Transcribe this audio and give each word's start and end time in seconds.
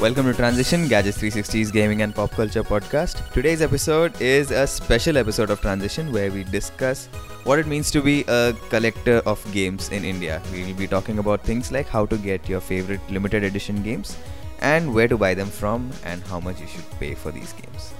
Welcome 0.00 0.24
to 0.24 0.32
Transition, 0.32 0.88
Gadgets 0.88 1.18
360's 1.18 1.70
gaming 1.70 2.00
and 2.00 2.14
pop 2.14 2.30
culture 2.30 2.62
podcast. 2.62 3.30
Today's 3.32 3.60
episode 3.60 4.18
is 4.18 4.50
a 4.50 4.66
special 4.66 5.18
episode 5.18 5.50
of 5.50 5.60
Transition 5.60 6.10
where 6.10 6.32
we 6.32 6.42
discuss 6.44 7.08
what 7.44 7.58
it 7.58 7.66
means 7.66 7.90
to 7.90 8.00
be 8.00 8.24
a 8.26 8.54
collector 8.70 9.18
of 9.26 9.44
games 9.52 9.90
in 9.90 10.06
India. 10.06 10.40
We 10.54 10.64
will 10.64 10.72
be 10.72 10.86
talking 10.86 11.18
about 11.18 11.42
things 11.42 11.70
like 11.70 11.86
how 11.86 12.06
to 12.06 12.16
get 12.16 12.48
your 12.48 12.62
favorite 12.62 13.00
limited 13.10 13.44
edition 13.44 13.82
games 13.82 14.16
and 14.60 14.94
where 14.94 15.06
to 15.06 15.18
buy 15.18 15.34
them 15.34 15.48
from 15.48 15.90
and 16.02 16.22
how 16.22 16.40
much 16.40 16.62
you 16.62 16.66
should 16.66 16.90
pay 16.98 17.14
for 17.14 17.30
these 17.30 17.52
games. 17.52 17.92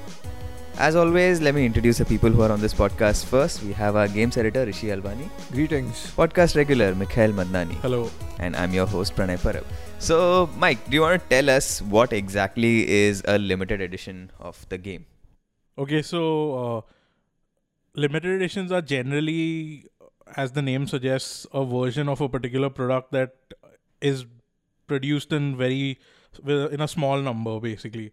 As 0.80 0.96
always, 0.96 1.42
let 1.42 1.54
me 1.54 1.66
introduce 1.66 1.98
the 1.98 2.06
people 2.06 2.30
who 2.30 2.40
are 2.40 2.50
on 2.50 2.60
this 2.60 2.72
podcast 2.72 3.26
first. 3.26 3.62
We 3.62 3.72
have 3.74 3.96
our 3.96 4.08
games 4.08 4.38
editor 4.38 4.64
Rishi 4.64 4.86
Alwani, 4.86 5.28
Greetings. 5.52 6.12
podcast 6.16 6.56
regular 6.56 6.94
Mikhail 6.94 7.32
Madnani, 7.32 7.74
Hello. 7.82 8.10
and 8.38 8.56
I'm 8.56 8.72
your 8.72 8.86
host 8.86 9.14
Pranay 9.14 9.36
Parab. 9.38 9.64
So, 9.98 10.48
Mike, 10.56 10.88
do 10.88 10.94
you 10.94 11.02
want 11.02 11.20
to 11.22 11.28
tell 11.28 11.50
us 11.50 11.82
what 11.82 12.14
exactly 12.14 12.88
is 12.88 13.22
a 13.28 13.36
limited 13.36 13.82
edition 13.82 14.30
of 14.38 14.66
the 14.70 14.78
game? 14.78 15.04
Okay, 15.76 16.00
so 16.00 16.22
uh, 16.62 16.80
limited 17.94 18.30
editions 18.40 18.72
are 18.72 18.80
generally, 18.80 19.84
as 20.34 20.52
the 20.52 20.62
name 20.62 20.86
suggests, 20.86 21.46
a 21.52 21.62
version 21.62 22.08
of 22.08 22.22
a 22.22 22.28
particular 22.30 22.70
product 22.70 23.12
that 23.12 23.34
is 24.00 24.24
produced 24.86 25.30
in 25.30 25.58
very 25.58 25.98
in 26.46 26.80
a 26.80 26.88
small 26.88 27.20
number, 27.20 27.60
basically. 27.60 28.12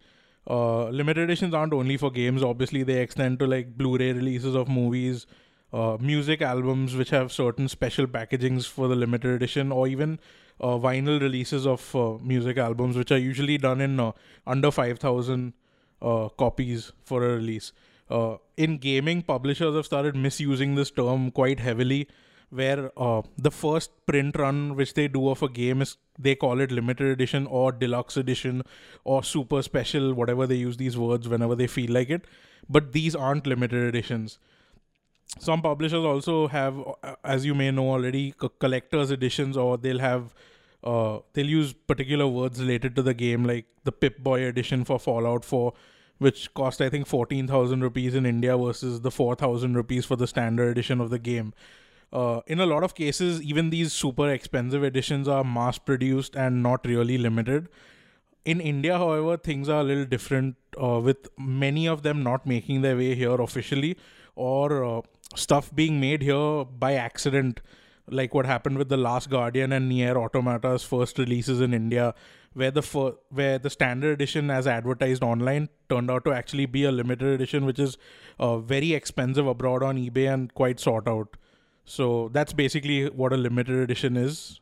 Uh, 0.50 0.90
limited 0.90 1.24
editions 1.24 1.54
aren't 1.54 1.74
only 1.74 1.98
for 1.98 2.10
games. 2.10 2.42
Obviously, 2.42 2.82
they 2.84 3.02
extend 3.02 3.38
to 3.40 3.46
like 3.46 3.78
Blu-ray 3.78 4.14
releases 4.14 4.56
of 4.56 4.70
movies, 4.70 5.26
uh, 5.74 5.98
music 6.00 6.42
albums 6.42 6.96
which 6.96 7.10
have 7.10 7.32
certain 7.32 7.68
special 7.68 8.08
packagings 8.08 8.66
for 8.66 8.88
the 8.88 8.96
limited 8.96 9.32
edition, 9.32 9.72
or 9.72 9.88
even 9.88 10.20
uh, 10.62 10.78
vinyl 10.78 11.20
releases 11.20 11.68
of 11.68 11.94
uh, 11.96 12.18
music 12.24 12.58
albums, 12.58 12.96
which 12.96 13.12
are 13.12 13.18
usually 13.18 13.58
done 13.58 13.82
in 13.82 14.00
uh, 14.00 14.14
under 14.46 14.72
five 14.72 15.00
thousand 15.00 15.54
copies 16.02 16.94
for 17.04 17.24
a 17.26 17.36
release. 17.36 17.74
In 18.56 18.78
gaming, 18.78 19.22
publishers 19.24 19.76
have 19.76 19.86
started 19.86 20.16
misusing 20.16 20.76
this 20.76 20.92
term 20.92 21.30
quite 21.32 21.60
heavily, 21.60 22.08
where 22.50 22.92
uh, 22.98 23.22
the 23.38 23.52
first 23.52 23.92
print 24.06 24.38
run 24.38 24.76
which 24.76 24.94
they 24.94 25.08
do 25.08 25.28
of 25.30 25.44
a 25.44 25.50
game 25.50 25.82
is 25.82 25.98
they 26.18 26.34
call 26.34 26.60
it 26.62 26.72
limited 26.72 27.08
edition 27.08 27.46
or 27.48 27.72
deluxe 27.72 28.18
edition 28.18 28.64
or 29.04 29.24
super 29.24 29.62
special, 29.62 30.14
whatever 30.14 30.48
they 30.48 30.56
use 30.56 30.78
these 30.78 30.98
words 30.98 31.28
whenever 31.28 31.56
they 31.56 31.68
feel 31.68 31.92
like 31.92 32.10
it. 32.10 32.26
But 32.70 32.94
these 32.94 33.16
aren't 33.16 33.46
limited 33.46 33.84
editions. 33.84 34.40
Some 35.40 35.62
publishers 35.62 36.06
also 36.06 36.48
have, 36.48 36.80
uh, 37.04 37.16
as 37.24 37.46
you 37.46 37.54
may 37.54 37.70
know 37.70 37.90
already, 37.90 38.32
co- 38.32 38.50
collector's 38.50 39.12
editions, 39.12 39.58
or 39.58 39.78
they'll 39.78 40.00
have 40.00 40.34
uh, 40.84 41.20
they'll 41.34 41.46
use 41.46 41.74
particular 41.74 42.28
words 42.28 42.62
related 42.62 42.96
to 42.96 43.02
the 43.02 43.14
game, 43.14 43.44
like 43.44 43.66
the 43.84 43.92
Pip 43.92 44.20
Boy 44.20 44.44
edition 44.46 44.86
for 44.86 45.00
Fallout 45.00 45.44
4, 45.44 45.74
which 46.18 46.54
cost 46.54 46.82
I 46.82 46.90
think 46.90 47.08
fourteen 47.08 47.46
thousand 47.46 47.82
rupees 47.82 48.16
in 48.16 48.26
India 48.26 48.58
versus 48.58 49.02
the 49.02 49.12
four 49.12 49.36
thousand 49.36 49.76
rupees 49.76 50.06
for 50.06 50.16
the 50.16 50.28
standard 50.28 50.70
edition 50.70 51.02
of 51.02 51.10
the 51.10 51.20
game. 51.20 51.54
Uh, 52.18 52.42
in 52.54 52.62
a 52.66 52.66
lot 52.66 52.84
of 52.86 52.94
cases, 52.98 53.42
even 53.54 53.70
these 53.72 53.94
super 53.94 54.28
expensive 54.36 54.84
editions 54.90 55.28
are 55.28 55.44
mass 55.44 55.78
produced 55.90 56.36
and 56.44 56.64
not 56.64 56.86
really 56.92 57.18
limited. 57.26 57.68
In 58.54 58.62
India, 58.70 58.98
however, 58.98 59.38
things 59.48 59.70
are 59.70 59.82
a 59.82 59.84
little 59.84 60.06
different, 60.06 60.56
uh, 60.82 61.00
with 61.08 61.28
many 61.38 61.88
of 61.94 62.02
them 62.02 62.24
not 62.24 62.48
making 62.52 62.82
their 62.82 62.98
way 63.02 63.14
here 63.14 63.40
officially, 63.46 63.98
or 64.36 64.84
uh, 64.84 65.02
stuff 65.36 65.70
being 65.76 66.00
made 66.00 66.24
here 66.24 66.66
by 66.86 66.94
accident, 66.94 67.62
like 68.10 68.34
what 68.34 68.46
happened 68.46 68.78
with 68.84 68.90
the 68.90 68.98
Last 68.98 69.30
Guardian 69.30 69.74
and 69.74 69.90
Nier 69.90 70.16
Automata's 70.16 70.84
first 70.84 71.20
releases 71.20 71.62
in 71.62 71.74
India, 71.80 72.16
where 72.54 72.72
the 72.72 72.82
fir- 72.82 73.18
where 73.30 73.60
the 73.60 73.70
standard 73.70 74.14
edition, 74.14 74.50
as 74.50 74.66
advertised 74.66 75.28
online, 75.32 75.68
turned 75.90 76.10
out 76.10 76.26
to 76.30 76.34
actually 76.34 76.66
be 76.78 76.86
a 76.86 76.92
limited 76.92 77.28
edition, 77.40 77.66
which 77.66 77.84
is 77.90 77.98
uh, 78.40 78.58
very 78.58 78.94
expensive 78.94 79.46
abroad 79.56 79.84
on 79.84 79.98
eBay 79.98 80.34
and 80.34 80.54
quite 80.62 80.80
sought 80.80 81.08
out. 81.16 81.38
So 81.88 82.30
that's 82.34 82.52
basically 82.52 83.06
what 83.10 83.32
a 83.32 83.38
limited 83.38 83.78
edition 83.78 84.18
is. 84.18 84.60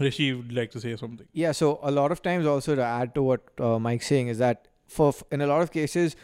Rishi 0.00 0.32
would 0.32 0.52
like 0.52 0.70
to 0.72 0.80
say 0.80 0.96
something. 0.96 1.26
Yeah, 1.32 1.52
so 1.52 1.78
a 1.82 1.90
lot 1.90 2.10
of 2.10 2.22
times 2.22 2.44
also 2.44 2.74
to 2.74 2.82
add 2.82 3.14
to 3.14 3.22
what 3.22 3.42
uh, 3.60 3.78
Mike's 3.78 4.08
saying 4.08 4.28
is 4.28 4.38
that 4.38 4.66
for 4.86 5.14
in 5.30 5.40
a 5.40 5.46
lot 5.46 5.62
of 5.62 5.70
cases, 5.70 6.16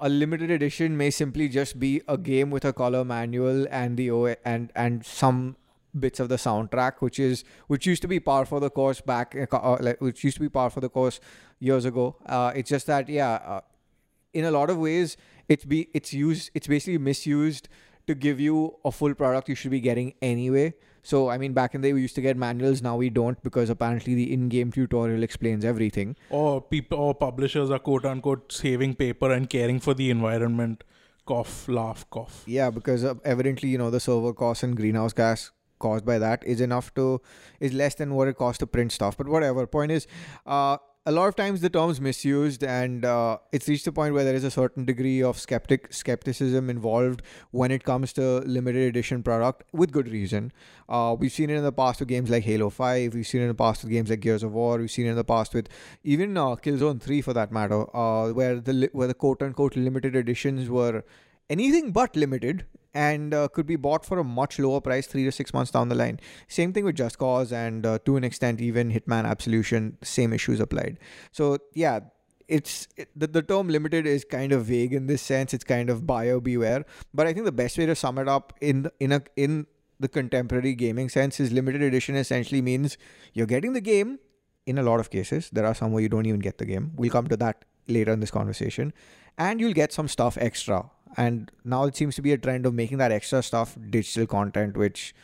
a 0.00 0.08
limited 0.08 0.50
edition 0.50 0.96
may 0.96 1.10
simply 1.10 1.48
just 1.48 1.78
be 1.78 2.02
a 2.08 2.16
game 2.16 2.50
with 2.50 2.64
a 2.64 2.72
color 2.72 3.04
manual 3.04 3.66
and 3.70 3.96
the 3.96 4.10
o- 4.10 4.34
and 4.44 4.72
and 4.74 5.04
some 5.04 5.56
bits 5.98 6.20
of 6.20 6.28
the 6.28 6.36
soundtrack, 6.36 7.00
which 7.00 7.18
is 7.18 7.44
which 7.66 7.86
used 7.86 8.02
to 8.02 8.08
be 8.08 8.18
par 8.18 8.44
for 8.46 8.60
the 8.60 8.70
course 8.70 9.00
back, 9.00 9.34
uh, 9.36 9.56
uh, 9.56 9.76
like, 9.80 10.00
which 10.00 10.24
used 10.24 10.36
to 10.36 10.40
be 10.40 10.48
par 10.48 10.70
for 10.70 10.80
the 10.80 10.88
course 10.88 11.20
years 11.60 11.84
ago. 11.84 12.16
Uh, 12.26 12.52
it's 12.54 12.70
just 12.70 12.86
that 12.86 13.08
yeah, 13.08 13.32
uh, 13.32 13.60
in 14.32 14.44
a 14.44 14.50
lot 14.50 14.70
of 14.70 14.78
ways, 14.78 15.16
it's 15.48 15.64
be 15.64 15.88
it's 15.92 16.14
used 16.14 16.50
it's 16.54 16.66
basically 16.66 16.98
misused 16.98 17.68
to 18.06 18.14
give 18.14 18.40
you 18.40 18.76
a 18.84 18.92
full 18.92 19.14
product 19.14 19.48
you 19.48 19.54
should 19.54 19.70
be 19.70 19.80
getting 19.80 20.14
anyway. 20.20 20.74
So 21.02 21.28
I 21.28 21.36
mean, 21.38 21.52
back 21.52 21.74
in 21.74 21.82
the 21.82 21.88
day 21.88 21.92
we 21.92 22.00
used 22.00 22.14
to 22.14 22.22
get 22.22 22.36
manuals. 22.36 22.80
Now 22.82 22.96
we 22.96 23.10
don't 23.10 23.42
because 23.42 23.70
apparently 23.70 24.14
the 24.14 24.32
in-game 24.32 24.72
tutorial 24.72 25.22
explains 25.22 25.64
everything. 25.64 26.16
Or 26.30 26.60
people 26.60 26.98
or 26.98 27.14
publishers 27.14 27.70
are 27.70 27.78
quote 27.78 28.04
unquote 28.04 28.52
saving 28.52 28.94
paper 28.94 29.30
and 29.30 29.48
caring 29.48 29.80
for 29.80 29.94
the 29.94 30.10
environment. 30.10 30.84
Cough, 31.26 31.68
laugh, 31.68 32.08
cough. 32.10 32.42
Yeah, 32.46 32.70
because 32.70 33.04
uh, 33.04 33.14
evidently 33.24 33.68
you 33.68 33.78
know 33.78 33.90
the 33.90 34.00
server 34.00 34.32
costs 34.32 34.62
and 34.62 34.76
greenhouse 34.76 35.12
gas 35.12 35.50
caused 35.78 36.06
by 36.06 36.18
that 36.18 36.44
is 36.44 36.60
enough 36.60 36.94
to 36.94 37.20
is 37.60 37.72
less 37.72 37.94
than 37.94 38.14
what 38.14 38.28
it 38.28 38.36
costs 38.36 38.58
to 38.58 38.66
print 38.66 38.92
stuff. 38.92 39.16
But 39.16 39.28
whatever. 39.28 39.66
Point 39.66 39.92
is, 39.92 40.06
uh, 40.46 40.78
a 41.06 41.12
lot 41.12 41.28
of 41.28 41.36
times 41.36 41.60
the 41.60 41.68
term's 41.68 42.00
misused 42.00 42.64
and 42.64 43.04
uh, 43.04 43.36
it's 43.52 43.68
reached 43.68 43.86
a 43.86 43.92
point 43.92 44.14
where 44.14 44.24
there 44.24 44.34
is 44.34 44.44
a 44.44 44.50
certain 44.50 44.86
degree 44.86 45.22
of 45.22 45.38
skeptic 45.38 45.92
skepticism 45.92 46.70
involved 46.70 47.20
when 47.50 47.70
it 47.70 47.84
comes 47.84 48.12
to 48.14 48.38
limited 48.46 48.88
edition 48.88 49.22
product 49.22 49.64
with 49.72 49.92
good 49.92 50.08
reason. 50.08 50.50
Uh, 50.88 51.14
we've 51.18 51.32
seen 51.32 51.50
it 51.50 51.56
in 51.56 51.62
the 51.62 51.72
past 51.72 52.00
with 52.00 52.08
games 52.08 52.30
like 52.30 52.44
Halo 52.44 52.70
5. 52.70 53.12
We've 53.12 53.26
seen 53.26 53.42
it 53.42 53.44
in 53.44 53.48
the 53.48 53.54
past 53.54 53.82
with 53.82 53.92
games 53.92 54.08
like 54.08 54.20
Gears 54.20 54.42
of 54.42 54.52
War. 54.52 54.78
We've 54.78 54.90
seen 54.90 55.06
it 55.06 55.10
in 55.10 55.16
the 55.16 55.24
past 55.24 55.52
with 55.52 55.68
even 56.04 56.38
uh, 56.38 56.56
Killzone 56.56 57.02
3 57.02 57.20
for 57.20 57.34
that 57.34 57.52
matter, 57.52 57.84
uh, 57.94 58.30
where 58.30 58.58
the 58.58 58.88
where 58.92 59.08
the 59.08 59.14
quote 59.14 59.42
unquote 59.42 59.76
limited 59.76 60.16
editions 60.16 60.70
were 60.70 61.04
anything 61.50 61.92
but 61.92 62.16
limited 62.16 62.64
and 62.94 63.34
uh, 63.34 63.48
could 63.48 63.66
be 63.66 63.76
bought 63.76 64.06
for 64.06 64.18
a 64.18 64.24
much 64.24 64.58
lower 64.58 64.80
price 64.80 65.06
three 65.06 65.24
to 65.24 65.32
six 65.32 65.52
months 65.52 65.70
down 65.70 65.88
the 65.88 65.94
line. 65.94 66.20
Same 66.48 66.72
thing 66.72 66.84
with 66.84 66.96
Just 66.96 67.18
Cause 67.18 67.52
and 67.52 67.84
uh, 67.84 67.98
to 68.06 68.16
an 68.16 68.24
extent 68.24 68.60
even 68.60 68.92
Hitman 68.92 69.26
Absolution. 69.26 69.98
Same 70.02 70.32
issues 70.32 70.60
applied. 70.60 70.98
So 71.32 71.58
yeah. 71.74 72.00
It's 72.46 72.88
it, 72.98 73.08
the, 73.16 73.26
the 73.26 73.40
term 73.40 73.68
limited 73.68 74.06
is 74.06 74.22
kind 74.22 74.52
of 74.52 74.66
vague 74.66 74.92
in 74.92 75.06
this 75.06 75.22
sense. 75.22 75.54
It's 75.54 75.64
kind 75.64 75.88
of 75.88 76.06
buyer 76.06 76.40
beware. 76.40 76.84
But 77.14 77.26
I 77.26 77.32
think 77.32 77.46
the 77.46 77.52
best 77.52 77.78
way 77.78 77.86
to 77.86 77.96
sum 77.96 78.18
it 78.18 78.28
up 78.28 78.52
in 78.60 78.90
in 79.00 79.12
a 79.12 79.22
in 79.34 79.66
the 79.98 80.08
contemporary 80.08 80.74
gaming 80.74 81.08
sense 81.08 81.40
is 81.40 81.52
limited 81.52 81.80
edition 81.80 82.16
essentially 82.16 82.60
means 82.60 82.98
you're 83.32 83.46
getting 83.46 83.72
the 83.72 83.80
game 83.80 84.18
in 84.66 84.76
a 84.76 84.82
lot 84.82 85.00
of 85.00 85.08
cases. 85.08 85.48
There 85.54 85.64
are 85.64 85.74
some 85.74 85.92
where 85.92 86.02
you 86.02 86.10
don't 86.10 86.26
even 86.26 86.40
get 86.40 86.58
the 86.58 86.66
game. 86.66 86.92
We'll 86.96 87.10
come 87.10 87.28
to 87.28 87.36
that 87.38 87.64
later 87.88 88.12
in 88.12 88.20
this 88.20 88.30
conversation. 88.30 88.92
And 89.38 89.58
you'll 89.58 89.72
get 89.72 89.90
some 89.94 90.06
stuff 90.06 90.36
extra. 90.38 90.90
And 91.16 91.50
now 91.64 91.84
it 91.84 91.96
seems 91.96 92.14
to 92.16 92.22
be 92.22 92.32
a 92.32 92.38
trend 92.38 92.66
of 92.66 92.74
making 92.74 92.98
that 92.98 93.12
extra 93.12 93.42
stuff 93.42 93.76
digital 93.90 94.26
content, 94.26 94.76
which 94.76 95.14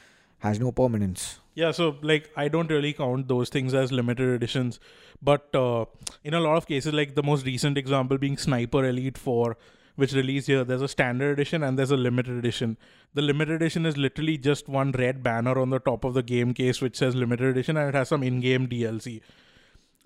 has 0.41 0.59
no 0.59 0.73
permanence. 0.73 1.41
Yeah, 1.55 1.73
so 1.73 1.97
like 2.03 2.31
I 2.37 2.49
don't 2.49 2.71
really 2.71 2.93
count 2.93 3.29
those 3.29 3.49
things 3.49 3.75
as 3.75 3.93
limited 3.93 4.35
editions, 4.35 4.81
but 5.23 5.55
uh, 5.55 5.85
in 6.25 6.35
a 6.35 6.41
lot 6.41 6.57
of 6.57 6.67
cases, 6.67 6.93
like 6.93 7.15
the 7.15 7.23
most 7.23 7.45
recent 7.45 7.77
example 7.77 8.19
being 8.19 8.39
Sniper 8.39 8.85
Elite 8.85 9.19
4, 9.19 9.57
which 9.97 10.13
released 10.13 10.47
here, 10.47 10.65
there's 10.65 10.81
a 10.81 10.89
standard 10.89 11.33
edition 11.33 11.63
and 11.63 11.79
there's 11.79 11.91
a 11.91 11.97
limited 11.97 12.39
edition. 12.39 12.79
The 13.15 13.23
limited 13.23 13.57
edition 13.57 13.85
is 13.85 13.97
literally 13.97 14.39
just 14.39 14.69
one 14.69 14.93
red 14.93 15.23
banner 15.23 15.59
on 15.59 15.71
the 15.71 15.81
top 15.81 16.05
of 16.05 16.15
the 16.15 16.23
game 16.23 16.55
case 16.55 16.81
which 16.81 16.97
says 16.97 17.15
limited 17.15 17.49
edition 17.49 17.77
and 17.77 17.89
it 17.89 17.95
has 17.95 18.09
some 18.09 18.23
in-game 18.23 18.69
DLC. 18.69 19.21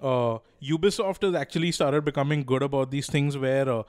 Uh, 0.02 0.38
Ubisoft 0.62 1.22
has 1.22 1.34
actually 1.34 1.70
started 1.70 2.04
becoming 2.04 2.42
good 2.42 2.62
about 2.62 2.90
these 2.90 3.06
things 3.06 3.36
where. 3.36 3.68
Uh, 3.68 3.82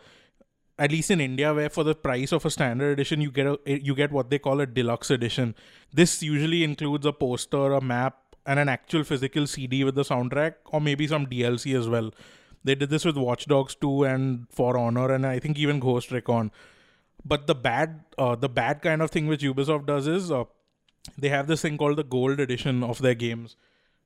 at 0.78 0.92
least 0.92 1.12
in 1.12 1.22
India, 1.22 1.54
where 1.54 1.70
for 1.70 1.84
the 1.84 1.96
price 1.96 2.32
of 2.32 2.46
a 2.46 2.50
standard 2.50 2.92
edition, 2.92 3.22
you 3.22 3.32
get 3.32 3.48
a 3.48 3.60
you 3.66 3.96
get 3.96 4.12
what 4.12 4.30
they 4.30 4.40
call 4.40 4.60
a 4.60 4.66
deluxe 4.66 5.10
edition. 5.10 5.56
This 5.94 6.22
usually 6.22 6.64
includes 6.64 7.06
a 7.06 7.14
poster, 7.14 7.74
a 7.74 7.82
map, 7.82 8.36
and 8.46 8.60
an 8.60 8.70
actual 8.70 9.04
physical 9.04 9.48
CD 9.48 9.84
with 9.84 9.96
the 9.96 10.04
soundtrack, 10.04 10.56
or 10.66 10.82
maybe 10.82 11.08
some 11.08 11.28
DLC 11.28 11.78
as 11.78 11.88
well. 11.88 12.12
They 12.64 12.76
did 12.76 12.90
this 12.90 13.06
with 13.06 13.16
Watch 13.16 13.46
Dogs 13.46 13.76
2 13.76 14.04
and 14.04 14.48
For 14.50 14.78
Honor, 14.78 15.14
and 15.14 15.26
I 15.26 15.40
think 15.40 15.58
even 15.58 15.80
Ghost 15.80 16.12
Recon. 16.12 16.52
But 17.24 17.48
the 17.48 17.56
bad, 17.56 18.04
uh, 18.18 18.36
the 18.36 18.50
bad 18.50 18.82
kind 18.82 19.02
of 19.02 19.12
thing 19.12 19.28
which 19.28 19.42
Ubisoft 19.42 19.86
does 19.86 20.08
is 20.08 20.32
uh, 20.32 20.46
they 21.18 21.30
have 21.30 21.48
this 21.48 21.62
thing 21.62 21.78
called 21.78 21.98
the 21.98 22.04
Gold 22.04 22.40
Edition 22.40 22.84
of 22.84 23.02
their 23.02 23.14
games, 23.14 23.56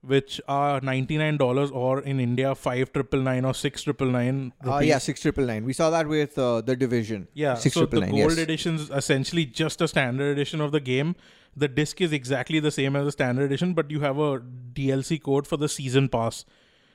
which 0.02 0.40
are 0.48 0.80
ninety 0.82 1.18
nine 1.18 1.38
dollars, 1.38 1.72
or 1.72 2.02
in 2.02 2.20
India 2.20 2.56
five 2.56 2.92
triple 2.94 3.22
nine 3.22 3.44
or 3.46 3.54
six 3.54 3.84
triple 3.84 4.08
nine. 4.08 4.54
Uh, 4.66 4.80
yeah, 4.80 4.98
six 4.98 5.22
triple 5.22 5.46
nine. 5.46 5.66
We 5.66 5.74
saw 5.74 5.90
that 5.90 6.08
with 6.08 6.38
uh, 6.38 6.62
the 6.62 6.76
division. 6.76 7.28
Yeah, 7.34 7.56
six 7.56 7.74
so 7.76 7.86
the 7.86 8.00
gold 8.02 8.14
Yes. 8.16 8.38
edition 8.38 8.76
is 8.76 8.90
essentially 8.90 9.46
just 9.46 9.82
a 9.82 9.88
standard 9.88 10.32
edition 10.32 10.62
of 10.62 10.72
the 10.72 10.80
game. 10.80 11.16
The 11.56 11.68
disc 11.68 12.00
is 12.00 12.14
exactly 12.14 12.60
the 12.60 12.72
same 12.72 12.96
as 12.96 13.06
the 13.06 13.12
standard 13.12 13.44
edition, 13.44 13.74
but 13.74 13.92
you 13.92 14.00
have 14.00 14.18
a 14.18 14.40
DLC 14.40 15.22
code 15.22 15.46
for 15.48 15.58
the 15.58 15.68
season 15.68 16.08
pass, 16.08 16.46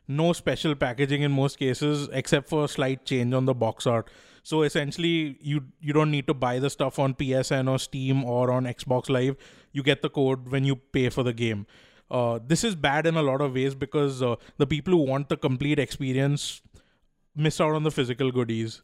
no 0.08 0.32
special 0.32 0.74
packaging 0.74 1.22
in 1.22 1.32
most 1.32 1.58
cases 1.58 2.08
except 2.12 2.48
for 2.48 2.64
a 2.64 2.68
slight 2.68 3.04
change 3.04 3.34
on 3.34 3.44
the 3.44 3.54
box 3.54 3.86
art. 3.86 4.08
So 4.42 4.62
essentially, 4.62 5.36
you 5.40 5.64
you 5.80 5.92
don't 5.92 6.10
need 6.10 6.26
to 6.26 6.34
buy 6.34 6.58
the 6.58 6.70
stuff 6.70 6.98
on 6.98 7.14
PSN 7.14 7.68
or 7.70 7.78
Steam 7.78 8.24
or 8.24 8.50
on 8.50 8.64
Xbox 8.64 9.08
Live. 9.10 9.36
You 9.72 9.82
get 9.82 10.00
the 10.02 10.08
code 10.10 10.50
when 10.50 10.64
you 10.64 10.76
pay 10.76 11.08
for 11.10 11.22
the 11.22 11.32
game. 11.34 11.66
Uh, 12.10 12.38
this 12.46 12.64
is 12.64 12.74
bad 12.74 13.06
in 13.06 13.16
a 13.16 13.22
lot 13.22 13.40
of 13.40 13.54
ways 13.54 13.74
because 13.74 14.22
uh, 14.22 14.36
the 14.58 14.66
people 14.66 14.92
who 14.92 15.04
want 15.04 15.28
the 15.28 15.36
complete 15.36 15.78
experience 15.78 16.62
miss 17.34 17.60
out 17.60 17.74
on 17.74 17.82
the 17.82 17.90
physical 17.90 18.30
goodies. 18.30 18.82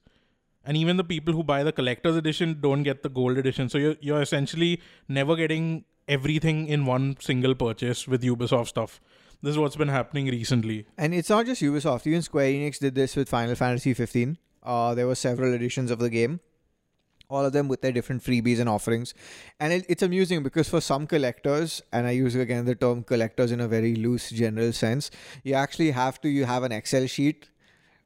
And 0.65 0.77
even 0.77 0.97
the 0.97 1.05
people 1.05 1.33
who 1.33 1.43
buy 1.43 1.63
the 1.63 1.73
collector's 1.73 2.17
edition 2.17 2.59
don't 2.61 2.83
get 2.83 3.03
the 3.03 3.09
gold 3.09 3.39
edition. 3.39 3.69
So 3.69 3.79
you're, 3.79 3.97
you're 4.01 4.23
essentially 4.23 4.81
never 5.09 5.37
getting 5.37 5.85
everything 6.09 6.67
in 6.67 6.87
one 6.87 7.17
single 7.21 7.55
purchase 7.55 8.07
with 8.09 8.23
ubisoft 8.23 8.69
stuff. 8.69 9.01
This 9.43 9.53
is 9.53 9.59
what's 9.59 9.77
been 9.77 9.89
happening 9.89 10.27
recently. 10.27 10.87
And 10.99 11.15
it's 11.15 11.31
not 11.31 11.47
just 11.47 11.63
Ubisoft. 11.63 12.07
Even 12.07 12.21
Square 12.21 12.51
Enix 12.51 12.79
did 12.79 12.95
this 12.95 13.17
with 13.17 13.29
Final 13.29 13.55
Fantasy 13.55 13.95
15. 13.95 14.37
Uh, 14.63 14.95
there 14.95 15.07
were 15.07 15.15
several 15.15 15.55
editions 15.55 15.91
of 15.91 15.99
the 15.99 16.11
game, 16.11 16.41
all 17.31 17.45
of 17.45 17.53
them 17.53 17.69
with 17.69 17.81
their 17.81 17.93
different 17.93 18.23
freebies 18.23 18.59
and 18.59 18.69
offerings. 18.69 19.15
And 19.59 19.73
it, 19.73 19.87
it's 19.89 20.03
amusing 20.03 20.43
because 20.43 20.69
for 20.69 20.81
some 20.81 21.07
collectors, 21.07 21.81
and 21.93 22.07
I 22.07 22.11
use 22.11 22.35
again 22.35 22.65
the 22.65 22.75
term 22.75 23.05
collectors 23.05 23.53
in 23.53 23.61
a 23.61 23.69
very 23.69 23.95
loose 23.95 24.31
general 24.31 24.73
sense, 24.73 25.11
you 25.45 25.55
actually 25.55 25.93
have 25.93 26.21
to 26.23 26.29
you 26.29 26.45
have 26.45 26.65
an 26.65 26.73
Excel 26.73 27.07
sheet 27.07 27.49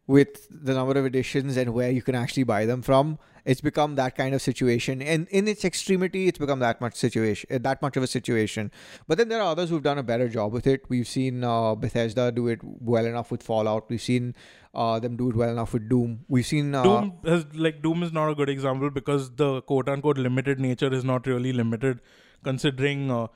with 0.06 0.46
the 0.50 0.74
number 0.74 0.98
of 0.98 1.06
editions 1.06 1.56
and 1.56 1.72
where 1.72 1.90
you 1.90 2.02
can 2.02 2.14
actually 2.14 2.44
buy 2.44 2.66
them 2.66 2.82
from. 2.82 3.18
It's 3.44 3.60
become 3.60 3.94
that 3.96 4.16
kind 4.16 4.34
of 4.34 4.40
situation, 4.40 5.02
and 5.02 5.28
in 5.28 5.46
its 5.48 5.64
extremity, 5.64 6.28
it's 6.28 6.38
become 6.38 6.60
that 6.60 6.80
much 6.80 6.94
situation, 6.94 7.48
uh, 7.54 7.58
that 7.58 7.82
much 7.82 7.96
of 7.96 8.02
a 8.02 8.06
situation. 8.06 8.70
But 9.06 9.18
then 9.18 9.28
there 9.28 9.40
are 9.40 9.50
others 9.52 9.70
who've 9.70 9.82
done 9.82 9.98
a 9.98 10.02
better 10.02 10.28
job 10.28 10.52
with 10.52 10.66
it. 10.66 10.82
We've 10.88 11.06
seen 11.06 11.44
uh, 11.44 11.74
Bethesda 11.74 12.32
do 12.32 12.48
it 12.48 12.60
well 12.62 13.04
enough 13.04 13.30
with 13.30 13.42
Fallout. 13.42 13.90
We've 13.90 14.00
seen 14.00 14.34
uh, 14.74 14.98
them 14.98 15.16
do 15.16 15.30
it 15.30 15.36
well 15.36 15.50
enough 15.50 15.72
with 15.72 15.88
Doom. 15.88 16.24
We've 16.28 16.46
seen 16.46 16.74
uh, 16.74 16.82
doom 16.82 17.12
has 17.24 17.46
like 17.54 17.82
doom 17.82 18.02
is 18.02 18.12
not 18.12 18.30
a 18.30 18.34
good 18.34 18.48
example 18.48 18.90
because 18.90 19.30
the 19.36 19.60
quote 19.62 19.88
unquote 19.88 20.18
limited 20.18 20.58
nature 20.58 20.92
is 20.92 21.04
not 21.04 21.26
really 21.26 21.52
limited 21.52 22.00
considering 22.42 23.10
uh, 23.10 23.26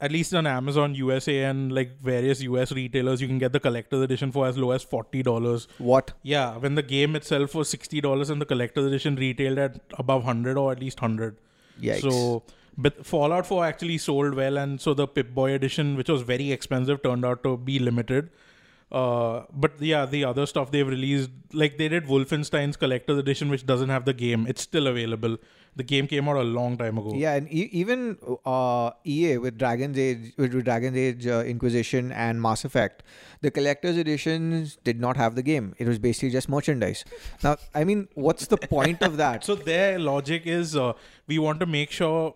at 0.00 0.10
least 0.10 0.34
on 0.34 0.46
amazon 0.46 0.94
usa 0.94 1.44
and 1.44 1.72
like 1.72 1.90
various 2.00 2.40
us 2.42 2.72
retailers 2.72 3.20
you 3.20 3.28
can 3.28 3.38
get 3.38 3.52
the 3.52 3.60
collector's 3.60 4.02
edition 4.02 4.32
for 4.32 4.46
as 4.46 4.56
low 4.56 4.70
as 4.70 4.84
$40 4.84 5.66
what 5.78 6.12
Yeah, 6.22 6.56
when 6.56 6.74
the 6.74 6.82
game 6.82 7.16
itself 7.16 7.54
was 7.54 7.68
sixty 7.68 8.00
dollars 8.00 8.30
and 8.30 8.40
the 8.40 8.46
collector's 8.46 8.86
edition 8.86 9.16
retailed 9.16 9.58
at 9.58 9.80
above 9.98 10.24
hundred 10.24 10.56
or 10.56 10.72
at 10.72 10.80
least 10.80 11.00
hundred. 11.00 11.36
Yikes. 11.80 12.00
So, 12.00 12.42
but 12.76 13.04
Fallout 13.06 13.46
Four 13.46 13.64
actually 13.64 13.98
sold 13.98 14.34
well, 14.34 14.56
and 14.58 14.80
so 14.80 14.94
the 14.94 15.06
Pip 15.06 15.34
Boy 15.34 15.52
edition, 15.52 15.96
which 15.96 16.08
was 16.08 16.22
very 16.22 16.50
expensive, 16.52 17.02
turned 17.02 17.24
out 17.24 17.42
to 17.44 17.56
be 17.56 17.78
limited. 17.78 18.30
Uh, 18.90 19.44
but 19.52 19.72
yeah, 19.80 20.04
the 20.04 20.24
other 20.24 20.46
stuff 20.46 20.70
they've 20.72 20.86
released, 20.86 21.30
like 21.52 21.78
they 21.78 21.88
did 21.88 22.06
Wolfenstein's 22.06 22.76
collector's 22.76 23.18
edition, 23.18 23.48
which 23.48 23.64
doesn't 23.64 23.88
have 23.88 24.04
the 24.04 24.12
game. 24.12 24.46
It's 24.48 24.62
still 24.62 24.86
available. 24.88 25.36
The 25.76 25.84
game 25.84 26.08
came 26.08 26.28
out 26.28 26.36
a 26.36 26.42
long 26.42 26.76
time 26.76 26.98
ago. 26.98 27.12
Yeah, 27.14 27.34
and 27.34 27.46
e- 27.48 27.68
even 27.70 28.18
uh, 28.44 28.90
EA 29.06 29.38
with 29.38 29.56
Dragon's 29.56 29.96
Age, 29.96 30.32
with 30.36 30.64
Dragon's 30.64 30.96
Age 30.96 31.26
uh, 31.28 31.44
Inquisition 31.46 32.10
and 32.10 32.42
Mass 32.42 32.64
Effect, 32.64 33.04
the 33.40 33.52
collector's 33.52 33.96
editions 33.96 34.76
did 34.82 34.98
not 35.00 35.16
have 35.16 35.36
the 35.36 35.42
game. 35.44 35.76
It 35.78 35.86
was 35.86 36.00
basically 36.00 36.30
just 36.30 36.48
merchandise. 36.48 37.04
Now, 37.44 37.56
I 37.72 37.84
mean, 37.84 38.08
what's 38.14 38.48
the 38.48 38.56
point 38.56 39.02
of 39.02 39.16
that? 39.18 39.44
So 39.50 39.54
their 39.54 40.00
logic 40.00 40.42
is 40.46 40.74
uh, 40.74 40.94
we 41.28 41.38
want 41.38 41.60
to 41.60 41.66
make 41.66 41.92
sure 41.92 42.34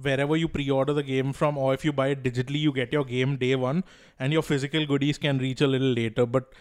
wherever 0.00 0.36
you 0.36 0.48
pre-order 0.48 0.92
the 0.92 1.02
game 1.02 1.32
from 1.32 1.58
or 1.58 1.74
if 1.74 1.84
you 1.84 1.92
buy 1.92 2.08
it 2.08 2.22
digitally 2.22 2.60
you 2.60 2.72
get 2.72 2.92
your 2.92 3.04
game 3.04 3.36
day 3.36 3.54
one 3.56 3.82
and 4.18 4.32
your 4.32 4.42
physical 4.42 4.86
goodies 4.86 5.18
can 5.18 5.38
reach 5.38 5.60
a 5.60 5.66
little 5.66 5.88
later. 5.88 6.26
But 6.26 6.52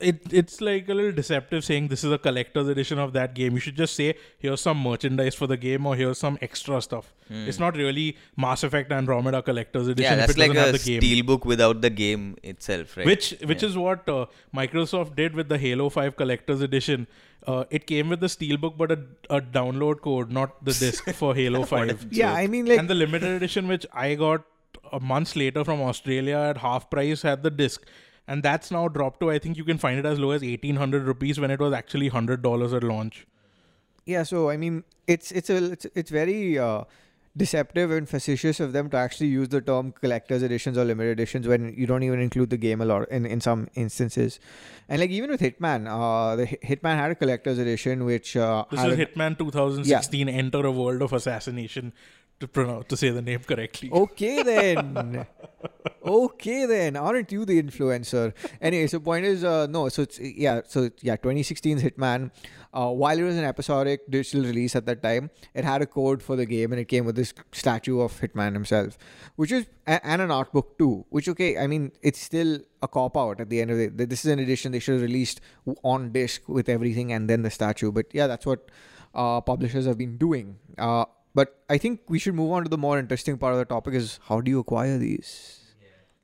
it 0.00 0.20
it's 0.32 0.60
like 0.60 0.88
a 0.88 0.94
little 0.94 1.10
deceptive 1.10 1.64
saying 1.64 1.88
this 1.88 2.04
is 2.04 2.12
a 2.12 2.18
collector's 2.18 2.68
edition 2.68 2.98
of 3.00 3.12
that 3.14 3.34
game 3.34 3.54
you 3.54 3.58
should 3.58 3.76
just 3.76 3.96
say 3.96 4.14
here's 4.38 4.60
some 4.60 4.80
merchandise 4.80 5.34
for 5.34 5.48
the 5.48 5.56
game 5.56 5.84
or 5.86 5.96
here's 5.96 6.18
some 6.18 6.38
extra 6.40 6.80
stuff 6.80 7.12
it's 7.30 7.58
not 7.58 7.76
really 7.76 8.16
mass 8.36 8.62
effect 8.62 8.90
andromeda 8.92 9.42
collector's 9.42 9.88
edition. 9.88 10.12
Yeah, 10.18 10.20
if 10.22 10.26
that's 10.28 10.32
it 10.32 10.38
like 10.38 10.52
doesn't 10.54 10.62
a 10.62 10.72
have 10.72 10.84
the 10.84 10.98
game 10.98 11.02
steelbook 11.02 11.44
without 11.44 11.80
the 11.82 11.90
game 11.90 12.36
itself, 12.42 12.96
right? 12.96 13.04
which 13.04 13.34
which 13.44 13.62
Yeah. 13.62 13.68
is 13.68 13.76
what 13.76 14.08
uh, 14.08 14.26
Microsoft 14.54 15.14
did 15.14 15.34
with 15.34 15.50
the 15.50 15.58
Halo 15.58 15.90
5 15.90 16.16
collector's 16.16 16.62
edition. 16.62 17.06
Uh, 17.46 17.64
it 17.70 17.86
came 17.86 18.08
with 18.08 18.20
the 18.20 18.28
steelbook, 18.28 18.78
but 18.78 18.90
a, 18.92 18.98
a 19.28 19.40
download 19.42 20.00
code, 20.00 20.30
not 20.30 20.64
the 20.64 20.72
disc 20.72 21.10
for 21.20 21.34
Halo 21.34 21.64
5. 21.64 22.06
yeah, 22.10 22.32
I 22.32 22.46
mean, 22.46 22.64
like, 22.64 22.78
and 22.78 22.88
the 22.88 22.94
limited 22.94 23.28
edition, 23.30 23.68
which 23.68 23.84
I 23.92 24.14
got 24.14 24.44
a 24.90 24.98
month 25.00 25.36
later 25.36 25.64
from 25.64 25.82
Australia 25.82 26.38
at 26.38 26.56
half 26.58 26.88
price, 26.88 27.20
had 27.20 27.42
the 27.42 27.50
disc. 27.50 27.84
And 28.28 28.42
that's 28.42 28.70
now 28.70 28.86
dropped 28.88 29.20
to, 29.20 29.30
I 29.30 29.38
think 29.38 29.56
you 29.56 29.64
can 29.64 29.78
find 29.78 29.98
it 29.98 30.04
as 30.06 30.18
low 30.20 30.30
as 30.32 30.42
1800 30.42 31.04
rupees 31.04 31.40
when 31.40 31.50
it 31.50 31.58
was 31.58 31.72
actually 31.72 32.10
$100 32.10 32.76
at 32.76 32.82
launch. 32.84 33.26
yeah. 34.04 34.22
So 34.22 34.50
I 34.50 34.56
mean, 34.56 34.84
it's 35.06 35.32
it's 35.32 35.50
a 35.50 35.72
it's, 35.72 35.86
it's 35.94 36.10
very 36.10 36.58
uh, 36.58 36.84
deceptive 37.36 37.90
and 37.96 38.08
facetious 38.12 38.60
of 38.66 38.72
them 38.76 38.90
to 38.90 38.96
actually 38.96 39.28
use 39.28 39.48
the 39.54 39.60
term 39.70 39.92
collector's 39.92 40.42
editions 40.42 40.76
or 40.76 40.84
limited 40.84 41.12
editions 41.12 41.46
when 41.46 41.66
you 41.76 41.86
don't 41.86 42.02
even 42.02 42.20
include 42.20 42.50
the 42.50 42.56
game 42.66 42.80
a 42.80 42.84
lot 42.84 43.08
in, 43.18 43.24
in 43.26 43.40
some 43.40 43.68
instances. 43.74 44.38
And 44.88 45.00
like 45.00 45.10
even 45.10 45.30
with 45.30 45.40
Hitman, 45.40 45.86
uh, 45.88 46.36
the 46.36 46.46
Hitman 46.46 46.96
had 46.96 47.10
a 47.12 47.14
collector's 47.14 47.58
edition 47.58 48.04
which 48.04 48.36
uh, 48.36 48.64
This 48.70 48.80
is 48.84 48.92
a- 48.98 49.06
Hitman 49.06 49.38
2016 49.38 50.28
Enter 50.28 50.64
a 50.66 50.72
World 50.72 51.00
of 51.02 51.12
Assassination, 51.12 51.92
to, 52.40 52.48
pronounce, 52.48 52.86
to 52.86 52.96
say 52.96 53.10
the 53.10 53.22
name 53.22 53.40
correctly. 53.40 53.90
Okay 53.90 54.42
then. 54.42 55.26
okay 56.06 56.66
then. 56.66 56.96
Aren't 56.96 57.32
you 57.32 57.44
the 57.44 57.60
influencer? 57.60 58.32
Anyway, 58.60 58.86
so 58.86 59.00
point 59.00 59.24
is, 59.24 59.44
uh, 59.44 59.66
no. 59.66 59.88
So 59.88 60.02
it's 60.02 60.18
yeah. 60.20 60.60
So 60.66 60.90
yeah, 61.00 61.16
2016's 61.16 61.82
Hitman. 61.82 62.30
Uh, 62.72 62.90
while 62.90 63.18
it 63.18 63.22
was 63.22 63.36
an 63.36 63.44
episodic 63.44 64.08
digital 64.10 64.42
release 64.42 64.76
at 64.76 64.86
that 64.86 65.02
time, 65.02 65.30
it 65.54 65.64
had 65.64 65.82
a 65.82 65.86
code 65.86 66.22
for 66.22 66.36
the 66.36 66.46
game, 66.46 66.70
and 66.72 66.80
it 66.80 66.84
came 66.84 67.04
with 67.04 67.16
this 67.16 67.32
statue 67.52 68.00
of 68.00 68.20
Hitman 68.20 68.52
himself, 68.52 68.98
which 69.36 69.50
is 69.50 69.66
and 69.86 70.22
an 70.22 70.30
art 70.30 70.52
book 70.52 70.78
too. 70.78 71.06
Which 71.08 71.28
okay, 71.28 71.58
I 71.58 71.66
mean, 71.66 71.92
it's 72.02 72.20
still 72.20 72.60
a 72.82 72.88
cop 72.88 73.16
out 73.16 73.40
at 73.40 73.48
the 73.48 73.60
end 73.60 73.70
of 73.70 73.78
the 73.78 73.88
day. 73.88 74.04
This 74.04 74.24
is 74.24 74.30
an 74.30 74.38
edition 74.38 74.72
they 74.72 74.78
should 74.78 74.94
have 74.94 75.02
released 75.02 75.40
on 75.82 76.12
disc 76.12 76.48
with 76.48 76.68
everything 76.68 77.12
and 77.12 77.28
then 77.28 77.42
the 77.42 77.50
statue. 77.50 77.90
But 77.90 78.06
yeah, 78.12 78.26
that's 78.26 78.46
what 78.46 78.70
uh, 79.14 79.40
publishers 79.40 79.86
have 79.86 79.98
been 79.98 80.16
doing. 80.16 80.56
Uh, 80.76 81.06
but 81.38 81.54
I 81.70 81.78
think 81.78 82.00
we 82.08 82.18
should 82.18 82.34
move 82.34 82.50
on 82.58 82.64
to 82.64 82.68
the 82.68 82.78
more 82.84 82.98
interesting 82.98 83.38
part 83.38 83.52
of 83.54 83.60
the 83.60 83.64
topic 83.72 83.94
is 83.94 84.18
how 84.28 84.40
do 84.40 84.50
you 84.50 84.58
acquire 84.58 84.98
these? 84.98 85.60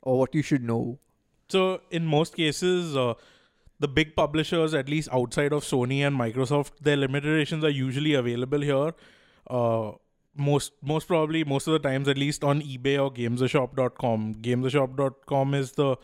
Or 0.01 0.19
what 0.19 0.35
you 0.35 0.41
should 0.41 0.63
know. 0.63 0.99
So 1.47 1.81
in 1.89 2.05
most 2.05 2.35
cases, 2.35 2.97
uh, 2.97 3.13
the 3.79 3.87
big 3.87 4.15
publishers, 4.15 4.73
at 4.73 4.89
least 4.89 5.09
outside 5.19 5.53
of 5.53 5.63
Sony 5.63 5.99
and 6.07 6.19
Microsoft, 6.19 6.79
their 6.81 6.97
limited 6.97 7.31
editions 7.33 7.63
are 7.63 7.69
usually 7.69 8.13
available 8.13 8.61
here. 8.61 8.91
Uh, 9.47 9.93
most 10.35 10.73
most 10.93 11.07
probably 11.07 11.45
most 11.45 11.65
of 11.65 11.73
the 11.73 11.79
times 11.79 12.09
at 12.13 12.17
least 12.17 12.43
on 12.43 12.61
ebay 12.61 12.95
or 13.01 13.09
gamestheshop.com 13.17 14.23
gamestheshop.com 14.47 15.53
is 15.53 15.71
the 15.73 15.95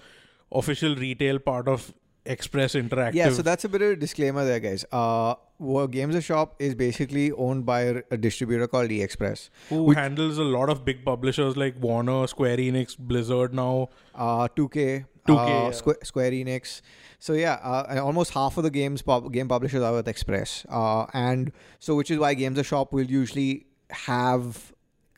official 0.59 0.95
retail 0.95 1.37
part 1.37 1.67
of 1.67 1.93
express 2.25 2.75
interactive 2.75 3.15
Yeah, 3.15 3.29
so 3.31 3.41
that's 3.41 3.65
a 3.65 3.69
bit 3.69 3.81
of 3.81 3.89
a 3.89 3.95
disclaimer 3.95 4.45
there, 4.45 4.59
guys. 4.59 4.85
Uh, 4.91 5.35
well, 5.69 5.87
Games 5.87 6.15
the 6.15 6.21
Shop 6.21 6.55
is 6.67 6.73
basically 6.75 7.31
owned 7.31 7.65
by 7.65 7.81
a- 8.11 8.17
distributor 8.17 8.67
called 8.67 8.89
eXpress. 8.89 9.49
who 9.69 9.83
which- 9.83 9.97
handles 9.97 10.37
a 10.37 10.43
lot 10.43 10.69
of 10.69 10.83
big 10.83 11.03
publishers 11.05 11.55
like 11.55 11.75
warner 11.79 12.25
square 12.27 12.57
enix 12.57 12.97
blizzard 12.97 13.53
now 13.53 13.89
uh, 14.15 14.47
2K, 14.55 15.05
2K, 15.27 15.37
uh, 15.37 15.47
yeah. 15.47 15.69
Squ- 15.81 16.05
Square 16.05 16.31
Enix. 16.31 16.81
So 17.19 17.33
yeah, 17.33 17.53
uh, 17.63 18.01
almost 18.03 18.33
half 18.33 18.57
of 18.57 18.63
the 18.63 18.71
games 18.71 19.03
pub- 19.03 19.31
game 19.31 19.47
publishers 19.47 19.83
are 19.83 19.93
with 19.93 20.07
Express, 20.07 20.65
uh, 20.69 21.05
and 21.13 21.51
so 21.79 21.95
which 21.95 22.09
is 22.09 22.17
why 22.17 22.33
Games 22.33 22.55
the 22.55 22.63
Shop 22.63 22.91
will 22.91 23.05
usually 23.05 23.67
have 23.91 24.70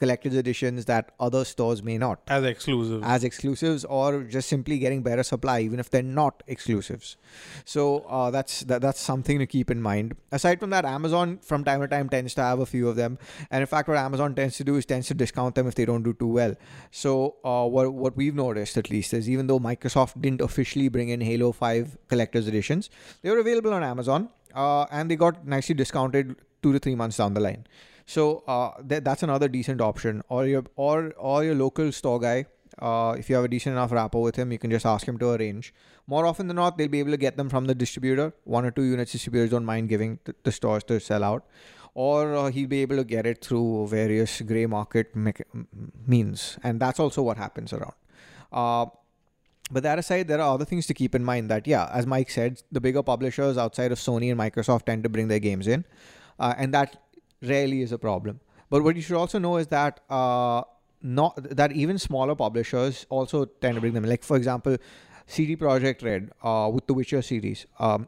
collector's 0.04 0.36
editions 0.36 0.86
that 0.92 1.12
other 1.28 1.44
stores 1.46 1.82
may 1.90 1.98
not. 1.98 2.20
as 2.28 2.44
exclusive 2.44 3.04
as 3.04 3.24
exclusives 3.24 3.86
or 3.86 4.24
just 4.36 4.50
simply 4.50 4.78
getting 4.80 5.02
better 5.10 5.24
supply 5.24 5.60
even 5.62 5.80
if 5.84 5.90
they're 5.90 6.12
not 6.22 6.44
exclusives. 6.48 7.16
So 7.66 7.84
uh, 8.18 8.30
that's 8.32 8.62
that, 8.72 8.82
that's 8.82 9.00
something 9.00 9.40
to 9.40 9.48
keep 9.56 9.72
in 9.76 9.82
mind. 9.82 10.16
Aside 10.32 10.60
from 10.60 10.72
that 10.72 10.86
amazon 10.86 11.38
from 11.52 11.64
time 11.64 11.82
to 11.82 11.88
time 11.88 12.10
tends 12.10 12.34
to 12.36 12.44
have 12.50 12.60
a 12.60 12.66
few 12.66 12.90
of 12.90 12.96
them. 12.96 13.18
And 13.52 13.62
in 13.62 13.68
fact 13.68 13.88
what 13.88 13.98
amazon 13.98 14.36
tends 14.36 14.58
to 14.58 14.64
do 14.64 14.76
is 14.76 14.86
tends 14.86 15.08
to 15.08 15.14
discount 15.14 15.56
them 15.56 15.68
if 15.68 15.76
they 15.76 15.86
don't 15.86 16.04
do 16.04 16.14
too 16.14 16.28
well. 16.28 16.56
So 16.92 17.36
uh, 17.44 17.66
what, 17.68 17.94
what 17.94 18.18
we've 18.18 18.36
noticed 18.36 18.78
at 18.78 18.90
least 18.90 19.14
is 19.14 19.30
even 19.30 19.48
though 19.48 19.60
microsoft 19.60 20.22
didn't 20.22 20.42
officially 20.42 20.90
bring 20.90 21.10
in 21.10 21.22
halo 21.22 21.52
5 21.52 21.98
collector's 22.08 22.48
editions 22.48 22.90
they 23.22 23.30
were 23.30 23.40
available 23.40 23.74
on 23.74 23.84
amazon 23.84 24.30
uh, 24.54 24.86
and 24.92 25.10
they 25.10 25.16
got 25.16 25.46
nicely 25.48 25.76
discounted 25.76 26.36
two 26.62 26.74
to 26.74 26.80
three 26.80 26.96
months 26.96 27.18
down 27.18 27.34
the 27.34 27.40
line 27.40 27.66
so 28.06 28.44
uh, 28.48 28.72
that, 28.82 29.04
that's 29.04 29.24
another 29.24 29.48
decent 29.48 29.82
option. 29.82 30.22
Or 30.30 30.46
your 30.46 30.64
or 30.76 31.14
or 31.18 31.44
your 31.44 31.56
local 31.56 31.92
store 31.92 32.20
guy. 32.20 32.46
Uh, 32.80 33.16
if 33.20 33.30
you 33.30 33.36
have 33.36 33.46
a 33.46 33.48
decent 33.48 33.74
enough 33.74 33.92
rapport 33.92 34.24
with 34.24 34.36
him, 34.36 34.52
you 34.52 34.58
can 34.58 34.72
just 34.72 34.86
ask 34.86 35.08
him 35.08 35.18
to 35.20 35.30
arrange. 35.30 35.74
More 36.08 36.26
often 36.26 36.48
than 36.48 36.56
not, 36.56 36.78
they'll 36.78 36.88
be 36.88 37.00
able 37.00 37.12
to 37.12 37.18
get 37.18 37.38
them 37.38 37.48
from 37.48 37.66
the 37.66 37.76
distributor. 37.76 38.34
One 38.46 38.66
or 38.66 38.72
two 38.72 38.82
units 38.84 39.12
distributors 39.12 39.52
don't 39.52 39.64
mind 39.64 39.90
giving 39.90 40.20
the, 40.24 40.34
the 40.44 40.52
stores 40.52 40.84
to 40.86 41.00
sell 41.00 41.24
out, 41.24 41.46
or 41.94 42.36
uh, 42.36 42.50
he'll 42.50 42.68
be 42.68 42.82
able 42.82 42.98
to 42.98 43.04
get 43.04 43.28
it 43.28 43.46
through 43.46 43.88
various 43.88 44.42
grey 44.42 44.66
market 44.66 45.16
mecha- 45.16 45.46
m- 45.54 45.68
means, 46.08 46.58
and 46.64 46.80
that's 46.80 47.00
also 47.00 47.22
what 47.22 47.38
happens 47.38 47.72
around. 47.74 47.94
Uh, 48.52 48.88
But 49.72 49.84
that 49.84 49.98
aside, 50.00 50.28
there 50.28 50.42
are 50.42 50.54
other 50.54 50.66
things 50.66 50.86
to 50.88 50.94
keep 50.94 51.16
in 51.16 51.24
mind. 51.24 51.50
That 51.50 51.68
yeah, 51.68 51.90
as 51.94 52.06
Mike 52.06 52.30
said, 52.30 52.62
the 52.72 52.82
bigger 52.82 53.02
publishers 53.02 53.58
outside 53.58 53.92
of 53.94 54.00
Sony 54.00 54.30
and 54.32 54.40
Microsoft 54.40 54.86
tend 54.86 55.04
to 55.04 55.10
bring 55.10 55.30
their 55.30 55.40
games 55.40 55.68
in, 55.68 55.86
uh, 56.40 56.54
and 56.58 56.74
that 56.74 56.98
rarely 57.44 57.82
is 57.82 57.92
a 57.92 57.98
problem. 57.98 58.40
But 58.70 58.84
what 58.84 58.96
you 58.96 59.02
should 59.02 59.18
also 59.18 59.40
know 59.40 59.58
is 59.58 59.68
that 59.68 60.00
uh, 60.10 60.64
not 61.02 61.36
that 61.56 61.72
even 61.74 62.00
smaller 62.00 62.36
publishers 62.36 63.06
also 63.10 63.46
tend 63.46 63.76
to 63.76 63.82
bring 63.82 63.94
them. 63.94 64.04
Like 64.04 64.24
for 64.24 64.38
example, 64.38 64.78
CD 65.28 65.56
Projekt 65.56 66.04
Red 66.04 66.32
uh, 66.42 66.70
with 66.74 66.88
the 66.88 66.94
Witcher 66.94 67.22
series. 67.22 67.66
Um, 67.80 68.08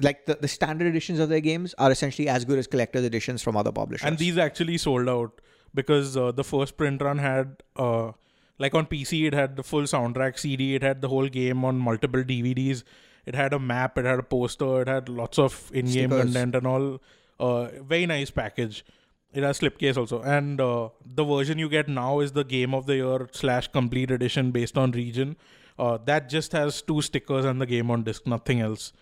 like 0.00 0.26
the, 0.26 0.36
the 0.40 0.48
standard 0.48 0.86
editions 0.88 1.18
of 1.18 1.28
their 1.28 1.40
games 1.40 1.74
are 1.78 1.90
essentially 1.90 2.28
as 2.28 2.44
good 2.44 2.58
as 2.58 2.66
collector's 2.66 3.04
editions 3.04 3.42
from 3.42 3.56
other 3.56 3.72
publishers. 3.72 4.06
And 4.06 4.18
these 4.18 4.36
actually 4.36 4.76
sold 4.78 5.08
out 5.08 5.40
because 5.74 6.16
uh, 6.16 6.32
the 6.32 6.44
first 6.44 6.76
print 6.76 7.00
run 7.02 7.18
had, 7.18 7.62
uh, 7.76 8.12
like 8.58 8.74
on 8.74 8.86
PC, 8.86 9.26
it 9.26 9.34
had 9.34 9.56
the 9.56 9.62
full 9.62 9.82
soundtrack 9.82 10.38
CD, 10.38 10.74
it 10.74 10.82
had 10.82 11.00
the 11.00 11.08
whole 11.08 11.28
game 11.28 11.64
on 11.64 11.78
multiple 11.78 12.22
DVDs, 12.22 12.82
it 13.24 13.34
had 13.34 13.52
a 13.52 13.58
map, 13.58 13.96
it 13.98 14.04
had 14.04 14.18
a 14.18 14.22
poster, 14.22 14.82
it 14.82 14.88
had 14.88 15.08
lots 15.08 15.38
of 15.38 15.70
in 15.72 15.86
game 15.86 16.10
Stickers. 16.10 16.24
content 16.24 16.54
and 16.56 16.66
all. 16.66 17.00
Uh, 17.38 17.68
very 17.82 18.06
nice 18.06 18.30
package. 18.30 18.84
It 19.32 19.42
has 19.42 19.60
slipcase 19.60 19.96
also, 19.98 20.22
and 20.22 20.60
uh, 20.60 20.88
the 21.04 21.24
version 21.24 21.58
you 21.58 21.68
get 21.68 21.88
now 21.88 22.20
is 22.20 22.32
the 22.32 22.44
Game 22.44 22.72
of 22.74 22.86
the 22.86 22.96
Year 22.96 23.28
slash 23.32 23.68
Complete 23.68 24.10
Edition 24.10 24.50
based 24.50 24.78
on 24.78 24.92
region. 24.92 25.36
Uh, 25.78 25.98
that 26.06 26.28
just 26.28 26.52
has 26.52 26.80
two 26.80 27.02
stickers 27.02 27.44
and 27.44 27.60
the 27.60 27.66
game 27.66 27.90
on 27.90 28.02
disc, 28.02 28.26
nothing 28.26 28.60
else. 28.60 28.92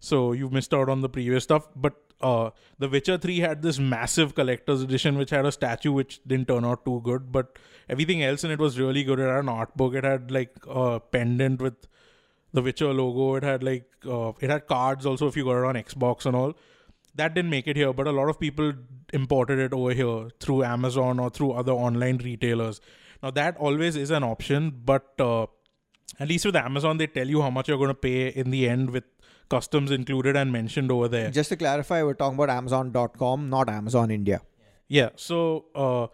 So 0.00 0.32
you've 0.32 0.52
missed 0.52 0.72
out 0.72 0.88
on 0.88 1.00
the 1.00 1.08
previous 1.08 1.44
stuff. 1.44 1.68
But 1.76 1.94
uh, 2.20 2.50
The 2.78 2.88
Witcher 2.88 3.18
3 3.18 3.38
had 3.40 3.62
this 3.62 3.78
massive 3.78 4.34
collector's 4.34 4.82
edition, 4.82 5.18
which 5.18 5.30
had 5.30 5.46
a 5.46 5.52
statue 5.52 5.92
which 5.92 6.20
didn't 6.26 6.48
turn 6.48 6.64
out 6.64 6.84
too 6.84 7.00
good. 7.04 7.30
But 7.32 7.58
everything 7.88 8.22
else 8.22 8.44
in 8.44 8.50
it 8.50 8.58
was 8.58 8.78
really 8.78 9.04
good. 9.04 9.18
It 9.18 9.28
had 9.28 9.40
an 9.40 9.48
art 9.48 9.76
book. 9.76 9.94
It 9.94 10.04
had 10.04 10.30
like 10.30 10.56
a 10.68 11.00
pendant 11.00 11.60
with 11.60 11.74
the 12.52 12.62
Witcher 12.62 12.92
logo. 12.92 13.36
It 13.36 13.42
had 13.42 13.62
like 13.62 13.90
uh, 14.08 14.32
it 14.40 14.50
had 14.50 14.66
cards 14.66 15.06
also 15.06 15.26
if 15.26 15.36
you 15.36 15.44
got 15.44 15.58
it 15.58 15.64
on 15.64 15.74
Xbox 15.74 16.26
and 16.26 16.36
all. 16.36 16.54
That 17.16 17.34
didn't 17.34 17.50
make 17.50 17.66
it 17.68 17.76
here, 17.76 17.92
but 17.92 18.06
a 18.06 18.12
lot 18.12 18.28
of 18.28 18.40
people 18.40 18.72
imported 19.12 19.58
it 19.58 19.72
over 19.72 19.92
here 19.92 20.28
through 20.40 20.64
Amazon 20.64 21.20
or 21.20 21.30
through 21.30 21.52
other 21.52 21.72
online 21.72 22.18
retailers. 22.18 22.80
Now 23.22 23.30
that 23.30 23.56
always 23.56 23.96
is 23.96 24.10
an 24.10 24.24
option, 24.24 24.70
but 24.84 25.12
uh, 25.18 25.46
at 26.18 26.28
least 26.28 26.44
with 26.44 26.56
Amazon, 26.56 26.98
they 26.98 27.06
tell 27.06 27.28
you 27.28 27.42
how 27.42 27.50
much 27.50 27.68
you're 27.68 27.78
going 27.78 27.88
to 27.88 27.94
pay 27.94 28.28
in 28.28 28.50
the 28.50 28.68
end 28.68 28.90
with 28.90 29.04
customs 29.48 29.90
included 29.90 30.36
and 30.36 30.52
mentioned 30.52 30.90
over 30.90 31.08
there. 31.08 31.30
Just 31.30 31.50
to 31.50 31.56
clarify, 31.56 32.02
we're 32.02 32.14
talking 32.14 32.34
about 32.34 32.50
Amazon.com, 32.50 33.48
not 33.50 33.68
Amazon 33.68 34.10
India. 34.10 34.40
Yeah. 34.88 35.10
So 35.16 35.66
uh, 35.74 36.06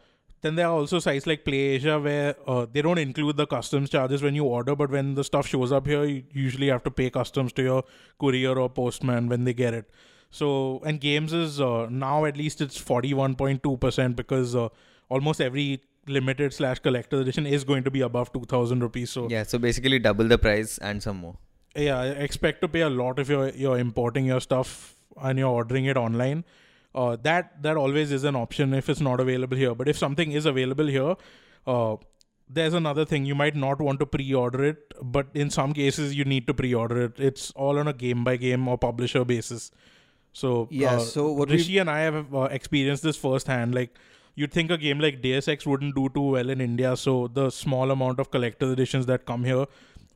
then 0.42 0.54
there 0.54 0.66
are 0.66 0.73
also 0.73 0.99
sites 0.99 1.26
like 1.26 1.45
PlayAsia 1.45 2.02
where 2.02 2.35
uh, 2.47 2.66
they 2.71 2.83
don't 2.83 2.99
include 2.99 3.37
the 3.37 3.47
customs 3.47 3.90
charges 3.90 4.23
when 4.23 4.35
you 4.35 4.45
order, 4.45 4.75
but 4.75 4.90
when 4.90 5.14
the 5.14 5.25
stuff 5.25 5.47
shows 5.47 5.73
up 5.73 5.87
here, 5.87 6.04
you 6.04 6.25
usually 6.33 6.69
have 6.69 6.83
to 6.85 6.90
pay 6.90 7.11
customs 7.11 7.52
to 7.54 7.62
your 7.62 7.85
courier 8.19 8.59
or 8.59 8.69
postman 8.69 9.28
when 9.28 9.45
they 9.45 9.54
get 9.54 9.75
it. 9.75 9.90
So 10.30 10.80
and 10.84 11.00
games 11.00 11.32
is 11.32 11.60
uh, 11.60 11.87
now 11.90 12.25
at 12.25 12.37
least 12.37 12.60
it's 12.60 12.76
forty 12.76 13.12
one 13.14 13.34
point 13.34 13.62
two 13.62 13.76
percent 13.76 14.16
because 14.16 14.54
uh, 14.54 14.68
almost 15.08 15.40
every 15.40 15.82
limited 16.06 16.54
slash 16.54 16.78
collector 16.78 17.20
edition 17.20 17.46
is 17.46 17.64
going 17.64 17.84
to 17.84 17.90
be 17.90 18.00
above 18.00 18.32
two 18.32 18.44
thousand 18.44 18.80
rupees. 18.80 19.10
So 19.10 19.28
Yeah, 19.28 19.42
so 19.42 19.58
basically 19.58 19.99
double 19.99 20.28
the 20.28 20.38
price 20.38 20.78
and 20.78 21.02
some 21.02 21.16
more. 21.18 21.37
yeah, 21.76 22.02
expect 22.02 22.60
to 22.62 22.68
pay 22.68 22.80
a 22.82 22.90
lot 22.90 23.18
if 23.18 23.28
you're 23.28 23.49
you're 23.50 23.78
importing 23.78 24.25
your 24.26 24.40
stuff 24.40 24.94
and 25.20 25.38
you're 25.38 25.49
ordering 25.50 25.84
it 25.87 25.96
online. 25.96 26.44
Uh, 26.94 27.16
that 27.22 27.62
that 27.62 27.76
always 27.76 28.12
is 28.12 28.25
an 28.25 28.37
option 28.37 28.72
if 28.75 28.88
it's 28.88 29.00
not 29.00 29.20
available 29.20 29.56
here. 29.56 29.75
But 29.75 29.88
if 29.88 29.99
something 29.99 30.32
is 30.32 30.46
available 30.46 30.87
here, 30.87 31.14
uh, 31.66 31.96
there's 32.49 32.75
another 32.75 33.04
thing. 33.04 33.25
You 33.26 33.34
might 33.34 33.54
not 33.54 33.80
want 33.80 34.00
to 34.00 34.06
pre-order 34.06 34.64
it, 34.64 34.94
but 35.02 35.28
in 35.34 35.50
some 35.50 35.72
cases 35.72 36.14
you 36.16 36.25
need 36.25 36.46
to 36.49 36.54
pre-order 36.54 37.02
it. 37.04 37.20
It's 37.30 37.50
all 37.52 37.78
on 37.78 37.87
a 37.88 37.92
game 37.92 38.25
by 38.25 38.37
game 38.37 38.66
or 38.66 38.76
publisher 38.78 39.25
basis. 39.25 39.70
So 40.32 40.68
Yeah, 40.70 40.96
uh, 40.96 41.00
so 41.00 41.32
what 41.32 41.50
Rishi 41.50 41.78
and 41.78 41.90
I 41.90 42.00
have 42.00 42.34
uh, 42.34 42.42
experienced 42.50 43.02
this 43.02 43.16
firsthand. 43.16 43.75
Like 43.75 43.99
you'd 44.34 44.52
think 44.52 44.70
a 44.70 44.78
game 44.78 45.00
like 45.00 45.20
Deus 45.22 45.49
Ex 45.49 45.66
wouldn't 45.66 45.94
do 45.94 46.08
too 46.14 46.22
well 46.37 46.50
in 46.50 46.60
India, 46.60 46.96
so 46.96 47.28
the 47.28 47.50
small 47.50 47.90
amount 47.90 48.20
of 48.20 48.30
collector's 48.30 48.72
editions 48.72 49.06
that 49.06 49.26
come 49.26 49.44
here 49.44 49.66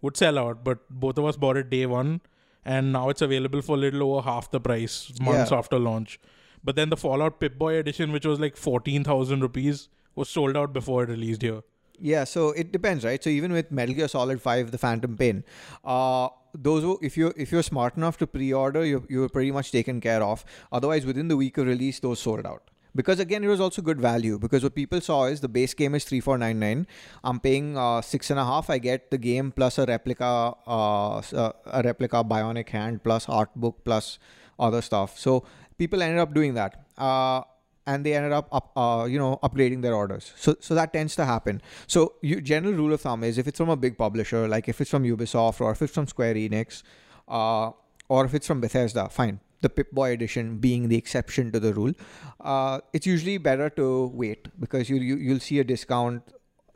would 0.02 0.16
sell 0.16 0.38
out. 0.38 0.62
But 0.64 0.78
both 0.90 1.18
of 1.18 1.24
us 1.24 1.36
bought 1.36 1.56
it 1.56 1.68
day 1.70 1.86
one, 1.86 2.20
and 2.64 2.92
now 2.92 3.08
it's 3.08 3.22
available 3.22 3.60
for 3.62 3.74
a 3.74 3.78
little 3.78 4.02
over 4.12 4.22
half 4.22 4.50
the 4.50 4.60
price 4.60 5.12
months 5.20 5.50
Yeah. 5.50 5.58
after 5.58 5.78
launch. 5.78 6.20
But 6.62 6.76
then 6.76 6.88
the 6.90 6.96
Fallout 6.96 7.40
Pip 7.40 7.58
Boy 7.58 7.74
edition, 7.74 8.12
which 8.12 8.24
was 8.24 8.38
like 8.40 8.56
fourteen 8.56 9.04
thousand 9.04 9.40
rupees, 9.40 9.88
was 10.14 10.28
sold 10.28 10.56
out 10.56 10.72
before 10.72 11.02
it 11.02 11.08
released 11.10 11.42
here. 11.42 11.62
Yeah, 12.00 12.24
so 12.24 12.50
it 12.52 12.72
depends, 12.72 13.04
right? 13.04 13.22
So 13.22 13.30
even 13.30 13.52
with 13.52 13.70
Metal 13.70 13.94
Gear 13.94 14.08
Solid 14.08 14.40
Five, 14.40 14.70
The 14.70 14.78
Phantom 14.78 15.16
Pain, 15.16 15.44
uh, 15.84 16.28
those 16.54 16.82
who, 16.82 16.98
if 17.02 17.16
you 17.16 17.32
if 17.36 17.52
you're 17.52 17.62
smart 17.62 17.96
enough 17.96 18.16
to 18.18 18.26
pre-order, 18.26 18.84
you 18.84 19.04
you're 19.08 19.28
pretty 19.28 19.50
much 19.50 19.72
taken 19.72 20.00
care 20.00 20.22
of. 20.22 20.44
Otherwise, 20.72 21.04
within 21.04 21.28
the 21.28 21.36
week 21.36 21.58
of 21.58 21.66
release, 21.66 22.00
those 22.00 22.20
sold 22.20 22.46
out. 22.46 22.70
Because 22.96 23.18
again, 23.18 23.42
it 23.42 23.48
was 23.48 23.60
also 23.60 23.82
good 23.82 24.00
value. 24.00 24.38
Because 24.38 24.62
what 24.62 24.74
people 24.74 25.00
saw 25.00 25.24
is 25.24 25.40
the 25.40 25.48
base 25.48 25.74
game 25.74 25.96
is 25.96 26.04
three 26.04 26.20
four 26.20 26.38
nine 26.38 26.60
nine. 26.60 26.86
I'm 27.24 27.40
paying 27.40 27.76
uh, 27.76 28.02
six 28.02 28.30
and 28.30 28.38
a 28.38 28.44
half. 28.44 28.70
I 28.70 28.78
get 28.78 29.10
the 29.10 29.18
game 29.18 29.50
plus 29.50 29.78
a 29.78 29.86
replica, 29.86 30.54
uh, 30.66 31.20
a 31.66 31.82
replica 31.84 32.22
bionic 32.22 32.68
hand 32.68 33.02
plus 33.02 33.28
art 33.28 33.50
book 33.56 33.80
plus 33.84 34.18
other 34.58 34.80
stuff. 34.80 35.18
So 35.18 35.44
people 35.76 36.02
ended 36.02 36.20
up 36.20 36.32
doing 36.32 36.54
that. 36.54 36.86
Uh, 36.96 37.42
and 37.86 38.04
they 38.04 38.14
ended 38.14 38.32
up, 38.32 38.48
up 38.52 38.70
uh, 38.76 39.04
you 39.04 39.18
know 39.18 39.38
upgrading 39.42 39.82
their 39.82 39.94
orders. 39.94 40.32
So 40.36 40.56
so 40.60 40.74
that 40.74 40.92
tends 40.92 41.16
to 41.16 41.24
happen. 41.24 41.62
So 41.86 42.14
you 42.22 42.40
general 42.40 42.72
rule 42.74 42.92
of 42.92 43.00
thumb 43.00 43.24
is 43.24 43.38
if 43.38 43.46
it's 43.46 43.58
from 43.58 43.70
a 43.70 43.76
big 43.76 43.98
publisher 43.98 44.48
like 44.48 44.68
if 44.68 44.80
it's 44.80 44.90
from 44.90 45.04
ubisoft 45.04 45.60
or 45.60 45.70
if 45.72 45.82
it's 45.82 45.92
from 45.92 46.06
square 46.06 46.34
enix 46.34 46.82
uh, 47.28 47.70
or 48.08 48.24
if 48.24 48.34
it's 48.34 48.46
from 48.46 48.60
bethesda 48.60 49.08
fine. 49.08 49.40
The 49.60 49.70
pip-boy 49.70 50.12
edition 50.12 50.58
being 50.58 50.88
the 50.90 50.96
exception 50.98 51.50
to 51.52 51.58
the 51.58 51.72
rule. 51.72 51.92
Uh, 52.38 52.80
it's 52.92 53.06
usually 53.06 53.38
better 53.38 53.70
to 53.70 54.08
wait 54.08 54.48
because 54.60 54.90
you, 54.90 54.96
you 54.96 55.16
you'll 55.16 55.40
see 55.40 55.58
a 55.58 55.64
discount 55.64 56.22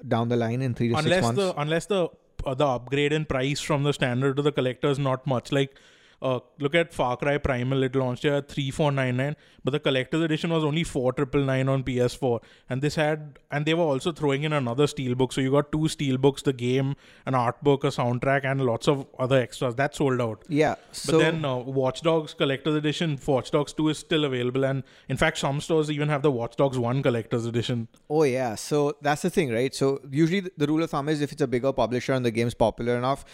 down 0.07 0.31
the 0.31 0.37
line 0.37 0.63
in 0.63 0.75
three 0.75 0.89
to 0.89 0.95
six 0.95 1.05
unless 1.05 1.23
months. 1.23 1.39
the 1.39 1.61
unless 1.61 1.87
the 1.87 2.09
uh, 2.47 2.55
the 2.55 2.67
upgrade 2.67 3.13
in 3.13 3.27
price 3.27 3.61
from 3.61 3.83
the 3.83 3.93
standard 3.93 4.37
to 4.37 4.43
the 4.43 4.53
collector 4.53 4.89
is 4.89 4.99
not 4.99 5.27
much. 5.27 5.53
Like 5.53 5.77
uh, 6.21 6.41
look 6.59 6.75
at 6.75 6.93
Far 6.93 7.17
Cry 7.17 7.39
Primal. 7.39 7.83
It 7.83 7.95
launched 7.95 8.25
at 8.25 8.49
three 8.49 8.71
four 8.71 8.91
nine 8.91 9.17
nine, 9.17 9.37
but 9.63 9.71
the 9.71 9.81
collector's 9.81 10.23
edition 10.23 10.51
was 10.51 10.65
only 10.65 10.83
four 10.85 11.13
triple 11.13 11.45
nine 11.45 11.69
on 11.69 11.85
PS4. 11.85 12.41
And 12.69 12.83
this 12.83 12.97
had, 12.97 13.39
and 13.51 13.65
they 13.65 13.75
were 13.75 13.85
also 13.85 14.13
throwing 14.13 14.43
in 14.43 14.53
another 14.53 14.87
steelbook. 14.87 15.33
So 15.33 15.41
you 15.41 15.51
got 15.53 15.71
two 15.71 15.87
steelbooks, 15.95 16.43
the 16.43 16.53
game, 16.53 16.97
an 17.27 17.35
art 17.35 17.63
book, 17.63 17.85
a 17.85 17.89
soundtrack, 17.89 18.45
and 18.45 18.65
lots 18.65 18.89
of 18.89 19.07
other 19.19 19.41
extras. 19.41 19.77
That 19.77 19.95
sold 19.95 20.21
out. 20.21 20.45
yeah 20.49 20.75
But 21.07 21.19
then 21.19 21.45
uh, 21.45 21.57
Watch 21.57 22.03
Dogs 22.03 22.35
collector's 22.35 22.75
edition, 22.75 23.19
Watch 23.27 23.51
Dogs 23.51 23.73
2 23.73 23.89
is 23.91 23.99
still 23.99 24.25
available, 24.25 24.65
and 24.65 24.83
in 25.09 25.17
fact, 25.17 25.39
some 25.39 25.61
stores 25.61 25.91
even 25.91 26.09
have 26.09 26.23
the 26.23 26.31
Watch 26.31 26.57
Dogs 26.57 26.79
1 26.79 27.03
collector's 27.03 27.47
edition. 27.47 27.89
Oh 28.11 28.25
yeah, 28.25 28.55
so 28.57 28.97
that's 29.03 29.23
the 29.23 29.31
thing, 29.31 29.53
right? 29.53 29.75
So 29.75 30.01
usually 30.11 30.41
th- 30.43 30.53
the 30.57 30.67
rule 30.67 30.83
of 30.83 30.91
thumb 30.91 31.09
is 31.09 31.21
if 31.21 31.31
it's 31.33 31.43
a 31.43 31.47
bigger 31.47 31.73
publisher 31.73 32.13
and 32.13 32.25
the 32.25 32.31
game's 32.31 32.55
popular 32.55 32.97
enough, 32.97 33.25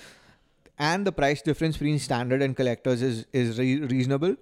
and 0.78 1.06
the 1.06 1.12
price 1.12 1.42
difference 1.42 1.76
between 1.76 1.98
standard 1.98 2.42
and 2.42 2.56
collectors 2.56 3.02
is 3.02 3.26
is 3.32 3.58
re- 3.58 3.80
reasonable, 3.80 4.36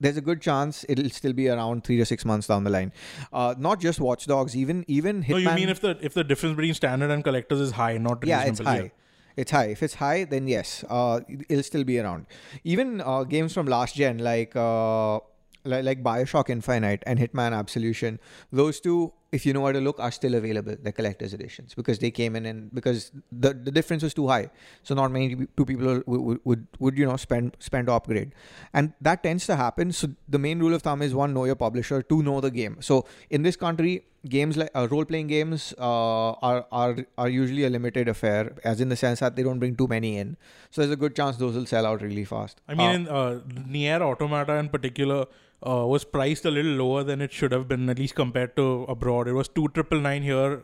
there's 0.00 0.16
a 0.16 0.20
good 0.20 0.40
chance 0.40 0.84
it'll 0.88 1.10
still 1.10 1.32
be 1.32 1.48
around 1.48 1.84
three 1.84 1.96
to 1.96 2.04
six 2.04 2.24
months 2.24 2.46
down 2.46 2.64
the 2.64 2.70
line. 2.70 2.92
Uh, 3.32 3.54
not 3.58 3.80
just 3.80 4.00
watchdogs, 4.00 4.56
even 4.56 4.84
even 4.88 5.22
Hitman. 5.22 5.44
No, 5.44 5.50
you 5.50 5.50
mean 5.56 5.68
if 5.68 5.80
the 5.80 5.98
if 6.00 6.14
the 6.14 6.24
difference 6.24 6.56
between 6.56 6.74
standard 6.74 7.10
and 7.10 7.24
collectors 7.24 7.60
is 7.60 7.72
high, 7.72 7.98
not 7.98 8.24
yeah, 8.24 8.44
it's 8.44 8.60
high. 8.60 8.92
It's 9.36 9.52
high. 9.52 9.66
If 9.66 9.82
it's 9.84 9.94
high, 9.94 10.24
then 10.24 10.48
yes, 10.48 10.84
uh, 10.88 11.20
it'll 11.48 11.62
still 11.62 11.84
be 11.84 12.00
around. 12.00 12.26
Even 12.64 13.00
uh, 13.00 13.22
games 13.22 13.52
from 13.54 13.66
last 13.66 13.94
gen, 13.94 14.18
like 14.18 14.56
uh, 14.56 15.20
like, 15.72 15.84
like 15.90 16.02
Bioshock 16.08 16.50
Infinite 16.56 17.06
and 17.06 17.18
Hitman 17.22 17.56
Absolution, 17.60 18.18
those 18.50 18.80
two, 18.88 18.98
if 19.38 19.44
you 19.46 19.52
know 19.56 19.62
where 19.64 19.74
to 19.76 19.80
look, 19.86 20.00
are 20.00 20.10
still 20.18 20.34
available. 20.40 20.76
The 20.88 20.92
collector's 20.98 21.34
editions 21.38 21.74
because 21.80 21.98
they 22.04 22.10
came 22.18 22.36
in 22.40 22.46
and 22.50 22.74
because 22.80 23.12
the, 23.30 23.54
the 23.68 23.70
difference 23.78 24.02
was 24.08 24.14
too 24.14 24.28
high, 24.34 24.50
so 24.82 24.94
not 25.00 25.12
many 25.16 25.46
two 25.56 25.66
people 25.70 25.86
would, 25.86 26.04
would, 26.28 26.40
would 26.44 26.66
would 26.84 27.00
you 27.04 27.06
know 27.10 27.16
spend 27.24 27.56
spend 27.70 27.88
to 27.88 27.92
upgrade, 27.92 28.32
and 28.72 28.94
that 29.08 29.22
tends 29.22 29.46
to 29.50 29.56
happen. 29.64 29.92
So 29.92 30.08
the 30.36 30.38
main 30.38 30.58
rule 30.66 30.78
of 30.78 30.86
thumb 30.90 31.02
is 31.08 31.18
one, 31.24 31.34
know 31.34 31.44
your 31.44 31.56
publisher, 31.64 32.02
two, 32.02 32.22
know 32.22 32.40
the 32.46 32.50
game. 32.60 32.78
So 32.80 33.04
in 33.28 33.42
this 33.48 33.56
country, 33.64 33.96
games 34.36 34.56
like 34.62 34.70
uh, 34.74 34.86
role 34.94 35.04
playing 35.10 35.26
games 35.34 35.74
uh, 35.78 36.30
are 36.50 36.64
are 36.72 36.96
are 37.18 37.28
usually 37.28 37.64
a 37.64 37.70
limited 37.74 38.08
affair, 38.14 38.54
as 38.64 38.80
in 38.86 38.88
the 38.94 39.00
sense 39.02 39.20
that 39.26 39.36
they 39.36 39.46
don't 39.50 39.58
bring 39.66 39.76
too 39.82 39.88
many 39.96 40.16
in. 40.22 40.38
So 40.70 40.80
there's 40.80 40.92
a 40.92 41.02
good 41.04 41.14
chance 41.20 41.36
those 41.44 41.60
will 41.60 41.66
sell 41.74 41.90
out 41.92 42.06
really 42.08 42.24
fast. 42.32 42.64
I 42.66 42.78
mean, 42.80 42.88
Uh, 42.88 42.94
in 42.94 43.08
uh, 43.58 43.62
Nier 43.76 44.00
Automata 44.08 44.56
in 44.64 44.70
particular 44.78 45.20
uh, 45.66 45.86
was 45.86 46.04
priced 46.04 46.44
a 46.44 46.50
little 46.50 46.72
lower 46.72 47.02
than 47.02 47.20
it 47.20 47.32
should 47.32 47.52
have 47.52 47.68
been, 47.68 47.88
at 47.88 47.98
least 47.98 48.14
compared 48.14 48.56
to 48.56 48.84
abroad. 48.88 49.28
It 49.28 49.32
was 49.32 49.48
two 49.48 49.68
triple 49.68 50.00
nine 50.00 50.22
here 50.22 50.62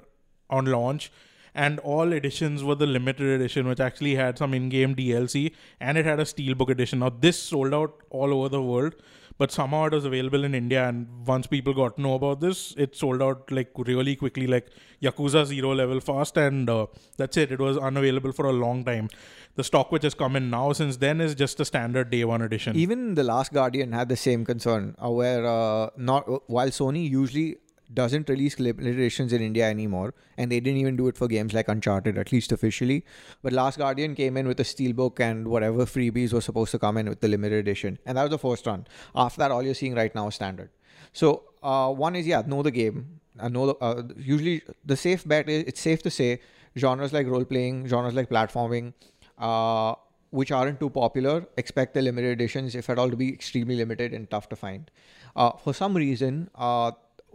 on 0.49 0.67
launch, 0.67 1.11
and 1.55 1.79
all 1.81 2.13
editions 2.13 2.63
were 2.63 2.75
the 2.75 2.87
limited 2.87 3.29
edition, 3.29 3.67
which 3.69 3.81
actually 3.81 4.15
had 4.15 4.39
some 4.39 4.55
in-game 4.55 4.95
DLC, 4.95 5.53
and 5.81 5.99
it 5.99 6.05
had 6.05 6.21
a 6.21 6.25
steelbook 6.25 6.71
edition. 6.71 7.01
Now 7.01 7.11
this 7.11 7.39
sold 7.39 7.75
out 7.75 8.03
all 8.11 8.33
over 8.33 8.49
the 8.49 8.63
world, 8.63 8.95
but 9.39 9.51
somehow 9.51 9.87
it 9.87 9.93
was 9.93 10.05
available 10.05 10.45
in 10.45 10.55
India. 10.55 10.89
And 10.89 11.27
once 11.27 11.47
people 11.47 11.75
got 11.75 11.97
to 11.97 12.03
know 12.03 12.15
about 12.15 12.41
this, 12.41 12.75
it 12.77 12.97
sold 12.97 13.23
out 13.23 13.51
like 13.51 13.71
really 13.77 14.17
quickly, 14.17 14.47
like 14.47 14.69
Yakuza 15.03 15.45
Zero 15.47 15.75
level 15.75 16.01
fast, 16.01 16.37
and 16.37 16.71
uh, 16.71 16.87
that's 17.17 17.37
it. 17.37 17.53
It 17.53 17.59
was 17.59 17.77
unavailable 17.77 18.33
for 18.33 18.47
a 18.47 18.53
long 18.53 18.85
time. 18.85 19.09
The 19.57 19.65
stock 19.65 19.93
which 19.93 20.03
has 20.03 20.15
come 20.15 20.35
in 20.37 20.51
now 20.51 20.73
since 20.73 20.97
then 20.97 21.21
is 21.21 21.35
just 21.35 21.61
a 21.61 21.65
standard 21.65 22.11
day 22.11 22.25
one 22.25 22.43
edition. 22.43 22.77
Even 22.77 23.15
the 23.15 23.23
Last 23.23 23.53
Guardian 23.53 23.93
had 23.93 24.09
the 24.09 24.17
same 24.17 24.45
concern, 24.45 24.97
where 24.99 25.47
uh, 25.47 25.91
not 25.97 26.51
while 26.51 26.69
Sony 26.69 27.09
usually 27.09 27.57
doesn't 27.95 28.29
release 28.29 28.59
editions 28.59 29.33
in 29.33 29.43
India 29.43 29.69
anymore, 29.69 30.15
and 30.37 30.51
they 30.51 30.61
didn't 30.61 30.79
even 30.79 30.97
do 30.97 31.09
it 31.09 31.17
for 31.17 31.29
games 31.29 31.53
like 31.55 31.69
Uncharted, 31.69 32.19
at 32.19 32.33
least 32.33 32.53
officially. 32.53 33.05
But 33.43 33.53
Last 33.53 33.79
Guardian 33.79 34.15
came 34.15 34.37
in 34.37 34.47
with 34.47 34.61
a 34.61 34.65
steelbook 34.65 35.21
and 35.21 35.49
whatever 35.49 35.85
freebies 35.85 36.33
were 36.33 36.41
supposed 36.41 36.71
to 36.73 36.79
come 36.79 36.97
in 36.97 37.09
with 37.09 37.21
the 37.21 37.29
limited 37.29 37.59
edition, 37.59 37.99
and 38.07 38.19
that 38.19 38.23
was 38.23 38.31
the 38.31 38.39
first 38.39 38.67
run. 38.67 38.87
After 39.15 39.39
that, 39.41 39.51
all 39.51 39.63
you're 39.63 39.75
seeing 39.75 39.95
right 39.95 40.15
now 40.15 40.29
is 40.29 40.35
standard. 40.35 40.71
So 41.13 41.45
uh, 41.63 41.93
one 41.93 42.17
is 42.17 42.27
yeah, 42.27 42.43
know 42.47 42.63
the 42.63 42.71
game. 42.71 43.21
I 43.39 43.49
know 43.49 43.67
the, 43.67 43.75
uh, 43.77 44.03
usually 44.17 44.63
the 44.85 44.97
safe 44.97 45.27
bet 45.27 45.49
is 45.49 45.65
it's 45.65 45.81
safe 45.81 46.03
to 46.03 46.11
say 46.11 46.41
genres 46.79 47.13
like 47.13 47.27
role 47.27 47.45
playing, 47.45 47.87
genres 47.87 48.15
like 48.15 48.29
platforming. 48.29 48.93
Uh, 49.39 49.95
which 50.35 50.51
aren't 50.51 50.81
too 50.81 50.91
popular, 50.91 51.47
expect 51.57 51.95
the 51.95 52.03
limited 52.03 52.33
editions, 52.33 52.75
if 52.75 52.91
at 52.91 52.99
all, 52.99 53.09
to 53.09 53.17
be 53.17 53.33
extremely 53.33 53.77
limited 53.77 54.13
and 54.13 54.29
tough 54.29 54.49
to 54.49 54.57
find. 54.57 54.91
Uh, 55.37 55.53
for 55.53 55.73
some 55.73 55.97
reason, 55.97 56.51
uh, 56.57 56.91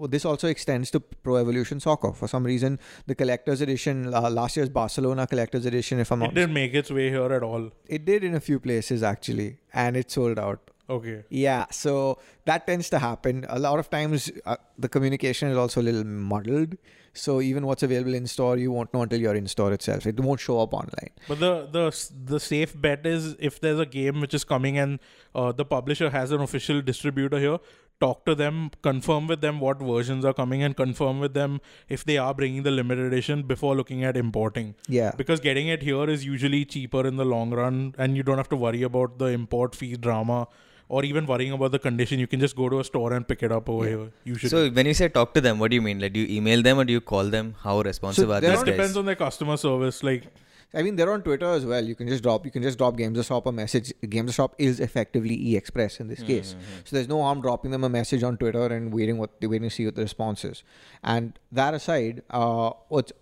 this 0.08 0.26
also 0.26 0.48
extends 0.48 0.92
to 0.92 1.00
Pro 1.00 1.38
Evolution 1.38 1.80
Soccer. 1.80 2.12
For 2.14 2.28
some 2.28 2.44
reason, 2.46 2.80
the 3.08 3.16
collector's 3.16 3.62
edition, 3.62 4.14
uh, 4.14 4.30
last 4.30 4.58
year's 4.58 4.70
Barcelona 4.70 5.28
collector's 5.28 5.66
edition, 5.66 6.00
if 6.00 6.12
I'm 6.12 6.22
it 6.22 6.26
not, 6.28 6.34
didn't 6.36 6.54
make 6.54 6.74
its 6.74 6.92
way 6.92 7.10
here 7.10 7.32
at 7.34 7.44
all. 7.44 7.72
it 7.88 8.06
did 8.06 8.24
in 8.24 8.36
a 8.36 8.40
few 8.40 8.60
places 8.60 9.04
actually, 9.04 9.58
and 9.74 9.98
it 9.98 10.12
sold 10.12 10.40
out. 10.40 10.60
Okay. 10.90 11.24
Yeah, 11.30 11.66
so 11.70 12.18
that 12.46 12.66
tends 12.66 12.90
to 12.90 12.98
happen. 13.00 13.46
A 13.48 13.60
lot 13.60 13.78
of 13.78 13.92
times, 13.92 14.32
uh, 14.46 14.56
the 14.78 14.90
communication 14.90 15.50
is 15.50 15.58
also 15.58 15.82
a 15.82 15.84
little 15.84 16.04
muddled. 16.04 16.78
So 17.14 17.42
even 17.42 17.66
what's 17.68 17.84
available 17.84 18.14
in 18.16 18.26
store, 18.26 18.58
you 18.58 18.72
won't 18.72 18.92
know 18.94 19.02
until 19.04 19.20
you're 19.20 19.36
in 19.36 19.48
store 19.48 19.72
itself. 19.74 20.08
It 20.08 20.20
won't 20.20 20.40
show 20.40 20.60
up 20.62 20.74
online. 20.74 21.12
But 21.28 21.40
the 21.40 21.68
the 21.72 22.10
the 22.34 22.40
safe 22.40 22.80
bet 22.80 23.06
is 23.06 23.36
if 23.40 23.60
there's 23.60 23.80
a 23.80 23.86
game 23.86 24.20
which 24.22 24.34
is 24.34 24.44
coming 24.44 24.80
and 24.80 25.00
uh, 25.36 25.52
the 25.52 25.66
publisher 25.66 26.10
has 26.10 26.32
an 26.32 26.42
official 26.42 26.82
distributor 26.82 27.38
here, 27.40 27.60
talk 28.00 28.26
to 28.26 28.34
them, 28.36 28.72
confirm 28.82 29.28
with 29.28 29.42
them 29.42 29.60
what 29.60 29.80
versions 29.80 30.24
are 30.26 30.34
coming, 30.34 30.64
and 30.64 30.76
confirm 30.76 31.20
with 31.20 31.34
them 31.34 31.60
if 31.90 32.04
they 32.04 32.18
are 32.18 32.34
bringing 32.34 32.64
the 32.64 32.72
limited 32.72 33.06
edition 33.12 33.44
before 33.44 33.76
looking 33.76 34.04
at 34.04 34.16
importing. 34.18 34.76
Yeah. 34.88 35.12
Because 35.18 35.40
getting 35.40 35.68
it 35.68 35.84
here 35.84 36.10
is 36.10 36.26
usually 36.26 36.66
cheaper 36.66 37.06
in 37.06 37.18
the 37.18 37.26
long 37.26 37.52
run, 37.52 37.94
and 37.98 38.16
you 38.16 38.24
don't 38.24 38.38
have 38.38 38.50
to 38.50 38.56
worry 38.56 38.84
about 38.84 39.20
the 39.20 39.26
import 39.26 39.76
fee 39.76 39.96
drama. 39.96 40.48
Or 40.92 41.04
even 41.06 41.28
worrying 41.28 41.52
about 41.52 41.72
the 41.72 41.78
condition, 41.78 42.18
you 42.18 42.26
can 42.26 42.40
just 42.40 42.56
go 42.56 42.68
to 42.68 42.80
a 42.80 42.84
store 42.84 43.14
and 43.14 43.28
pick 43.28 43.44
it 43.44 43.52
up 43.52 43.70
over 43.70 43.88
here. 43.88 44.08
Usually, 44.24 44.50
So 44.50 44.70
when 44.72 44.88
you 44.88 44.96
say 44.96 45.08
talk 45.08 45.36
to 45.36 45.42
them, 45.42 45.60
what 45.60 45.70
do 45.70 45.76
you 45.76 45.84
mean? 45.84 46.00
Like, 46.00 46.14
do 46.14 46.20
you 46.20 46.36
email 46.38 46.64
them 46.64 46.80
or 46.80 46.84
do 46.84 46.92
you 46.92 47.00
call 47.00 47.26
them? 47.26 47.54
How 47.62 47.80
responsive 47.82 48.28
So 48.28 48.34
are 48.34 48.42
there 48.42 48.50
these 48.50 48.60
are 48.60 48.64
it 48.64 48.66
guys? 48.66 48.76
depends 48.76 48.98
on 48.98 49.06
their 49.06 49.16
customer 49.16 49.58
service. 49.58 50.02
Like, 50.02 50.24
I 50.72 50.84
mean, 50.84 50.96
they're 50.96 51.12
on 51.12 51.24
Twitter 51.24 51.48
as 51.48 51.66
well. 51.66 51.84
You 51.84 51.96
can 51.96 52.08
just 52.08 52.22
drop. 52.22 52.46
You 52.46 52.52
can 52.52 52.62
just 52.62 52.78
drop 52.78 52.96
Games 52.96 53.26
Shop 53.26 53.48
a 53.48 53.52
message. 53.52 53.92
Games 54.08 54.36
Shop 54.36 54.54
is 54.60 54.80
effectively 54.80 55.34
E-Express 55.34 56.00
in 56.00 56.08
this 56.08 56.22
case, 56.22 56.56
so 56.86 56.96
there's 56.96 57.08
no 57.08 57.24
harm 57.24 57.42
dropping 57.42 57.72
them 57.72 57.84
a 57.84 57.90
message 57.90 58.22
on 58.22 58.38
Twitter 58.38 58.68
and 58.68 58.94
waiting 58.94 59.18
what 59.18 59.32
waiting 59.42 59.68
to 59.68 59.76
see 59.76 59.86
what 59.86 59.96
the 59.96 60.04
response 60.04 60.46
is. 60.46 60.64
And 61.04 61.40
that 61.52 61.74
aside, 61.74 62.22
uh, 62.30 62.72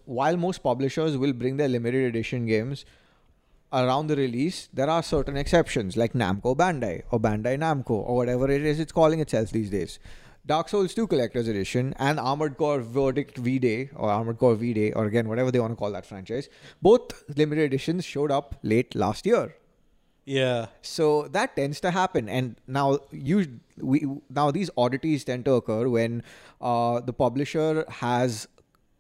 while 0.06 0.36
most 0.36 0.62
publishers 0.62 1.16
will 1.16 1.34
bring 1.34 1.56
their 1.56 1.70
limited 1.70 2.04
edition 2.04 2.46
games 2.48 2.84
around 3.72 4.08
the 4.08 4.18
release, 4.18 4.68
there 4.74 4.90
are 4.90 5.02
certain 5.02 5.38
exceptions 5.38 5.96
like 5.96 6.14
Namco 6.14 6.56
Bandai 6.56 7.04
or 7.12 7.20
Bandai 7.20 7.58
Namco 7.58 7.92
or 7.92 8.16
whatever 8.18 8.50
it 8.52 8.66
is 8.66 8.80
it's 8.80 8.92
calling 8.92 9.22
itself 9.22 9.52
these 9.52 9.70
days. 9.70 10.00
Dark 10.48 10.70
Souls 10.70 10.94
2 10.94 11.08
Collector's 11.08 11.48
Edition 11.50 11.94
and 12.00 12.20
Armored 12.20 12.58
Core 12.58 12.80
Verdict 12.80 13.38
V 13.38 13.60
Day 13.60 13.90
or 13.94 14.10
Armored 14.10 14.38
Core 14.38 14.56
V 14.56 14.74
Day 14.74 14.92
or 14.94 15.06
again 15.06 15.28
whatever 15.28 15.52
they 15.52 15.60
want 15.60 15.74
to 15.74 15.76
call 15.76 15.92
that 15.92 16.06
franchise, 16.06 16.48
both 16.82 17.24
limited 17.36 17.66
editions 17.66 18.06
showed 18.06 18.32
up 18.32 18.56
late 18.64 18.96
last 18.96 19.26
year. 19.26 19.56
yeah, 20.26 20.68
So 20.82 21.28
that 21.30 21.56
tends 21.56 21.82
to 21.82 21.92
happen, 21.92 22.30
and 22.30 22.56
now 22.66 23.00
you 23.12 23.60
we 23.78 24.08
now 24.30 24.52
these 24.52 24.70
oddities 24.78 25.26
tend 25.26 25.46
to 25.46 25.54
occur 25.54 25.88
when 25.90 26.24
uh, 26.62 27.02
the 27.02 27.14
publisher 27.14 27.86
has 27.90 28.48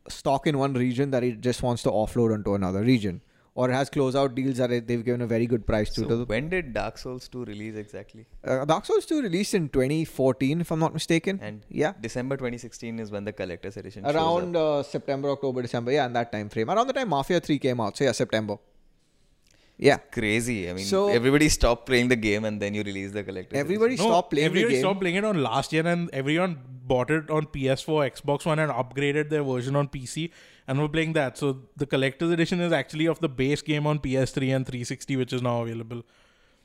stock 0.10 0.48
in 0.48 0.58
one 0.58 0.74
region 0.74 1.12
that 1.12 1.24
it 1.24 1.42
just 1.42 1.64
wants 1.64 1.84
to 1.84 1.90
offload 1.92 2.34
onto 2.34 2.56
another 2.56 2.82
region, 2.82 3.22
or 3.58 3.70
it 3.72 3.74
has 3.74 3.90
closeout 3.90 4.36
deals 4.36 4.58
that 4.58 4.70
they've 4.88 5.04
given 5.04 5.22
a 5.22 5.28
very 5.28 5.48
good 5.48 5.66
price 5.66 5.90
to. 5.96 6.02
So 6.08 6.18
when 6.26 6.50
did 6.50 6.74
Dark 6.74 7.00
Souls 7.04 7.28
2 7.28 7.46
release 7.46 7.76
exactly? 7.76 8.26
uh, 8.44 8.64
Dark 8.66 8.86
Souls 8.86 9.06
2 9.08 9.22
released 9.24 9.56
in 9.56 9.68
2014, 9.70 10.62
if 10.62 10.72
I'm 10.72 10.80
not 10.80 10.94
mistaken. 10.94 11.40
And 11.42 11.66
yeah, 11.70 11.94
December 12.00 12.38
2016 12.38 13.00
is 13.00 13.12
when 13.12 13.26
the 13.26 13.34
collector's 13.34 13.76
edition 13.78 14.06
around 14.06 14.56
uh, 14.56 14.84
September, 14.84 15.32
October, 15.32 15.64
December. 15.64 15.92
Yeah, 15.92 16.06
in 16.06 16.14
that 16.14 16.32
time 16.32 16.50
frame. 16.50 16.70
Around 16.70 16.88
the 16.88 16.94
time 16.94 17.10
Mafia 17.10 17.40
3 17.40 17.58
came 17.58 17.82
out. 17.82 17.98
So 17.98 18.04
yeah, 18.04 18.12
September. 18.12 18.58
Yeah. 19.78 19.98
Crazy. 19.98 20.70
I 20.70 20.74
mean, 20.74 20.86
So- 20.86 21.10
everybody 21.10 21.50
stopped 21.50 21.86
playing 21.86 22.08
the 22.08 22.16
game 22.16 22.46
and 22.46 22.60
then 22.62 22.74
you 22.74 22.84
release 22.84 23.12
the 23.12 23.24
collector's 23.24 23.60
Everybody 23.60 23.94
edition. 23.94 24.10
stopped 24.12 24.32
playing 24.32 24.46
the 24.46 24.50
everybody 24.52 24.74
game. 24.76 24.82
stopped 24.82 25.02
playing 25.02 25.16
it 25.16 25.24
on 25.26 25.42
last 25.44 25.72
year, 25.74 25.86
and 25.86 26.10
everyone 26.14 26.58
bought 26.94 27.12
it 27.12 27.30
on 27.30 27.46
PS4, 27.48 28.10
Xbox 28.12 28.46
One, 28.46 28.60
and 28.60 28.72
upgraded 28.72 29.30
their 29.30 29.44
version 29.44 29.76
on 29.76 29.88
PC, 29.88 30.32
and 30.68 30.80
were 30.80 30.90
playing 30.90 31.14
that. 31.14 31.38
So 31.38 31.60
the 31.76 31.86
collector's 31.86 32.32
edition 32.32 32.60
is 32.62 32.72
actually 32.72 33.06
of 33.08 33.20
the 33.20 33.30
base 33.30 33.62
game 33.62 33.86
on 33.86 34.00
PS3 34.00 34.50
and 34.56 34.66
360, 34.66 35.16
which 35.16 35.32
is 35.34 35.42
now 35.44 35.62
available, 35.62 36.02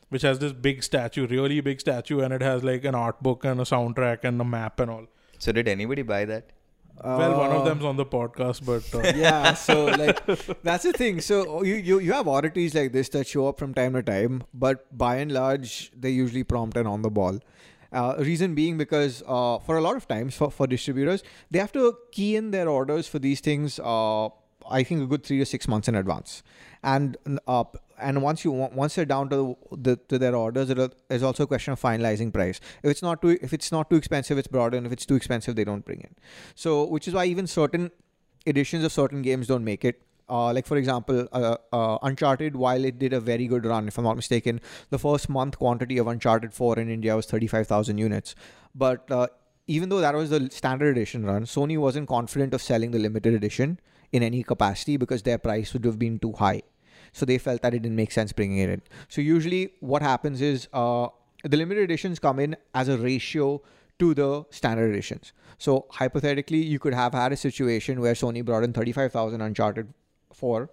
which 0.09 0.23
has 0.23 0.39
this 0.39 0.53
big 0.53 0.83
statue, 0.83 1.27
really 1.27 1.61
big 1.61 1.81
statue, 1.81 2.21
and 2.21 2.33
it 2.33 2.41
has 2.41 2.65
like 2.65 2.85
an 2.85 2.95
art 2.95 3.23
book 3.23 3.45
and 3.45 3.61
a 3.61 3.65
soundtrack 3.65 4.25
and 4.25 4.41
a 4.41 4.45
map 4.45 4.81
and 4.81 4.91
all. 4.91 5.07
So 5.39 5.53
did 5.53 5.69
anybody 5.69 6.03
buy 6.03 6.25
that? 6.27 6.51
Well, 7.05 7.39
one 7.39 7.51
of 7.51 7.63
Uh, 7.63 7.65
them's 7.65 7.85
on 7.85 7.97
the 7.97 8.07
podcast, 8.07 8.65
but 8.65 8.85
uh, 8.95 9.13
yeah 9.17 9.55
so 9.55 9.87
like 9.87 10.25
that's 10.63 10.85
the 10.85 10.93
thing. 10.93 11.21
So 11.21 11.63
you, 11.63 11.75
you 11.75 11.99
you 12.01 12.13
have 12.13 12.29
oddities 12.29 12.75
like 12.75 12.93
this 12.93 13.09
that 13.11 13.27
show 13.27 13.49
up 13.49 13.59
from 13.59 13.75
time 13.75 13.93
to 13.95 14.03
time 14.03 14.45
but 14.55 14.87
by 14.97 15.17
and 15.17 15.33
large 15.33 15.91
they 15.99 16.11
usually 16.11 16.45
prompt 16.45 16.77
and 16.77 16.87
on 16.89 17.03
the 17.03 17.11
ball 17.11 17.39
uh, 17.93 18.15
reason 18.19 18.55
being 18.55 18.79
because 18.79 19.23
uh, 19.27 19.59
for 19.59 19.77
a 19.77 19.81
lot 19.81 19.97
of 19.97 20.07
times 20.09 20.35
for, 20.35 20.51
for 20.51 20.67
distributors 20.67 21.23
they 21.51 21.59
have 21.59 21.73
to 21.73 21.97
key 22.13 22.37
in 22.37 22.51
their 22.53 22.69
orders 22.69 23.07
for 23.09 23.19
these 23.19 23.41
things 23.41 23.79
uh, 23.81 24.27
i 24.71 24.83
think 24.83 25.03
a 25.03 25.07
good 25.07 25.25
three 25.25 25.39
to 25.39 25.45
six 25.47 25.67
months 25.69 25.89
in 25.89 25.95
advance. 25.95 26.43
And 26.85 27.17
uh, 27.47 27.65
and 27.99 28.23
once 28.23 28.45
you 28.45 28.53
once 28.53 28.95
they're 28.95 29.05
down 29.05 29.29
to 29.29 29.57
the 29.73 29.97
to 30.09 30.19
their 30.19 30.35
orders 30.37 30.71
it 30.71 30.79
is 31.11 31.23
also 31.23 31.45
a 31.45 31.47
question 31.47 31.73
of 31.73 31.81
finalizing 31.81 32.33
price 32.33 32.61
if 32.83 32.91
it's 32.91 33.03
not 33.03 33.23
too 33.23 33.39
if 33.41 33.53
it's 33.53 33.73
not 33.73 33.89
too 33.91 33.97
expensive 33.97 34.39
it's 34.39 34.49
brought 34.49 34.75
in 34.75 34.87
if 34.87 34.93
it's 34.93 35.07
too 35.07 35.15
expensive 35.15 35.57
they 35.57 35.65
don't 35.65 35.85
bring 35.85 36.01
in 36.01 36.15
so 36.55 36.85
which 36.85 37.07
is 37.09 37.15
why 37.15 37.25
even 37.25 37.47
certain 37.47 37.91
editions 38.47 38.85
of 38.85 38.93
certain 38.93 39.23
games 39.23 39.47
don't 39.47 39.65
make 39.65 39.85
it. 39.85 40.03
Uh, 40.29 40.53
like 40.53 40.67
for 40.67 40.77
example, 40.77 41.29
uh, 41.33 41.57
uh, 41.73 41.99
Uncharted, 42.03 42.57
while 42.57 42.85
it 42.85 42.99
did 42.99 43.13
a 43.13 43.21
very 43.21 43.47
good 43.47 43.67
run, 43.67 43.89
if 43.89 43.99
I'm 43.99 44.05
not 44.05 44.17
mistaken, 44.17 44.61
the 44.91 44.99
first 44.99 45.29
month 45.29 45.59
quantity 45.59 45.99
of 45.99 46.07
Uncharted 46.07 46.55
4 46.55 46.79
in 46.79 46.89
India 46.89 47.15
was 47.15 47.27
35,000 47.27 47.99
units. 47.99 48.35
But 48.75 49.11
uh, 49.11 49.27
even 49.67 49.89
though 49.89 50.01
that 50.01 50.15
was 50.15 50.31
the 50.31 50.49
standard 50.51 50.97
edition 50.97 51.27
run, 51.27 51.45
Sony 51.45 51.79
wasn't 51.79 52.09
confident 52.09 52.55
of 52.55 52.63
selling 52.63 52.93
the 52.93 52.99
limited 52.99 53.35
edition 53.35 53.79
in 54.11 54.23
any 54.23 54.43
capacity 54.43 54.97
because 54.97 55.23
their 55.23 55.39
price 55.39 55.73
would 55.73 55.85
have 55.85 55.99
been 55.99 56.19
too 56.19 56.33
high. 56.33 56.63
So 57.13 57.27
they 57.27 57.39
felt 57.39 57.63
that 57.63 57.75
it 57.75 57.83
didn't 57.83 57.97
make 57.97 58.11
sense 58.11 58.33
bringing 58.33 58.59
it 58.59 58.71
in. 58.71 58.83
So 59.09 59.21
usually, 59.21 59.75
what 59.81 60.03
happens 60.03 60.41
is 60.41 60.69
uh, 60.73 61.09
the 61.45 61.57
limited 61.57 61.85
editions 61.85 62.19
come 62.19 62.39
in 62.39 62.57
as 62.75 62.89
a 62.89 62.97
ratio 62.97 63.63
to 63.99 64.15
the 64.15 64.45
standard 64.51 64.91
editions. 64.91 65.33
So 65.59 65.87
hypothetically, 65.91 66.63
you 66.63 66.79
could 66.79 66.95
have 66.95 67.13
had 67.13 67.33
a 67.33 67.37
situation 67.37 68.01
where 68.01 68.15
Sony 68.15 68.45
brought 68.45 68.65
in 68.65 68.73
35,000 68.73 69.41
Uncharted 69.41 69.93
4 70.33 70.71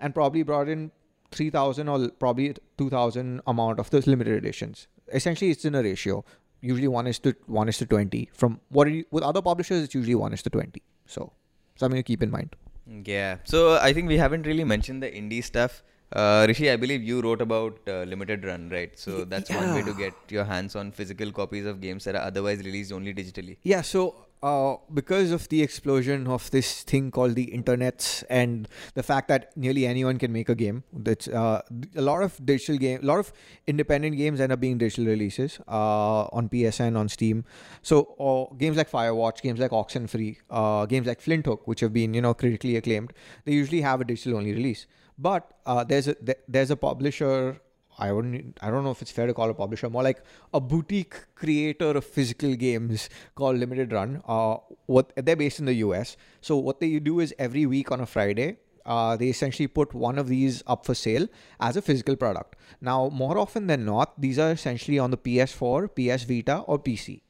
and 0.00 0.14
probably 0.14 0.42
brought 0.42 0.68
in 0.68 0.90
3,000 1.32 1.88
or 1.88 2.08
probably 2.08 2.54
2,000 2.78 3.40
amount 3.46 3.78
of 3.78 3.90
those 3.90 4.06
limited 4.06 4.34
editions. 4.36 4.86
Essentially, 5.12 5.50
it's 5.50 5.64
in 5.64 5.74
a 5.74 5.82
ratio. 5.82 6.24
Usually 6.60 6.88
one 6.88 7.06
is 7.06 7.18
to 7.20 7.34
one 7.46 7.68
is 7.68 7.78
to 7.78 7.86
20. 7.86 8.30
From 8.32 8.60
what 8.68 8.90
you, 8.90 9.04
with 9.10 9.24
other 9.24 9.42
publishers, 9.42 9.84
it's 9.84 9.94
usually 9.94 10.14
one 10.14 10.32
is 10.32 10.42
to 10.42 10.50
20. 10.50 10.82
So 11.06 11.32
something 11.76 11.98
to 11.98 12.02
keep 12.02 12.22
in 12.22 12.30
mind. 12.30 12.54
Yeah. 12.86 13.38
So 13.44 13.76
I 13.78 13.92
think 13.92 14.08
we 14.08 14.16
haven't 14.16 14.46
really 14.46 14.64
mentioned 14.64 15.02
the 15.02 15.10
indie 15.10 15.42
stuff. 15.44 15.82
Uh, 16.12 16.44
Rishi, 16.48 16.68
I 16.70 16.76
believe 16.76 17.02
you 17.02 17.20
wrote 17.20 17.40
about 17.40 17.78
uh, 17.86 18.02
limited 18.02 18.44
run, 18.44 18.68
right? 18.70 18.98
So 18.98 19.24
that's 19.24 19.48
one 19.48 19.72
way 19.74 19.82
to 19.82 19.94
get 19.94 20.14
your 20.28 20.44
hands 20.44 20.74
on 20.74 20.90
physical 20.90 21.30
copies 21.30 21.66
of 21.66 21.80
games 21.80 22.04
that 22.04 22.16
are 22.16 22.22
otherwise 22.22 22.58
released 22.64 22.92
only 22.92 23.14
digitally. 23.14 23.58
Yeah, 23.62 23.82
so 23.82 24.26
uh, 24.42 24.76
because 24.92 25.30
of 25.30 25.48
the 25.50 25.62
explosion 25.62 26.26
of 26.26 26.50
this 26.50 26.82
thing 26.82 27.10
called 27.10 27.34
the 27.34 27.44
internet 27.44 28.22
and 28.30 28.68
the 28.94 29.02
fact 29.02 29.28
that 29.28 29.54
nearly 29.56 29.86
anyone 29.86 30.18
can 30.18 30.32
make 30.32 30.48
a 30.48 30.54
game, 30.54 30.82
that's 30.92 31.28
uh, 31.28 31.60
a 31.94 32.00
lot 32.00 32.22
of 32.22 32.44
digital 32.44 32.78
game, 32.78 33.00
a 33.02 33.06
lot 33.06 33.18
of 33.18 33.32
independent 33.66 34.16
games 34.16 34.40
end 34.40 34.52
up 34.52 34.60
being 34.60 34.78
digital 34.78 35.04
releases 35.06 35.60
uh, 35.68 36.24
on 36.32 36.48
PSN, 36.48 36.96
on 36.96 37.08
Steam. 37.08 37.44
So 37.82 38.14
uh, 38.18 38.54
games 38.56 38.76
like 38.76 38.90
Firewatch, 38.90 39.42
games 39.42 39.60
like 39.60 39.72
Oxenfree, 39.72 40.38
uh, 40.48 40.86
games 40.86 41.06
like 41.06 41.20
Flinthook, 41.20 41.66
which 41.66 41.80
have 41.80 41.92
been 41.92 42.14
you 42.14 42.22
know 42.22 42.32
critically 42.32 42.76
acclaimed, 42.76 43.12
they 43.44 43.52
usually 43.52 43.82
have 43.82 44.00
a 44.00 44.04
digital 44.04 44.38
only 44.38 44.52
release. 44.54 44.86
But 45.18 45.52
uh, 45.66 45.84
there's 45.84 46.08
a 46.08 46.16
there's 46.48 46.70
a 46.70 46.76
publisher 46.76 47.60
I 48.00 48.12
wouldn't. 48.12 48.58
I 48.62 48.70
don't 48.70 48.82
know 48.84 48.90
if 48.90 49.02
it's 49.02 49.10
fair 49.10 49.26
to 49.26 49.34
call 49.34 49.50
a 49.50 49.54
publisher. 49.54 49.90
More 49.90 50.02
like 50.02 50.22
a 50.54 50.60
boutique 50.60 51.14
creator 51.34 51.90
of 51.90 52.04
physical 52.04 52.54
games 52.56 53.08
called 53.34 53.58
Limited 53.58 53.92
Run. 53.92 54.22
Uh, 54.26 54.56
what 54.86 55.12
they're 55.16 55.36
based 55.36 55.58
in 55.60 55.66
the 55.66 55.74
U.S. 55.86 56.16
So 56.40 56.56
what 56.56 56.80
they 56.80 56.98
do 56.98 57.20
is 57.20 57.34
every 57.38 57.66
week 57.66 57.92
on 57.92 58.00
a 58.00 58.06
Friday, 58.06 58.56
uh, 58.86 59.16
they 59.16 59.28
essentially 59.28 59.66
put 59.66 59.92
one 59.94 60.18
of 60.18 60.28
these 60.28 60.62
up 60.66 60.86
for 60.86 60.94
sale 60.94 61.26
as 61.60 61.76
a 61.76 61.82
physical 61.82 62.16
product. 62.16 62.56
Now, 62.80 63.08
more 63.10 63.38
often 63.38 63.66
than 63.66 63.84
not, 63.84 64.20
these 64.20 64.38
are 64.38 64.50
essentially 64.52 64.98
on 64.98 65.10
the 65.10 65.18
PS4, 65.18 65.88
PS 65.94 66.24
Vita, 66.24 66.58
or 66.66 66.78
PC. 66.78 67.20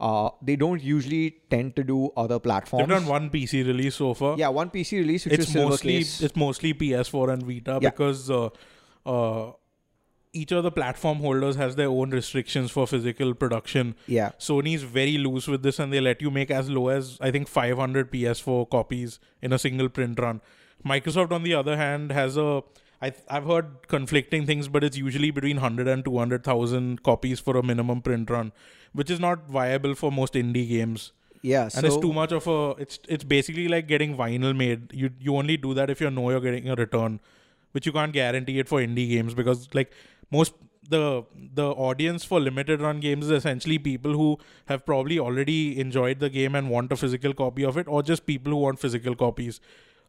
Uh, 0.00 0.30
they 0.40 0.56
don't 0.56 0.82
usually 0.82 1.24
tend 1.50 1.76
to 1.76 1.84
do 1.84 2.10
other 2.16 2.38
platforms. 2.38 2.88
They've 2.88 2.96
done 2.96 3.06
one 3.06 3.28
PC 3.28 3.66
release 3.66 3.96
so 3.96 4.14
far. 4.14 4.38
Yeah, 4.38 4.48
one 4.48 4.70
PC 4.70 4.92
release, 4.98 5.26
which 5.26 5.34
it's 5.40 5.54
mostly 5.54 5.96
it's 5.98 6.36
mostly 6.36 6.72
PS4 6.72 7.34
and 7.34 7.42
Vita 7.42 7.78
Yeah. 7.82 7.90
because 7.90 8.30
uh, 8.30 8.48
uh, 9.04 9.52
each 10.32 10.52
of 10.52 10.62
the 10.62 10.70
platform 10.70 11.18
holders 11.18 11.56
has 11.56 11.76
their 11.76 11.88
own 11.88 12.10
restrictions 12.10 12.70
for 12.70 12.86
physical 12.86 13.34
production. 13.34 13.94
Yeah, 14.06 14.30
Sony's 14.38 14.82
very 14.82 15.18
loose 15.18 15.48
with 15.48 15.62
this, 15.62 15.78
and 15.78 15.92
they 15.92 16.00
let 16.00 16.22
you 16.22 16.30
make 16.30 16.50
as 16.50 16.70
low 16.70 16.88
as 16.88 17.18
I 17.20 17.30
think 17.30 17.48
500 17.48 18.12
PS4 18.12 18.70
copies 18.70 19.18
in 19.42 19.52
a 19.52 19.58
single 19.58 19.88
print 19.88 20.18
run. 20.20 20.40
Microsoft, 20.84 21.32
on 21.32 21.42
the 21.42 21.54
other 21.54 21.76
hand, 21.76 22.12
has 22.12 22.36
a 22.36 22.62
I, 23.02 23.12
I've 23.28 23.44
heard 23.46 23.88
conflicting 23.88 24.44
things, 24.46 24.68
but 24.68 24.84
it's 24.84 24.96
usually 24.96 25.30
between 25.30 25.56
100 25.56 25.88
and 25.88 26.04
200,000 26.04 27.02
copies 27.02 27.40
for 27.40 27.56
a 27.56 27.62
minimum 27.62 28.02
print 28.02 28.28
run, 28.28 28.52
which 28.92 29.10
is 29.10 29.18
not 29.18 29.48
viable 29.48 29.94
for 29.94 30.12
most 30.12 30.34
indie 30.34 30.68
games. 30.68 31.12
yeah. 31.42 31.62
And 31.62 31.72
so 31.72 31.86
it's 31.86 31.96
too 31.96 32.12
much 32.12 32.32
of 32.32 32.46
a. 32.46 32.74
It's 32.78 32.98
it's 33.08 33.24
basically 33.24 33.68
like 33.68 33.88
getting 33.88 34.16
vinyl 34.16 34.54
made. 34.56 34.92
You 34.92 35.10
you 35.18 35.36
only 35.36 35.56
do 35.56 35.72
that 35.74 35.88
if 35.90 36.00
you 36.00 36.10
know 36.10 36.30
you're 36.30 36.40
getting 36.40 36.68
a 36.68 36.74
return, 36.74 37.20
which 37.72 37.86
you 37.86 37.92
can't 37.92 38.12
guarantee 38.12 38.58
it 38.58 38.68
for 38.68 38.80
indie 38.80 39.08
games 39.08 39.32
because 39.34 39.68
like 39.72 39.92
most 40.30 40.54
the 40.88 41.22
the 41.54 41.66
audience 41.88 42.24
for 42.24 42.40
limited 42.40 42.80
run 42.80 43.00
games 43.00 43.26
is 43.26 43.30
essentially 43.30 43.78
people 43.78 44.12
who 44.12 44.38
have 44.66 44.84
probably 44.84 45.18
already 45.18 45.78
enjoyed 45.80 46.18
the 46.20 46.28
game 46.28 46.54
and 46.54 46.68
want 46.70 46.90
a 46.92 46.96
physical 46.96 47.32
copy 47.34 47.64
of 47.64 47.76
it, 47.76 47.86
or 47.88 48.02
just 48.02 48.26
people 48.26 48.52
who 48.52 48.58
want 48.58 48.78
physical 48.80 49.14
copies. 49.14 49.60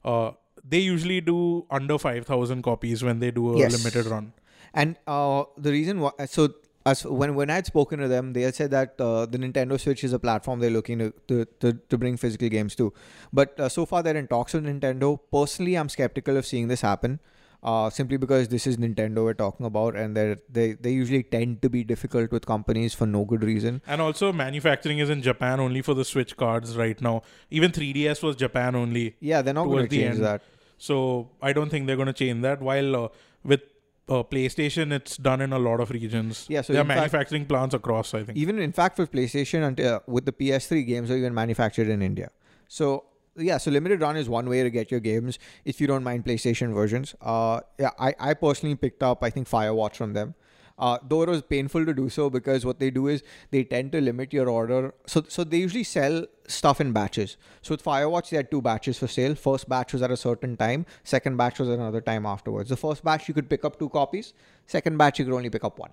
Uh, 0.03 0.31
they 0.67 0.79
usually 0.79 1.21
do 1.21 1.65
under 1.69 1.97
five 1.97 2.25
thousand 2.25 2.63
copies 2.63 3.03
when 3.03 3.19
they 3.19 3.31
do 3.31 3.53
a 3.53 3.59
Yes. 3.59 3.71
limited 3.77 4.05
run. 4.11 4.33
And 4.73 4.95
uh, 5.05 5.43
the 5.57 5.71
reason 5.71 5.99
why, 5.99 6.11
so 6.25 6.49
as 6.85 7.05
when 7.05 7.35
when 7.35 7.49
I 7.51 7.55
had 7.55 7.65
spoken 7.67 7.99
to 7.99 8.07
them, 8.07 8.33
they 8.33 8.41
had 8.41 8.55
said 8.55 8.71
that 8.71 8.99
uh, 8.99 9.25
the 9.27 9.37
Nintendo 9.37 9.79
Switch 9.79 10.03
is 10.03 10.13
a 10.13 10.19
platform 10.19 10.59
they're 10.59 10.71
looking 10.71 10.97
to 10.99 11.13
to, 11.27 11.45
to, 11.59 11.73
to 11.73 11.97
bring 11.97 12.17
physical 12.17 12.49
games 12.49 12.75
to. 12.75 12.91
But 13.31 13.59
uh, 13.59 13.69
so 13.69 13.85
far, 13.85 14.01
they're 14.01 14.17
in 14.17 14.27
talks 14.27 14.53
with 14.53 14.65
Nintendo. 14.65 15.19
Personally, 15.31 15.75
I'm 15.75 15.89
skeptical 15.89 16.37
of 16.37 16.45
seeing 16.47 16.69
this 16.69 16.81
happen. 16.81 17.19
Uh, 17.63 17.91
simply 17.91 18.17
because 18.17 18.47
this 18.47 18.65
is 18.65 18.77
Nintendo 18.77 19.23
we're 19.23 19.35
talking 19.35 19.67
about, 19.67 19.95
and 19.95 20.17
they 20.17 20.35
they 20.49 20.73
they 20.73 20.89
usually 20.91 21.21
tend 21.21 21.61
to 21.61 21.69
be 21.69 21.83
difficult 21.83 22.31
with 22.31 22.45
companies 22.47 22.95
for 22.95 23.05
no 23.05 23.23
good 23.23 23.43
reason. 23.43 23.81
And 23.85 24.01
also, 24.01 24.33
manufacturing 24.33 24.97
is 24.97 25.11
in 25.11 25.21
Japan 25.21 25.59
only 25.59 25.83
for 25.83 25.93
the 25.93 26.03
Switch 26.03 26.35
cards 26.35 26.75
right 26.75 26.99
now. 26.99 27.21
Even 27.51 27.71
3DS 27.71 28.23
was 28.23 28.35
Japan 28.35 28.75
only. 28.75 29.15
Yeah, 29.19 29.43
they're 29.43 29.53
not 29.53 29.65
going 29.65 29.87
to 29.87 29.95
change 29.95 30.17
that. 30.17 30.41
So 30.79 31.29
I 31.39 31.53
don't 31.53 31.69
think 31.69 31.85
they're 31.85 31.95
going 31.95 32.07
to 32.07 32.13
change 32.13 32.41
that. 32.41 32.59
While 32.63 32.95
uh, 32.95 33.07
with 33.43 33.61
uh, 34.09 34.23
PlayStation, 34.23 34.91
it's 34.91 35.15
done 35.17 35.39
in 35.41 35.53
a 35.53 35.59
lot 35.59 35.79
of 35.79 35.91
regions. 35.91 36.47
Yeah, 36.49 36.61
so 36.61 36.73
there 36.73 36.81
are 36.81 36.85
in 36.85 36.87
fact- 36.87 36.97
manufacturing 36.99 37.45
plants 37.45 37.75
across. 37.75 38.15
I 38.15 38.23
think. 38.23 38.39
even 38.39 38.57
in 38.57 38.71
fact 38.71 38.95
for 38.95 39.05
PlayStation 39.05 39.63
until 39.67 40.01
with 40.07 40.25
the 40.25 40.31
PS3 40.33 40.83
games 40.87 41.11
are 41.11 41.17
even 41.17 41.35
manufactured 41.35 41.87
in 41.89 42.01
India. 42.01 42.31
So 42.67 43.03
yeah, 43.37 43.57
so 43.57 43.71
limited 43.71 44.01
run 44.01 44.17
is 44.17 44.29
one 44.29 44.49
way 44.49 44.63
to 44.63 44.69
get 44.69 44.91
your 44.91 44.99
games 44.99 45.39
if 45.65 45.79
you 45.79 45.87
don't 45.87 46.03
mind 46.03 46.25
PlayStation 46.25 46.73
versions. 46.73 47.15
Uh, 47.21 47.61
yeah, 47.79 47.91
I 47.99 48.13
I 48.19 48.33
personally 48.33 48.75
picked 48.75 49.03
up 49.03 49.23
I 49.23 49.29
think 49.29 49.49
Firewatch 49.49 49.95
from 49.95 50.13
them. 50.13 50.35
Uh, 50.77 50.97
though 51.07 51.21
it 51.21 51.29
was 51.29 51.43
painful 51.43 51.85
to 51.85 51.93
do 51.93 52.09
so 52.09 52.27
because 52.29 52.65
what 52.65 52.79
they 52.79 52.89
do 52.89 53.07
is 53.07 53.21
they 53.51 53.63
tend 53.63 53.91
to 53.91 54.01
limit 54.01 54.33
your 54.33 54.49
order. 54.49 54.93
So 55.05 55.23
so 55.27 55.43
they 55.43 55.57
usually 55.57 55.83
sell 55.83 56.25
stuff 56.47 56.81
in 56.81 56.91
batches. 56.91 57.37
So 57.61 57.73
with 57.73 57.83
Firewatch 57.83 58.29
they 58.29 58.37
had 58.37 58.49
two 58.49 58.61
batches 58.61 58.97
for 58.97 59.07
sale. 59.07 59.35
First 59.35 59.69
batch 59.69 59.93
was 59.93 60.01
at 60.01 60.11
a 60.11 60.17
certain 60.17 60.57
time. 60.57 60.85
Second 61.03 61.37
batch 61.37 61.59
was 61.59 61.69
at 61.69 61.79
another 61.79 62.01
time 62.01 62.25
afterwards. 62.25 62.69
The 62.69 62.77
first 62.77 63.03
batch 63.03 63.27
you 63.27 63.33
could 63.33 63.49
pick 63.49 63.63
up 63.63 63.77
two 63.77 63.89
copies. 63.89 64.33
Second 64.65 64.97
batch 64.97 65.19
you 65.19 65.25
could 65.25 65.35
only 65.35 65.49
pick 65.49 65.63
up 65.63 65.77
one. 65.77 65.91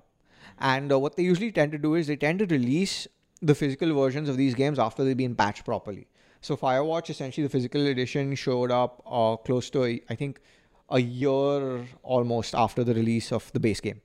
And 0.58 0.90
uh, 0.90 0.98
what 0.98 1.16
they 1.16 1.22
usually 1.22 1.52
tend 1.52 1.72
to 1.72 1.78
do 1.78 1.94
is 1.94 2.06
they 2.06 2.16
tend 2.16 2.38
to 2.40 2.46
release 2.46 3.06
the 3.40 3.54
physical 3.54 3.94
versions 3.94 4.28
of 4.28 4.36
these 4.36 4.54
games 4.54 4.78
after 4.78 5.04
they've 5.04 5.16
been 5.16 5.34
patched 5.34 5.64
properly. 5.64 6.08
So 6.40 6.56
Firewatch, 6.56 7.10
essentially, 7.10 7.46
the 7.46 7.50
physical 7.50 7.86
edition 7.86 8.34
showed 8.34 8.70
up 8.70 9.02
uh, 9.06 9.36
close 9.36 9.70
to, 9.70 9.84
a, 9.84 10.00
I 10.08 10.14
think, 10.14 10.40
a 10.90 11.00
year 11.00 11.86
almost 12.02 12.54
after 12.54 12.84
the 12.84 12.94
release 12.94 13.32
of 13.32 13.52
the 13.52 13.60
base 13.60 13.80
game. 13.80 14.00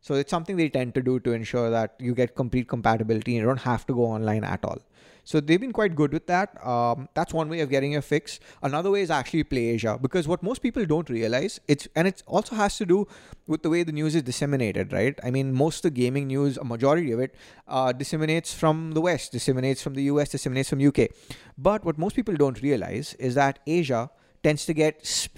So 0.00 0.14
it's 0.14 0.30
something 0.30 0.56
they 0.56 0.68
tend 0.68 0.94
to 0.94 1.02
do 1.02 1.18
to 1.20 1.32
ensure 1.32 1.70
that 1.70 1.94
you 1.98 2.14
get 2.14 2.34
complete 2.34 2.68
compatibility 2.68 3.36
and 3.36 3.40
you 3.40 3.46
don't 3.46 3.60
have 3.60 3.86
to 3.86 3.94
go 3.94 4.04
online 4.04 4.44
at 4.44 4.64
all. 4.64 4.78
So 5.24 5.40
they've 5.40 5.60
been 5.60 5.72
quite 5.72 5.94
good 5.96 6.12
with 6.12 6.26
that. 6.26 6.64
Um, 6.64 7.08
that's 7.14 7.32
one 7.32 7.48
way 7.48 7.60
of 7.60 7.70
getting 7.70 7.96
a 7.96 8.02
fix. 8.02 8.40
Another 8.62 8.90
way 8.90 9.00
is 9.00 9.10
actually 9.10 9.44
Play 9.44 9.66
Asia 9.66 9.98
because 10.00 10.28
what 10.28 10.42
most 10.42 10.62
people 10.62 10.84
don't 10.84 11.08
realize 11.08 11.60
it's 11.66 11.88
and 11.96 12.06
it 12.06 12.22
also 12.26 12.54
has 12.54 12.76
to 12.78 12.86
do 12.86 13.06
with 13.46 13.62
the 13.62 13.70
way 13.70 13.82
the 13.82 13.92
news 13.92 14.14
is 14.14 14.22
disseminated, 14.22 14.92
right? 14.92 15.18
I 15.22 15.30
mean, 15.30 15.52
most 15.52 15.84
of 15.84 15.94
the 15.94 16.00
gaming 16.00 16.26
news, 16.26 16.56
a 16.56 16.64
majority 16.64 17.12
of 17.12 17.20
it, 17.20 17.34
uh, 17.68 17.92
disseminates 17.92 18.54
from 18.54 18.92
the 18.92 19.00
West, 19.00 19.32
disseminates 19.32 19.82
from 19.82 19.94
the 19.94 20.02
US, 20.04 20.28
disseminates 20.28 20.68
from 20.68 20.86
UK. 20.86 21.08
But 21.56 21.84
what 21.84 21.98
most 21.98 22.16
people 22.16 22.34
don't 22.34 22.60
realize 22.62 23.14
is 23.14 23.34
that 23.34 23.58
Asia 23.66 24.10
tends 24.42 24.66
to 24.66 24.74
get 24.74 25.28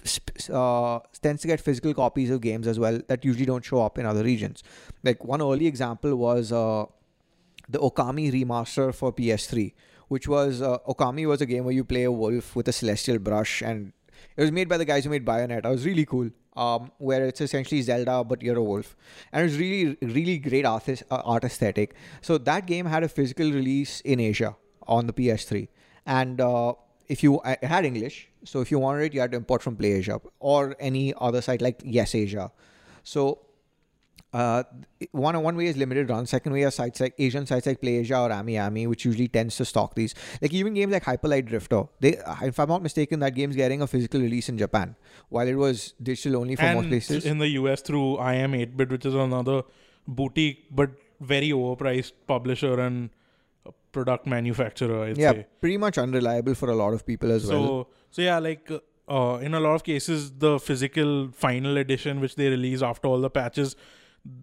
uh, 0.53 0.99
tends 1.23 1.43
to 1.43 1.49
get 1.49 1.61
physical 1.61 1.95
copies 1.95 2.29
of 2.29 2.41
games 2.41 2.67
as 2.67 2.79
well 2.79 3.01
that 3.09 3.25
usually 3.25 3.47
don't 3.47 3.65
show 3.65 3.81
up 3.83 3.99
in 3.99 4.05
other 4.05 4.25
regions. 4.25 4.63
Like 5.05 5.25
one 5.25 5.41
early 5.41 5.67
example 5.67 6.17
was 6.17 6.53
uh, 6.53 6.87
the 7.69 7.79
Okami 7.79 8.33
remaster 8.33 8.95
for 8.95 9.13
PS3, 9.13 9.73
which 10.09 10.29
was 10.29 10.63
uh, 10.63 10.79
Okami 10.89 11.27
was 11.27 11.41
a 11.41 11.47
game 11.47 11.65
where 11.65 11.75
you 11.75 11.85
play 11.85 12.05
a 12.05 12.13
wolf 12.13 12.55
with 12.55 12.69
a 12.69 12.73
celestial 12.73 13.19
brush, 13.19 13.63
and 13.63 13.93
it 14.37 14.43
was 14.43 14.53
made 14.53 14.69
by 14.69 14.77
the 14.77 14.85
guys 14.85 15.05
who 15.05 15.11
made 15.11 15.25
Bayonetta. 15.25 15.67
It 15.67 15.69
was 15.69 15.87
really 15.87 16.07
cool. 16.07 16.31
Um, 16.57 16.91
where 16.97 17.27
it's 17.27 17.43
essentially 17.43 17.83
Zelda, 17.83 18.25
but 18.25 18.41
you're 18.41 18.57
a 18.57 18.63
wolf, 18.63 18.97
and 19.31 19.45
it's 19.45 19.57
really, 19.57 19.99
really 20.01 20.39
great 20.39 20.65
art, 20.65 20.89
uh, 20.89 21.21
art 21.23 21.45
aesthetic. 21.45 21.95
So 22.23 22.39
that 22.39 22.65
game 22.65 22.87
had 22.87 23.05
a 23.05 23.11
physical 23.11 23.53
release 23.53 24.01
in 24.01 24.21
Asia 24.21 24.57
on 24.87 25.07
the 25.07 25.13
PS3, 25.13 25.69
and 26.07 26.41
uh, 26.41 26.73
if 27.09 27.23
you 27.23 27.41
it 27.45 27.63
had 27.63 27.85
English, 27.85 28.31
so 28.45 28.61
if 28.61 28.71
you 28.71 28.79
wanted 28.79 29.05
it, 29.05 29.15
you 29.15 29.21
had 29.21 29.33
to 29.33 29.37
import 29.37 29.63
from 29.63 29.77
Play 29.77 29.93
Asia 29.93 30.19
or 30.41 30.75
any 30.81 31.13
other 31.21 31.43
site 31.43 31.61
like 31.61 31.83
Yes 31.85 32.15
Asia. 32.15 32.51
So 33.03 33.46
uh, 34.37 34.63
one 35.13 35.41
one 35.43 35.57
way 35.57 35.67
is 35.67 35.77
limited 35.83 36.11
run. 36.11 36.27
Second 36.27 36.53
way 36.53 36.65
are 36.65 36.71
sites 36.71 37.01
like 37.01 37.15
Asian 37.27 37.47
sites 37.47 37.67
like 37.67 37.81
PlayAsia 37.81 38.19
or 38.25 38.31
AmiAmi, 38.39 38.87
which 38.87 39.07
usually 39.07 39.29
tends 39.29 39.57
to 39.57 39.65
stock 39.65 39.95
these. 39.95 40.15
Like 40.43 40.53
even 40.53 40.75
games 40.75 40.93
like 40.93 41.05
Hyper 41.05 41.29
Light 41.29 41.47
Drifter, 41.47 41.85
they, 42.01 42.19
if 42.43 42.61
I'm 42.61 42.69
not 42.69 42.83
mistaken, 42.83 43.21
that 43.21 43.35
game's 43.35 43.57
getting 43.57 43.81
a 43.81 43.87
physical 43.87 44.21
release 44.21 44.51
in 44.51 44.59
Japan, 44.59 44.95
while 45.31 45.49
it 45.49 45.55
was 45.55 45.95
digital 46.03 46.43
only 46.43 46.57
for 46.57 46.71
most 46.75 46.89
places. 46.89 47.25
in 47.25 47.39
the 47.39 47.49
US 47.61 47.81
through 47.81 48.19
iam8bit, 48.19 48.91
which 48.91 49.07
is 49.07 49.15
another 49.15 49.63
boutique 50.07 50.67
but 50.71 50.91
very 51.21 51.51
overpriced 51.51 52.13
publisher 52.27 52.79
and 52.79 53.11
uh, 53.67 53.71
product 53.93 54.27
manufacturer. 54.27 55.05
I'd 55.05 55.17
yeah, 55.17 55.33
say. 55.33 55.47
pretty 55.63 55.79
much 55.79 55.97
unreliable 55.97 56.55
for 56.55 56.69
a 56.69 56.75
lot 56.75 56.93
of 56.93 57.07
people 57.07 57.33
as 57.33 57.45
so 57.45 57.61
well. 57.61 57.89
so 58.11 58.23
yeah 58.23 58.39
like 58.39 58.71
uh, 58.71 58.81
uh, 59.09 59.39
in 59.39 59.55
a 59.55 59.61
lot 59.61 59.75
of 59.77 59.85
cases 59.85 60.33
the 60.47 60.59
physical 60.59 61.31
final 61.33 61.79
edition 61.79 62.21
which 62.21 62.35
they 62.37 62.49
release 62.49 62.83
after 62.83 63.09
all 63.09 63.21
the 63.21 63.31
patches 63.31 63.77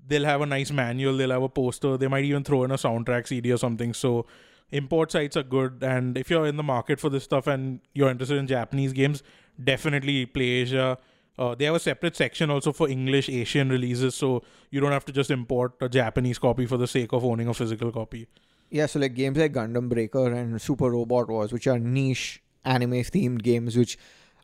they'll 0.08 0.26
have 0.26 0.42
a 0.42 0.46
nice 0.46 0.72
manual 0.72 1.16
they'll 1.18 1.32
have 1.32 1.44
a 1.44 1.50
poster 1.50 1.98
they 1.98 2.08
might 2.08 2.24
even 2.26 2.44
throw 2.44 2.64
in 2.64 2.72
a 2.72 2.76
soundtrack 2.76 3.28
cd 3.28 3.52
or 3.52 3.58
something. 3.58 3.94
So 3.94 4.26
import 4.72 5.12
sites 5.12 5.38
are 5.38 5.44
good 5.44 5.84
and 5.84 6.18
if 6.18 6.30
you're 6.30 6.46
in 6.48 6.58
the 6.58 6.64
market 6.64 7.00
for 7.00 7.10
this 7.10 7.24
stuff 7.24 7.48
and 7.48 7.80
you're 7.94 8.10
interested 8.10 8.38
in 8.38 8.48
japanese 8.48 8.94
games 8.94 9.22
definitely 9.64 10.26
play 10.26 10.46
asia. 10.64 10.98
Uh, 11.38 11.56
they 11.56 11.66
have 11.66 11.76
a 11.76 11.80
separate 11.80 12.16
section 12.16 12.50
also 12.50 12.72
for 12.72 12.88
english 12.90 13.28
asian 13.30 13.70
releases 13.70 14.14
so 14.16 14.42
you 14.72 14.80
don't 14.80 14.92
have 14.92 15.06
to 15.06 15.12
just 15.12 15.32
import 15.32 15.74
a 15.82 15.90
japanese 15.90 16.40
copy 16.40 16.66
for 16.66 16.78
the 16.78 16.88
sake 16.88 17.12
of 17.14 17.24
owning 17.26 17.48
a 17.48 17.54
physical 17.54 17.92
copy. 17.92 18.28
Yeah, 18.70 18.88
so 18.88 19.00
like 19.00 19.14
games 19.14 19.38
like 19.38 19.54
Gundam 19.54 19.88
Breaker 19.90 20.32
and 20.34 20.60
Super 20.60 20.90
Robot 20.90 21.30
Wars, 21.30 21.54
which 21.54 21.68
are 21.68 21.78
niche 21.78 22.42
anime 22.66 22.94
themed 22.94 23.44
games 23.44 23.78
which 23.78 24.00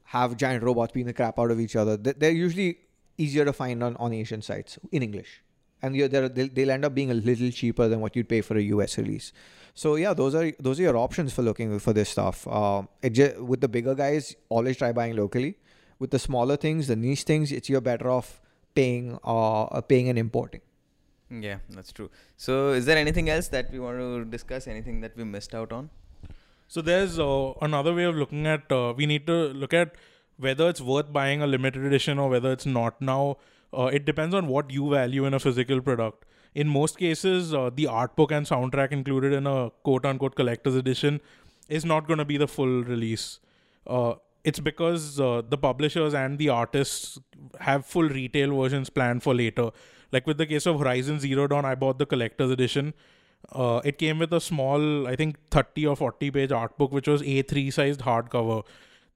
have 0.05 0.37
giant 0.37 0.63
robots 0.63 0.91
beating 0.91 1.07
the 1.07 1.13
crap 1.13 1.39
out 1.39 1.49
of 1.49 1.59
each 1.59 1.75
other, 1.75 1.97
they- 1.97 2.13
they're 2.13 2.31
usually 2.31 2.77
easier 3.19 3.45
to 3.45 3.53
find 3.53 3.83
on, 3.83 3.95
on 3.97 4.13
Asian 4.13 4.41
sites 4.41 4.79
in 4.91 5.03
English. 5.03 5.41
And 5.81 5.95
you're, 5.95 6.07
they're, 6.07 6.27
they'll, 6.27 6.49
they'll 6.49 6.71
end 6.71 6.85
up 6.85 6.93
being 6.93 7.11
a 7.11 7.13
little 7.13 7.51
cheaper 7.51 7.87
than 7.87 8.01
what 8.01 8.15
you'd 8.15 8.27
pay 8.27 8.41
for 8.41 8.57
a 8.57 8.61
US 8.61 8.97
release. 8.97 9.31
So 9.73 9.95
yeah, 9.95 10.13
those 10.13 10.35
are 10.35 10.51
those 10.59 10.79
are 10.79 10.83
your 10.83 10.97
options 10.97 11.33
for 11.33 11.41
looking 11.41 11.79
for 11.79 11.93
this 11.93 12.09
stuff. 12.09 12.45
Uh, 12.47 12.83
it 13.01 13.11
ju- 13.11 13.45
with 13.51 13.61
the 13.61 13.69
bigger 13.69 13.95
guys, 13.95 14.35
always 14.49 14.77
try 14.77 14.91
buying 14.91 15.15
locally. 15.15 15.57
With 15.99 16.11
the 16.11 16.19
smaller 16.19 16.57
things, 16.57 16.87
the 16.87 16.95
niche 16.95 17.23
things, 17.23 17.51
it's 17.51 17.69
you're 17.69 17.81
better 17.81 18.09
off 18.09 18.41
paying 18.75 19.17
uh, 19.23 19.79
paying 19.81 20.09
and 20.09 20.19
importing. 20.19 20.61
Yeah, 21.29 21.59
that's 21.69 21.93
true. 21.93 22.09
So, 22.35 22.69
is 22.71 22.85
there 22.85 22.97
anything 22.97 23.29
else 23.29 23.47
that 23.49 23.71
we 23.71 23.79
want 23.79 23.99
to 23.99 24.25
discuss? 24.25 24.67
Anything 24.67 25.01
that 25.01 25.15
we 25.15 25.23
missed 25.23 25.53
out 25.53 25.71
on? 25.71 25.89
So 26.67 26.81
there's 26.81 27.17
uh, 27.17 27.53
another 27.61 27.93
way 27.93 28.03
of 28.03 28.15
looking 28.15 28.45
at. 28.47 28.71
Uh, 28.71 28.93
we 28.95 29.05
need 29.05 29.25
to 29.27 29.37
look 29.63 29.73
at 29.73 29.95
whether 30.39 30.69
it's 30.69 30.81
worth 30.81 31.11
buying 31.11 31.41
a 31.41 31.47
limited 31.47 31.83
edition 31.83 32.17
or 32.17 32.29
whether 32.29 32.51
it's 32.51 32.65
not. 32.65 33.01
Now, 33.01 33.37
uh, 33.77 33.89
it 33.93 34.05
depends 34.05 34.33
on 34.33 34.47
what 34.47 34.71
you 34.71 34.89
value 34.89 35.25
in 35.25 35.33
a 35.33 35.39
physical 35.39 35.81
product. 35.81 36.25
In 36.55 36.67
most 36.67 36.97
cases, 36.97 37.53
uh, 37.53 37.69
the 37.73 37.87
art 37.87 38.15
book 38.15 38.31
and 38.31 38.45
soundtrack 38.45 38.91
included 38.91 39.33
in 39.33 39.45
a 39.45 39.69
quote 39.83 40.05
unquote 40.05 40.35
collector's 40.35 40.75
edition 40.75 41.21
is 41.67 41.85
not 41.85 42.07
going 42.07 42.17
to 42.17 42.25
be 42.25 42.37
the 42.37 42.47
full 42.47 42.83
release. 42.83 43.39
Uh, 43.85 44.15
it's 44.43 44.59
because 44.59 45.19
uh, 45.19 45.41
the 45.47 45.57
publishers 45.57 46.13
and 46.13 46.39
the 46.39 46.49
artists 46.49 47.19
have 47.59 47.85
full 47.85 48.09
retail 48.09 48.55
versions 48.59 48.89
planned 48.89 49.21
for 49.21 49.35
later. 49.35 49.69
Like 50.11 50.25
with 50.25 50.37
the 50.37 50.45
case 50.47 50.65
of 50.65 50.79
Horizon 50.79 51.19
Zero 51.19 51.47
Dawn, 51.47 51.65
I 51.65 51.75
bought 51.75 51.99
the 51.99 52.05
collector's 52.05 52.49
edition. 52.49 52.93
Uh, 53.51 53.81
it 53.83 53.97
came 53.97 54.19
with 54.19 54.33
a 54.33 54.41
small, 54.41 55.07
I 55.07 55.15
think, 55.15 55.37
30 55.51 55.85
or 55.87 55.95
40 55.95 56.31
page 56.31 56.51
art 56.51 56.77
book, 56.77 56.91
which 56.91 57.07
was 57.07 57.21
A3 57.21 57.71
sized 57.71 58.01
hardcover. 58.01 58.63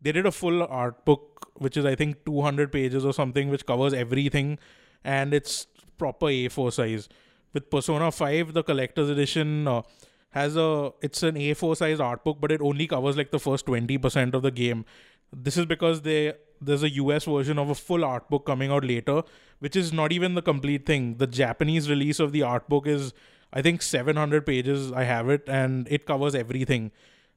They 0.03 0.11
did 0.11 0.25
a 0.25 0.31
full 0.31 0.63
art 0.63 1.05
book, 1.05 1.49
which 1.55 1.77
is, 1.77 1.85
I 1.85 1.95
think, 1.95 2.25
200 2.25 2.71
pages 2.71 3.05
or 3.05 3.13
something, 3.13 3.49
which 3.49 3.65
covers 3.65 3.93
everything, 3.93 4.59
and 5.03 5.33
it's 5.33 5.67
proper 5.97 6.27
A4 6.27 6.73
size. 6.73 7.09
With 7.53 7.69
Persona 7.69 8.11
5, 8.11 8.53
the 8.53 8.63
collector's 8.63 9.09
edition 9.09 9.67
uh, 9.67 9.83
has 10.31 10.57
a, 10.57 10.91
it's 11.01 11.23
an 11.23 11.35
A4 11.35 11.77
size 11.77 11.99
art 11.99 12.23
book, 12.23 12.37
but 12.41 12.51
it 12.51 12.61
only 12.61 12.87
covers 12.87 13.15
like 13.15 13.31
the 13.31 13.39
first 13.39 13.65
20% 13.65 14.33
of 14.33 14.41
the 14.41 14.51
game. 14.51 14.85
This 15.31 15.57
is 15.57 15.65
because 15.65 16.01
they 16.01 16.33
there's 16.61 16.83
a 16.83 16.89
US 16.91 17.25
version 17.25 17.59
of 17.59 17.69
a 17.69 17.75
full 17.75 18.05
art 18.05 18.29
book 18.29 18.45
coming 18.45 18.71
out 18.71 18.85
later, 18.85 19.23
which 19.59 19.75
is 19.75 19.91
not 19.91 20.11
even 20.11 20.35
the 20.35 20.41
complete 20.41 20.85
thing. 20.85 21.17
The 21.17 21.27
Japanese 21.27 21.89
release 21.89 22.19
of 22.19 22.31
the 22.31 22.43
art 22.43 22.69
book 22.69 22.87
is 22.87 23.13
I 23.51 23.61
think 23.61 23.81
700 23.81 24.45
pages. 24.45 24.91
I 24.91 25.03
have 25.03 25.29
it, 25.29 25.43
and 25.47 25.87
it 25.89 26.05
covers 26.05 26.35
everything. 26.35 26.91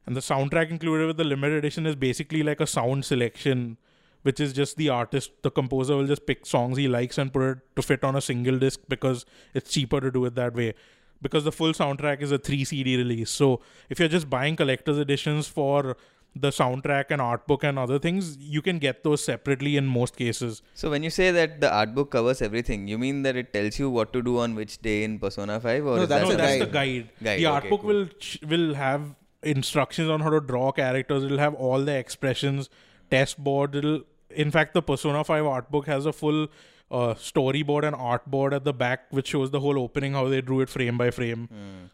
And 0.06 0.16
the 0.16 0.20
soundtrack 0.20 0.70
included 0.70 1.06
with 1.08 1.16
the 1.16 1.24
limited 1.24 1.58
edition 1.58 1.86
is 1.86 1.96
basically 1.96 2.42
like 2.42 2.60
a 2.60 2.66
sound 2.66 3.04
selection, 3.04 3.76
which 4.22 4.38
is 4.40 4.52
just 4.52 4.76
the 4.76 4.88
artist, 4.88 5.30
the 5.42 5.50
composer 5.50 5.96
will 5.96 6.06
just 6.06 6.26
pick 6.26 6.46
songs 6.46 6.78
he 6.78 6.86
likes 6.88 7.18
and 7.18 7.32
put 7.32 7.42
it 7.42 7.58
to 7.76 7.82
fit 7.82 8.04
on 8.04 8.14
a 8.16 8.20
single 8.20 8.58
disc 8.58 8.80
because 8.88 9.24
it's 9.54 9.70
cheaper 9.72 10.00
to 10.00 10.10
do 10.10 10.24
it 10.24 10.34
that 10.36 10.54
way. 10.54 10.74
Because 11.22 11.44
the 11.44 11.52
full 11.52 11.72
soundtrack 11.72 12.20
is 12.22 12.30
a 12.30 12.38
3 12.38 12.64
CD 12.64 12.96
release. 12.96 13.30
So 13.30 13.60
if 13.88 13.98
you're 13.98 14.08
just 14.08 14.28
buying 14.30 14.54
collector's 14.54 14.98
editions 14.98 15.48
for 15.48 15.96
the 16.38 16.50
soundtrack 16.50 17.06
and 17.10 17.20
art 17.22 17.46
book 17.46 17.64
and 17.64 17.78
other 17.78 17.98
things, 17.98 18.36
you 18.38 18.60
can 18.60 18.78
get 18.78 19.02
those 19.02 19.24
separately 19.24 19.76
in 19.78 19.86
most 19.86 20.16
cases. 20.16 20.60
So 20.74 20.90
when 20.90 21.02
you 21.02 21.08
say 21.08 21.30
that 21.30 21.60
the 21.62 21.72
art 21.72 21.94
book 21.94 22.10
covers 22.10 22.42
everything, 22.42 22.86
you 22.86 22.98
mean 22.98 23.22
that 23.22 23.34
it 23.36 23.54
tells 23.54 23.78
you 23.78 23.88
what 23.88 24.12
to 24.12 24.20
do 24.22 24.38
on 24.40 24.54
which 24.54 24.78
day 24.82 25.02
in 25.04 25.18
Persona 25.18 25.58
5 25.58 25.86
or 25.86 25.96
No, 25.96 26.02
is 26.02 26.08
that's 26.10 26.22
that 26.22 26.28
no, 26.28 26.34
a 26.34 26.36
that's 26.36 26.52
guide. 26.58 26.60
the 26.60 26.66
guide. 26.72 27.10
Guide, 27.24 27.38
the 27.40 27.46
art 27.46 27.62
okay, 27.62 27.70
book 27.70 27.80
cool. 27.80 27.88
will 27.88 28.06
ch- 28.20 28.38
will 28.46 28.74
have 28.74 29.14
instructions 29.46 30.10
on 30.10 30.20
how 30.20 30.30
to 30.30 30.40
draw 30.40 30.72
characters. 30.72 31.24
It'll 31.24 31.38
have 31.38 31.54
all 31.54 31.84
the 31.84 31.96
expressions, 31.96 32.68
test 33.10 33.42
board. 33.42 33.74
It'll, 33.74 34.00
in 34.30 34.50
fact, 34.50 34.74
the 34.74 34.82
Persona 34.82 35.24
Five 35.24 35.46
art 35.46 35.70
book 35.70 35.86
has 35.86 36.06
a 36.06 36.12
full 36.12 36.48
uh, 36.90 37.14
storyboard 37.14 37.84
and 37.84 37.96
artboard 37.96 38.52
at 38.52 38.64
the 38.64 38.72
back, 38.72 39.06
which 39.10 39.28
shows 39.28 39.50
the 39.50 39.60
whole 39.60 39.78
opening, 39.78 40.12
how 40.12 40.28
they 40.28 40.40
drew 40.40 40.60
it 40.60 40.68
frame 40.68 40.96
by 40.96 41.10
frame. 41.10 41.48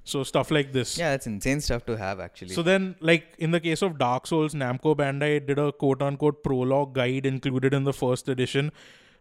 So 0.05 0.23
stuff 0.23 0.51
like 0.51 0.73
this. 0.73 0.99
Yeah, 0.99 1.11
that's 1.11 1.27
insane 1.27 1.61
stuff 1.61 1.87
to 1.87 1.97
have 1.97 2.21
actually. 2.21 2.51
So 2.51 2.63
then, 2.63 2.97
like 3.01 3.35
in 3.39 3.53
the 3.53 3.61
case 3.61 3.83
of 3.83 3.99
Dark 3.99 4.27
Souls, 4.27 4.55
Namco 4.55 4.97
Bandai 4.97 5.47
did 5.47 5.59
a 5.59 5.73
quote 5.73 6.03
unquote 6.03 6.43
prologue 6.43 6.95
guide 6.95 7.25
included 7.25 7.73
in 7.73 7.85
the 7.85 7.93
first 7.93 8.29
edition, 8.29 8.71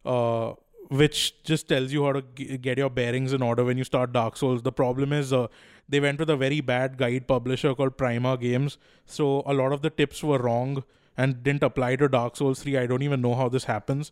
uh, 0.06 0.54
which 0.92 1.42
just 1.44 1.70
tells 1.70 1.94
you 1.94 2.04
how 2.04 2.12
to 2.12 2.22
g- 2.36 2.58
get 2.58 2.78
your 2.78 2.90
bearings 2.90 3.32
in 3.32 3.42
order 3.42 3.64
when 3.64 3.78
you 3.78 3.84
start 3.86 4.12
Dark 4.12 4.36
Souls. 4.36 4.62
The 4.62 4.74
problem 4.74 5.14
is 5.14 5.32
uh, 5.32 5.48
they 5.88 6.02
went 6.02 6.20
with 6.20 6.30
a 6.30 6.36
very 6.36 6.60
bad 6.60 6.98
guide 6.98 7.28
publisher 7.28 7.74
called 7.74 7.98
Prima 7.98 8.38
Games, 8.38 8.78
so 9.06 9.42
a 9.46 9.54
lot 9.54 9.72
of 9.72 9.82
the 9.82 9.90
tips 9.90 10.22
were 10.22 10.38
wrong 10.38 10.84
and 11.16 11.44
didn't 11.44 11.64
apply 11.64 11.96
to 11.96 12.10
Dark 12.10 12.36
Souls 12.36 12.62
3. 12.64 12.78
I 12.78 12.88
don't 12.88 13.04
even 13.04 13.22
know 13.22 13.36
how 13.36 13.48
this 13.48 13.64
happens. 13.64 14.12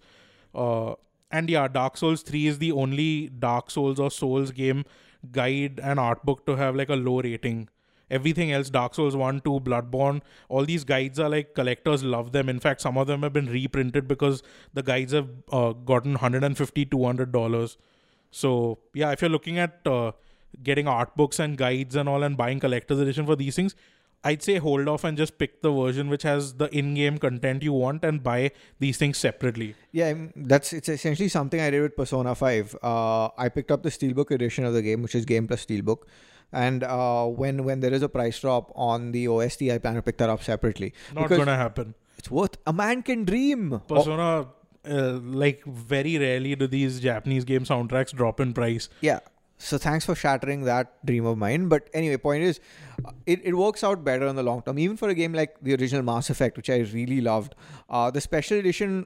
Uh, 0.55 0.93
and 1.29 1.49
yeah, 1.49 1.67
Dark 1.67 1.97
Souls 1.97 2.21
3 2.21 2.47
is 2.47 2.59
the 2.59 2.71
only 2.71 3.27
Dark 3.27 3.69
Souls 3.71 3.99
or 3.99 4.09
Souls 4.09 4.51
game 4.51 4.85
guide 5.33 5.81
and 5.83 5.99
art 5.99 6.25
book 6.25 6.45
to 6.45 6.55
have 6.55 6.77
like 6.77 6.89
a 6.89 6.95
low 6.95 7.19
rating. 7.21 7.67
Everything 8.11 8.51
else, 8.51 8.69
Dark 8.69 8.95
Souls 8.95 9.15
1, 9.15 9.41
2, 9.41 9.59
Bloodborne, 9.61 10.21
all 10.47 10.65
these 10.65 10.83
guides 10.83 11.19
are 11.19 11.29
like 11.29 11.53
collectors 11.53 12.03
love 12.03 12.31
them. 12.31 12.49
In 12.49 12.59
fact, 12.59 12.81
some 12.81 12.97
of 12.97 13.07
them 13.07 13.23
have 13.23 13.33
been 13.33 13.47
reprinted 13.47 14.07
because 14.07 14.41
the 14.73 14.83
guides 14.83 15.13
have 15.13 15.29
uh, 15.51 15.73
gotten 15.73 16.13
150 16.13 16.85
$200. 16.85 17.77
So, 18.31 18.79
yeah, 18.93 19.11
if 19.11 19.21
you're 19.21 19.29
looking 19.29 19.57
at 19.57 19.79
uh, 19.85 20.11
getting 20.63 20.87
art 20.87 21.15
books 21.15 21.39
and 21.39 21.57
guides 21.57 21.95
and 21.95 22.09
all 22.09 22.23
and 22.23 22.37
buying 22.37 22.59
collector's 22.59 22.99
edition 22.99 23.25
for 23.25 23.35
these 23.35 23.55
things, 23.55 23.75
I'd 24.23 24.43
say 24.43 24.57
hold 24.57 24.87
off 24.89 25.05
and 25.05 25.17
just 25.17 25.37
pick 25.37 25.61
the 25.61 25.71
version 25.71 26.09
which 26.09 26.23
has 26.23 26.55
the 26.55 26.65
in-game 26.77 27.19
content 27.19 27.63
you 27.63 27.71
want 27.71 28.03
and 28.03 28.21
buy 28.21 28.51
these 28.77 28.97
things 28.97 29.17
separately. 29.17 29.75
Yeah, 29.93 30.13
that's 30.35 30.73
it's 30.73 30.89
essentially 30.89 31.29
something 31.29 31.61
I 31.61 31.69
did 31.69 31.81
with 31.81 31.95
Persona 31.95 32.35
5. 32.35 32.75
Uh, 32.83 33.29
I 33.37 33.47
picked 33.47 33.71
up 33.71 33.83
the 33.83 33.89
Steelbook 33.89 34.31
edition 34.31 34.65
of 34.65 34.73
the 34.73 34.81
game, 34.81 35.01
which 35.01 35.15
is 35.15 35.23
Game 35.23 35.47
Plus 35.47 35.65
Steelbook. 35.65 35.99
And 36.51 36.83
uh, 36.83 37.25
when 37.25 37.63
when 37.63 37.79
there 37.79 37.93
is 37.93 38.01
a 38.01 38.09
price 38.09 38.39
drop 38.39 38.71
on 38.75 39.11
the 39.11 39.27
OST, 39.27 39.63
I 39.63 39.77
plan 39.77 39.95
to 39.95 40.01
pick 40.01 40.17
that 40.17 40.29
up 40.29 40.43
separately. 40.43 40.93
Not 41.13 41.23
Because 41.23 41.37
gonna 41.37 41.55
happen. 41.57 41.93
It's 42.17 42.29
worth 42.31 42.57
a 42.67 42.73
man 42.73 43.03
can 43.03 43.23
dream. 43.25 43.81
Persona, 43.87 44.47
uh, 44.89 45.19
like 45.21 45.63
very 45.65 46.17
rarely 46.17 46.55
do 46.55 46.67
these 46.67 46.99
Japanese 46.99 47.45
game 47.45 47.63
soundtracks 47.63 48.11
drop 48.13 48.39
in 48.39 48.53
price. 48.53 48.89
yeah. 49.01 49.19
So 49.61 49.77
thanks 49.77 50.05
for 50.05 50.15
shattering 50.15 50.63
that 50.63 51.05
dream 51.05 51.25
of 51.25 51.37
mine. 51.37 51.67
But 51.67 51.89
anyway, 51.93 52.15
point 52.15 52.43
is, 52.43 52.61
uh, 53.05 53.11
it, 53.25 53.41
it 53.43 53.53
works 53.55 53.83
out 53.83 54.05
better 54.05 54.25
in 54.25 54.37
the 54.37 54.41
long 54.43 54.61
term. 54.61 54.79
Even 54.79 54.95
for 54.95 55.09
a 55.09 55.13
game 55.13 55.33
like 55.33 55.57
the 55.61 55.73
original 55.75 56.01
Mass 56.01 56.29
Effect, 56.29 56.55
which 56.55 56.69
I 56.69 56.77
really 56.93 57.19
loved, 57.19 57.55
uh, 57.89 58.09
the 58.09 58.21
special 58.21 58.57
edition 58.57 59.05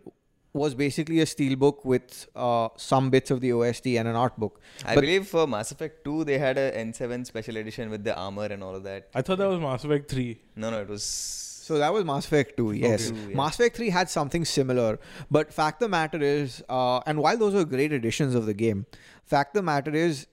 was 0.54 0.76
basically 0.76 1.20
a 1.20 1.26
steelbook 1.26 1.84
with 1.84 2.28
uh, 2.36 2.70
some 2.78 3.10
bits 3.10 3.32
of 3.32 3.42
the 3.42 3.52
OST 3.52 3.88
and 3.88 4.08
an 4.08 4.16
art 4.16 4.40
book. 4.40 4.62
I 4.86 4.96
but- 4.96 5.02
believe 5.02 5.28
for 5.28 5.48
Mass 5.48 5.72
Effect 5.72 6.04
2 6.06 6.24
they 6.24 6.38
had 6.38 6.58
an 6.58 6.92
N7 6.92 7.26
special 7.26 7.58
edition 7.58 7.90
with 7.90 8.04
the 8.04 8.16
armor 8.16 8.46
and 8.46 8.64
all 8.64 8.76
of 8.76 8.84
that. 8.84 9.10
I 9.16 9.22
thought 9.24 9.40
that 9.40 9.48
was 9.50 9.60
Mass 9.60 9.84
Effect 9.84 10.12
3. 10.12 10.40
No, 10.56 10.70
no, 10.70 10.82
it 10.82 10.88
was 10.88 11.04
So 11.04 11.78
that 11.80 11.92
was 11.94 12.06
Mass 12.06 12.26
Effect 12.26 12.58
2, 12.58 12.74
yes. 12.74 13.10
Okay. 13.10 13.30
Yeah. 13.30 13.36
Mass 13.36 13.56
Effect 13.56 13.78
3 13.78 13.90
had 13.90 14.10
something 14.10 14.46
similar. 14.46 15.00
But 15.32 15.54
fact 15.54 15.80
the 15.80 15.88
matter 15.88 16.22
is, 16.22 16.64
uh, 16.70 17.00
and 17.08 17.20
while 17.20 17.38
those 17.38 17.56
are 17.56 17.64
great 17.66 17.92
additions 17.94 18.36
of 18.36 18.46
the 18.46 18.54
game, 18.54 18.86
fact 19.26 19.54
the 19.54 19.64
matter 19.64 19.92
is, 19.92 20.28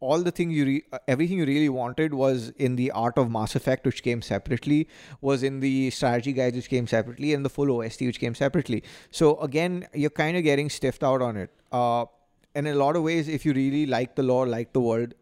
all 0.00 0.22
the 0.22 0.30
thing 0.30 0.50
you 0.50 0.64
re- 0.64 0.84
everything 1.06 1.38
you 1.38 1.44
really 1.44 1.68
wanted 1.68 2.14
was 2.14 2.48
in 2.50 2.76
the 2.76 2.90
art 2.90 3.18
of 3.18 3.30
Mass 3.30 3.54
Effect, 3.54 3.84
which 3.84 4.02
came 4.02 4.22
separately, 4.22 4.88
was 5.20 5.42
in 5.42 5.60
the 5.60 5.90
strategy 5.90 6.32
guides, 6.32 6.56
which 6.56 6.70
came 6.70 6.86
separately, 6.86 7.34
and 7.34 7.44
the 7.44 7.50
full 7.50 7.70
OST, 7.70 8.00
which 8.02 8.18
came 8.18 8.34
separately. 8.34 8.82
So 9.10 9.38
again, 9.40 9.86
you're 9.92 10.10
kind 10.10 10.36
of 10.36 10.42
getting 10.42 10.70
stiffed 10.70 11.04
out 11.04 11.22
on 11.22 11.36
it. 11.36 11.50
Uh, 11.70 12.06
and 12.54 12.66
in 12.66 12.74
a 12.74 12.78
lot 12.78 12.96
of 12.96 13.02
ways, 13.02 13.28
if 13.28 13.44
you 13.46 13.52
really 13.52 13.86
like 13.86 14.16
the 14.16 14.22
lore, 14.22 14.46
like 14.46 14.72
the 14.72 14.80
world, 14.80 15.14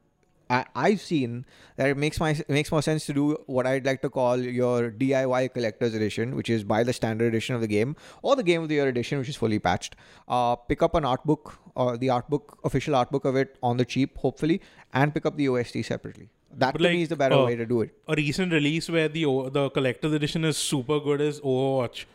I, 0.50 0.64
I've 0.74 1.00
seen 1.00 1.44
that 1.76 1.88
it 1.88 1.96
makes 1.96 2.18
my 2.20 2.30
it 2.30 2.48
makes 2.48 2.70
more 2.72 2.82
sense 2.82 3.06
to 3.06 3.12
do 3.12 3.36
what 3.46 3.66
I'd 3.66 3.84
like 3.84 4.02
to 4.02 4.10
call 4.10 4.38
your 4.38 4.90
DIY 4.90 5.52
collector's 5.52 5.94
edition, 5.94 6.34
which 6.36 6.48
is 6.48 6.64
buy 6.64 6.82
the 6.84 6.92
standard 6.92 7.26
edition 7.26 7.54
of 7.54 7.60
the 7.60 7.66
game 7.66 7.96
or 8.22 8.36
the 8.36 8.42
game 8.42 8.62
of 8.62 8.68
the 8.68 8.76
year 8.76 8.88
edition, 8.88 9.18
which 9.18 9.28
is 9.28 9.36
fully 9.36 9.58
patched. 9.58 9.96
Uh, 10.26 10.56
pick 10.56 10.82
up 10.82 10.94
an 10.94 11.04
art 11.04 11.24
book 11.24 11.58
or 11.74 11.96
the 11.96 12.10
art 12.10 12.28
book, 12.30 12.58
official 12.64 12.94
art 12.94 13.10
book 13.10 13.24
of 13.24 13.36
it 13.36 13.56
on 13.62 13.76
the 13.76 13.84
cheap, 13.84 14.16
hopefully, 14.18 14.60
and 14.92 15.14
pick 15.14 15.26
up 15.26 15.36
the 15.36 15.48
OST 15.48 15.84
separately. 15.84 16.28
That 16.56 16.72
But 16.72 16.78
to 16.78 16.84
like, 16.84 16.92
me 16.94 17.02
is 17.02 17.08
the 17.08 17.16
better 17.16 17.34
uh, 17.34 17.44
way 17.44 17.56
to 17.56 17.66
do 17.66 17.82
it. 17.82 17.90
A 18.08 18.14
recent 18.14 18.52
release 18.52 18.88
where 18.88 19.08
the 19.08 19.24
the 19.50 19.70
collector's 19.70 20.12
edition 20.12 20.44
is 20.44 20.56
super 20.56 20.98
good 21.00 21.20
is 21.20 21.40
Overwatch. 21.40 22.06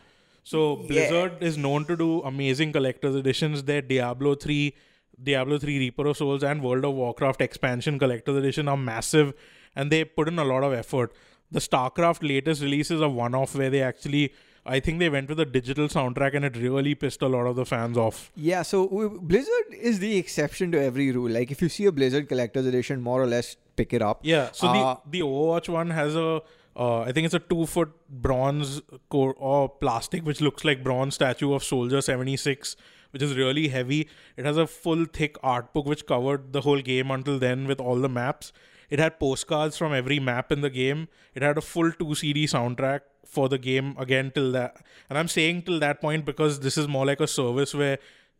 So 0.43 0.76
Blizzard 0.76 1.41
is 1.41 1.58
known 1.58 1.86
to 1.86 1.96
do 1.96 2.22
amazing 2.24 2.74
collector's 2.74 3.15
editions. 3.15 3.63
Their 3.63 3.82
Diablo 3.82 4.36
3, 4.36 4.76
Diablo 5.21 5.58
3 5.58 5.80
Reaper 5.80 6.08
of 6.08 6.17
Souls 6.17 6.43
and 6.43 6.62
World 6.63 6.86
of 6.86 6.93
Warcraft 6.93 7.41
expansion 7.41 7.99
collector's 7.99 8.38
edition 8.38 8.67
are 8.67 8.78
massive 8.78 9.34
and 9.76 9.91
they 9.91 10.04
put 10.06 10.28
in 10.28 10.39
a 10.39 10.43
lot 10.45 10.63
of 10.63 10.73
effort. 10.73 11.13
The 11.52 11.60
StarCraft 11.60 12.28
latest 12.28 12.62
release 12.62 12.89
is 12.91 13.02
a 13.02 13.10
one-off 13.10 13.56
where 13.56 13.69
they 13.69 13.82
actually 13.82 14.34
I 14.65 14.80
think 14.80 14.99
they 14.99 15.10
went 15.10 15.28
with 15.28 15.39
a 15.41 15.45
digital 15.45 15.89
soundtrack 15.89 16.34
and 16.36 16.45
it 16.45 16.56
really 16.56 16.95
pissed 16.95 17.21
a 17.21 17.28
lot 17.28 17.45
of 17.47 17.58
the 17.58 17.65
fans 17.65 17.97
off. 17.97 18.32
Yeah, 18.36 18.62
so 18.62 18.88
Blizzard 19.21 19.73
is 19.78 19.99
the 19.99 20.15
exception 20.17 20.71
to 20.71 20.82
every 20.82 21.12
rule. 21.12 21.30
Like 21.30 21.52
if 21.52 21.62
you 21.62 21.67
see 21.67 21.86
a 21.86 21.91
Blizzard 21.91 22.30
collector's 22.30 22.65
edition, 22.65 23.02
more 23.02 23.21
or 23.21 23.28
less 23.28 23.58
pick 23.76 23.91
it 23.93 24.02
up. 24.02 24.21
Yeah. 24.23 24.49
So 24.54 24.67
Uh, 24.69 24.73
the 25.04 25.19
the 25.19 25.19
Overwatch 25.26 25.67
one 25.67 25.89
has 25.89 26.15
a 26.15 26.41
uh, 26.76 27.02
I 27.02 27.12
think 27.12 27.26
it's 27.26 27.34
a 27.36 27.39
two 27.39 27.65
foot 27.65 27.91
bronze 28.10 28.82
core 29.10 29.36
or 29.38 29.67
plastic 29.69 30.26
which 30.26 30.39
looks 30.41 30.63
like 30.65 30.82
bronze 30.84 31.15
statue 31.15 31.54
of 31.54 31.63
Soldier 31.63 32.02
seventy 32.02 32.38
six, 32.38 32.78
which 33.13 33.21
is 33.21 33.36
really 33.38 33.67
heavy. 33.67 34.10
It 34.36 34.45
has 34.45 34.58
a 34.58 34.67
full 34.67 35.06
thick 35.06 35.38
art 35.43 35.71
book 35.73 35.86
which 35.86 36.06
covered 36.06 36.52
the 36.52 36.62
whole 36.62 36.82
game 36.82 37.12
until 37.12 37.39
then 37.39 37.67
with 37.67 37.80
all 37.80 37.95
the 37.95 38.10
maps. 38.10 38.52
It 38.89 38.99
had 38.99 39.19
postcards 39.19 39.78
from 39.78 39.93
every 39.93 40.19
map 40.19 40.52
in 40.52 40.62
the 40.62 40.69
game. 40.69 41.08
It 41.36 41.41
had 41.41 41.58
a 41.58 41.62
full 41.62 41.91
two 41.91 42.15
CD 42.15 42.45
soundtrack 42.45 43.02
for 43.26 43.49
the 43.49 43.58
game 43.58 43.95
again 43.97 44.32
till 44.34 44.52
that. 44.52 44.86
And 45.10 45.17
I'm 45.17 45.28
saying 45.28 45.63
till 45.63 45.80
that 45.80 46.02
point 46.02 46.26
because 46.26 46.60
this 46.60 46.78
is 46.78 46.88
more 46.88 47.06
like 47.06 47.19
a 47.19 47.28
service 47.28 47.73
where 47.73 47.99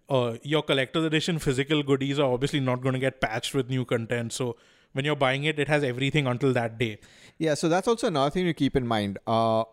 uh, 0.09 0.38
your 0.41 0.63
collector's 0.63 1.05
edition 1.05 1.39
physical 1.39 1.83
goodies 1.83 2.19
are 2.19 2.31
obviously 2.31 2.59
not 2.59 2.81
going 2.81 2.93
to 2.93 2.99
get 2.99 3.21
patched 3.21 3.53
with 3.53 3.69
new 3.69 3.86
content. 3.86 4.33
So 4.33 4.57
when 4.91 5.05
you're 5.05 5.15
buying 5.15 5.43
it, 5.43 5.59
it 5.59 5.67
has 5.67 5.83
everything 5.83 6.27
until 6.27 6.53
that 6.53 6.77
day. 6.77 6.99
Yeah, 7.38 7.55
so 7.55 7.67
that's 7.67 7.88
also 7.88 8.07
another 8.07 8.29
thing 8.29 8.45
to 8.45 8.53
keep 8.53 8.75
in 8.75 8.88
mind. 8.88 9.17
Uh, 9.25 9.63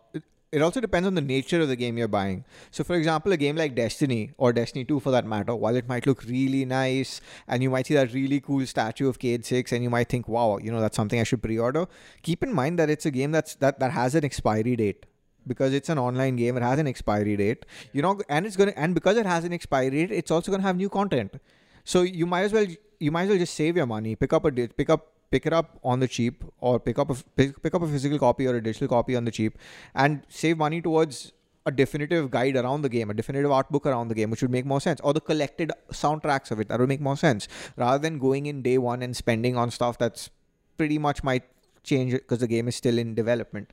it 0.51 0.61
also 0.61 0.81
depends 0.81 1.07
on 1.07 1.15
the 1.15 1.21
nature 1.21 1.61
of 1.61 1.69
the 1.69 1.77
game 1.77 1.97
you're 1.97 2.09
buying. 2.09 2.43
So, 2.71 2.83
for 2.83 2.95
example, 2.95 3.31
a 3.31 3.37
game 3.37 3.55
like 3.55 3.73
Destiny 3.73 4.31
or 4.37 4.51
Destiny 4.51 4.83
2 4.83 4.99
for 4.99 5.11
that 5.11 5.25
matter, 5.25 5.55
while 5.55 5.77
it 5.77 5.87
might 5.87 6.05
look 6.05 6.23
really 6.25 6.65
nice 6.65 7.21
and 7.47 7.63
you 7.63 7.69
might 7.69 7.87
see 7.87 7.93
that 7.93 8.13
really 8.13 8.41
cool 8.41 8.65
statue 8.65 9.07
of 9.07 9.17
Cayde 9.17 9.45
6 9.45 9.71
and 9.71 9.81
you 9.81 9.89
might 9.89 10.09
think, 10.09 10.27
wow, 10.27 10.57
you 10.57 10.69
know, 10.69 10.81
that's 10.81 10.97
something 10.97 11.21
I 11.21 11.23
should 11.23 11.41
pre 11.41 11.57
order, 11.57 11.87
keep 12.21 12.43
in 12.43 12.53
mind 12.53 12.79
that 12.79 12.89
it's 12.89 13.05
a 13.05 13.11
game 13.11 13.31
that's 13.31 13.55
that, 13.55 13.79
that 13.79 13.91
has 13.91 14.13
an 14.13 14.25
expiry 14.25 14.75
date. 14.75 15.05
Because 15.47 15.73
it's 15.73 15.89
an 15.89 15.97
online 15.97 16.35
game, 16.35 16.55
it 16.55 16.61
has 16.61 16.77
an 16.77 16.85
expiry 16.85 17.35
date. 17.35 17.65
You 17.93 18.03
know, 18.03 18.21
and 18.29 18.45
it's 18.45 18.55
gonna 18.55 18.73
and 18.75 18.93
because 18.93 19.17
it 19.17 19.25
has 19.25 19.43
an 19.43 19.53
expiry 19.53 19.89
date, 19.89 20.11
it's 20.11 20.29
also 20.29 20.51
gonna 20.51 20.61
have 20.63 20.75
new 20.75 20.89
content. 20.89 21.39
So 21.83 22.03
you 22.03 22.27
might 22.27 22.43
as 22.43 22.53
well 22.53 22.67
you 22.99 23.11
might 23.11 23.23
as 23.23 23.29
well 23.29 23.37
just 23.39 23.55
save 23.55 23.75
your 23.75 23.87
money, 23.87 24.15
pick 24.15 24.33
up 24.33 24.45
a 24.45 24.51
pick 24.51 24.91
up 24.91 25.07
pick 25.31 25.45
it 25.45 25.53
up 25.53 25.79
on 25.83 25.99
the 25.99 26.07
cheap 26.07 26.43
or 26.59 26.79
pick 26.79 26.99
up 26.99 27.09
a 27.09 27.15
pick, 27.35 27.61
pick 27.63 27.73
up 27.73 27.81
a 27.81 27.87
physical 27.87 28.19
copy 28.19 28.45
or 28.47 28.55
a 28.55 28.63
digital 28.63 28.87
copy 28.87 29.15
on 29.15 29.25
the 29.25 29.31
cheap 29.31 29.57
and 29.95 30.23
save 30.27 30.57
money 30.57 30.81
towards 30.81 31.31
a 31.65 31.71
definitive 31.71 32.31
guide 32.31 32.55
around 32.55 32.81
the 32.81 32.89
game, 32.89 33.09
a 33.09 33.13
definitive 33.13 33.51
art 33.51 33.71
book 33.71 33.85
around 33.85 34.07
the 34.07 34.15
game, 34.15 34.29
which 34.31 34.41
would 34.41 34.51
make 34.51 34.65
more 34.65 34.81
sense, 34.81 34.99
or 35.01 35.13
the 35.13 35.21
collected 35.21 35.71
soundtracks 35.91 36.51
of 36.51 36.59
it 36.59 36.69
that 36.69 36.79
would 36.79 36.89
make 36.89 37.01
more 37.01 37.17
sense, 37.17 37.47
rather 37.77 37.99
than 37.99 38.17
going 38.17 38.45
in 38.47 38.61
day 38.61 38.77
one 38.77 39.01
and 39.01 39.15
spending 39.15 39.55
on 39.55 39.69
stuff 39.69 39.97
that's 39.97 40.29
pretty 40.77 40.97
much 40.97 41.23
might 41.23 41.43
change 41.83 42.13
because 42.13 42.39
the 42.39 42.47
game 42.47 42.67
is 42.67 42.75
still 42.75 42.97
in 42.97 43.13
development. 43.13 43.71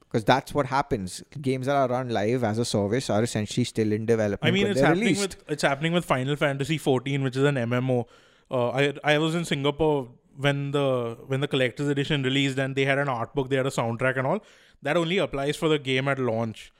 Because 0.00 0.24
that's 0.24 0.54
what 0.54 0.66
happens. 0.66 1.24
Games 1.40 1.66
that 1.66 1.74
are 1.74 1.88
run 1.88 2.08
live 2.08 2.44
as 2.44 2.58
a 2.58 2.64
service 2.64 3.10
are 3.10 3.24
essentially 3.24 3.64
still 3.64 3.90
in 3.90 4.06
development. 4.06 4.44
I 4.44 4.52
mean, 4.52 4.68
it's 4.68 4.80
happening 4.80 5.02
released. 5.02 5.20
with 5.20 5.44
it's 5.48 5.62
happening 5.62 5.92
with 5.92 6.04
Final 6.04 6.36
Fantasy 6.36 6.78
14, 6.78 7.24
which 7.24 7.36
is 7.36 7.42
an 7.42 7.56
MMO. 7.56 8.06
Uh, 8.48 8.68
I 8.68 8.94
I 9.02 9.18
was 9.18 9.34
in 9.34 9.44
Singapore 9.44 10.10
when 10.36 10.70
the 10.72 11.16
when 11.26 11.40
the 11.40 11.48
collector's 11.48 11.88
edition 11.88 12.22
released, 12.22 12.58
and 12.58 12.76
they 12.76 12.84
had 12.84 12.98
an 12.98 13.08
art 13.08 13.34
book, 13.34 13.48
they 13.48 13.56
had 13.56 13.66
a 13.66 13.70
soundtrack 13.70 14.16
and 14.16 14.26
all. 14.26 14.40
That 14.82 14.96
only 14.96 15.18
applies 15.18 15.56
for 15.56 15.68
the 15.68 15.78
game 15.78 16.08
at 16.08 16.18
launch. 16.18 16.72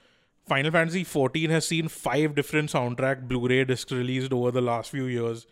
Final 0.46 0.70
Fantasy 0.70 1.04
14 1.04 1.48
has 1.50 1.66
seen 1.66 1.88
five 1.88 2.34
different 2.34 2.70
soundtrack 2.70 3.26
Blu-ray 3.26 3.64
discs 3.64 3.90
released 3.90 4.30
over 4.32 4.50
the 4.50 4.60
last 4.60 4.90
few 4.90 5.06
years, 5.06 5.46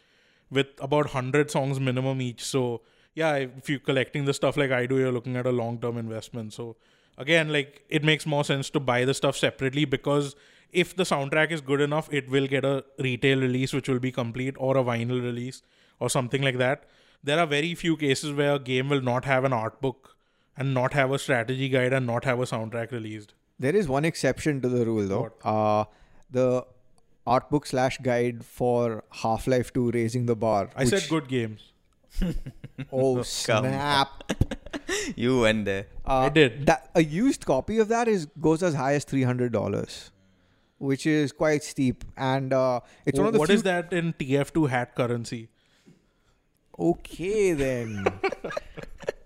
with 0.50 0.66
about 0.80 1.10
hundred 1.10 1.50
songs 1.50 1.80
minimum 1.80 2.20
each. 2.20 2.44
So 2.44 2.82
yeah, 3.14 3.34
if 3.36 3.68
you're 3.68 3.78
collecting 3.78 4.24
the 4.24 4.34
stuff 4.34 4.56
like 4.56 4.70
I 4.70 4.86
do, 4.86 4.98
you're 4.98 5.12
looking 5.12 5.36
at 5.36 5.46
a 5.46 5.52
long-term 5.52 5.96
investment. 5.96 6.52
So 6.52 6.76
again, 7.16 7.52
like 7.52 7.84
it 7.88 8.04
makes 8.04 8.26
more 8.26 8.44
sense 8.44 8.70
to 8.70 8.80
buy 8.80 9.04
the 9.04 9.14
stuff 9.14 9.36
separately 9.36 9.84
because 9.84 10.34
if 10.72 10.96
the 10.96 11.04
soundtrack 11.04 11.50
is 11.50 11.60
good 11.60 11.80
enough, 11.80 12.12
it 12.12 12.30
will 12.30 12.46
get 12.46 12.64
a 12.64 12.84
retail 12.98 13.40
release 13.40 13.72
which 13.72 13.88
will 13.88 13.98
be 13.98 14.12
complete 14.12 14.54
or 14.58 14.76
a 14.76 14.82
vinyl 14.82 15.22
release 15.22 15.62
or 16.00 16.08
something 16.10 16.42
like 16.42 16.58
that. 16.58 16.84
There 17.24 17.38
are 17.38 17.46
very 17.46 17.74
few 17.74 17.96
cases 17.96 18.32
where 18.32 18.54
a 18.54 18.58
game 18.58 18.88
will 18.88 19.00
not 19.00 19.24
have 19.24 19.44
an 19.44 19.52
art 19.52 19.80
book 19.80 20.16
and 20.56 20.74
not 20.74 20.92
have 20.94 21.10
a 21.12 21.18
strategy 21.18 21.68
guide 21.68 21.92
and 21.92 22.06
not 22.06 22.24
have 22.24 22.40
a 22.40 22.44
soundtrack 22.44 22.90
released. 22.92 23.34
There 23.58 23.74
is 23.76 23.86
one 23.88 24.04
exception 24.04 24.60
to 24.62 24.68
the 24.68 24.84
rule, 24.84 25.06
though. 25.06 25.32
Uh, 25.44 25.84
the 26.30 26.64
art 27.26 27.48
book 27.48 27.66
slash 27.66 27.98
guide 27.98 28.44
for 28.44 29.04
Half 29.10 29.46
Life 29.46 29.72
2 29.72 29.92
Raising 29.92 30.26
the 30.26 30.34
Bar. 30.34 30.70
I 30.74 30.80
which- 30.84 30.90
said 30.90 31.08
good 31.08 31.28
games. 31.28 31.72
Oh, 32.90 33.22
snap. 33.22 34.24
You 35.16 35.40
went 35.40 35.64
there. 35.66 35.86
Uh, 36.06 36.18
I 36.20 36.28
did. 36.30 36.66
That, 36.66 36.90
a 36.94 37.02
used 37.02 37.44
copy 37.46 37.78
of 37.78 37.88
that 37.88 38.08
is 38.08 38.26
goes 38.40 38.62
as 38.62 38.74
high 38.74 38.94
as 38.94 39.04
$300, 39.04 40.10
which 40.78 41.06
is 41.06 41.32
quite 41.32 41.62
steep. 41.62 42.04
And 42.16 42.52
uh, 42.52 42.80
it's 43.06 43.18
one 43.18 43.28
of 43.28 43.32
the 43.34 43.38
What 43.38 43.48
few- 43.48 43.56
is 43.56 43.62
that 43.62 43.92
in 43.92 44.12
TF2 44.14 44.68
hat 44.70 44.94
currency? 44.94 45.48
Okay, 46.82 47.52
then. 47.52 48.04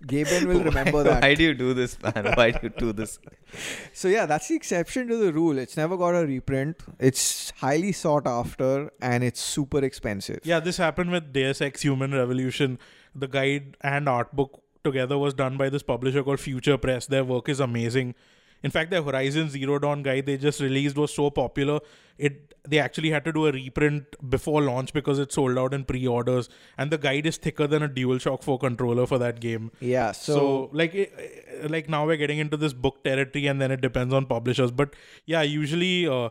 Gaben 0.05 0.45
will 0.45 0.63
remember 0.71 1.03
that. 1.03 1.23
Why 1.23 1.33
do 1.33 1.43
you 1.43 1.53
do 1.53 1.73
this, 1.73 1.97
man? 2.01 2.33
Why 2.35 2.51
do 2.51 2.59
you 2.63 2.69
do 2.69 2.93
this? 2.93 3.19
So 3.93 4.09
yeah, 4.09 4.25
that's 4.25 4.49
the 4.49 4.55
exception 4.55 5.07
to 5.07 5.17
the 5.17 5.31
rule. 5.33 5.57
It's 5.57 5.77
never 5.77 5.97
got 5.97 6.09
a 6.09 6.25
reprint. 6.25 6.83
It's 6.99 7.51
highly 7.61 7.93
sought 7.93 8.27
after 8.27 8.91
and 9.01 9.23
it's 9.23 9.39
super 9.39 9.83
expensive. 9.83 10.41
Yeah, 10.43 10.59
this 10.59 10.77
happened 10.77 11.11
with 11.11 11.31
Deus 11.33 11.61
Ex 11.61 11.81
Human 11.81 12.11
Revolution. 12.11 12.77
The 13.15 13.27
guide 13.27 13.77
and 13.81 14.07
art 14.09 14.35
book 14.35 14.61
together 14.83 15.17
was 15.17 15.33
done 15.33 15.57
by 15.57 15.69
this 15.69 15.81
publisher 15.81 16.23
called 16.23 16.41
Future 16.41 16.77
Press. 16.77 17.07
Their 17.07 17.23
work 17.23 17.49
is 17.49 17.59
amazing. 17.61 18.13
In 18.63 18.71
fact, 18.71 18.91
their 18.91 19.03
Horizon 19.03 19.49
Zero 19.49 19.79
Dawn 19.79 20.03
guide 20.03 20.25
they 20.25 20.37
just 20.37 20.59
released 20.59 20.97
was 20.97 21.13
so 21.13 21.29
popular, 21.29 21.79
it 22.17 22.53
they 22.67 22.79
actually 22.79 23.09
had 23.11 23.23
to 23.23 23.31
do 23.31 23.47
a 23.47 23.51
reprint 23.51 24.15
before 24.29 24.61
launch 24.61 24.91
because 24.91 25.19
it 25.19 25.31
sold 25.31 25.57
out 25.57 25.73
in 25.73 25.85
pre-orders. 25.85 26.49
And 26.77 26.91
the 26.91 26.97
guide 26.97 27.25
is 27.25 27.37
thicker 27.37 27.65
than 27.65 27.81
a 27.81 27.87
DualShock 27.87 28.43
4 28.43 28.59
controller 28.59 29.05
for 29.05 29.17
that 29.19 29.39
game. 29.39 29.71
Yeah, 29.79 30.11
So, 30.11 30.33
so, 30.35 30.69
like 30.73 30.93
it, 30.93 31.71
like 31.71 31.87
now 31.87 32.05
we're 32.05 32.17
getting 32.17 32.39
into 32.39 32.57
this 32.57 32.73
book 32.73 33.03
territory, 33.03 33.47
and 33.47 33.61
then 33.61 33.71
it 33.71 33.79
depends 33.79 34.13
on 34.13 34.25
publishers. 34.25 34.71
But 34.71 34.95
yeah, 35.25 35.43
usually 35.43 36.07
uh, 36.07 36.29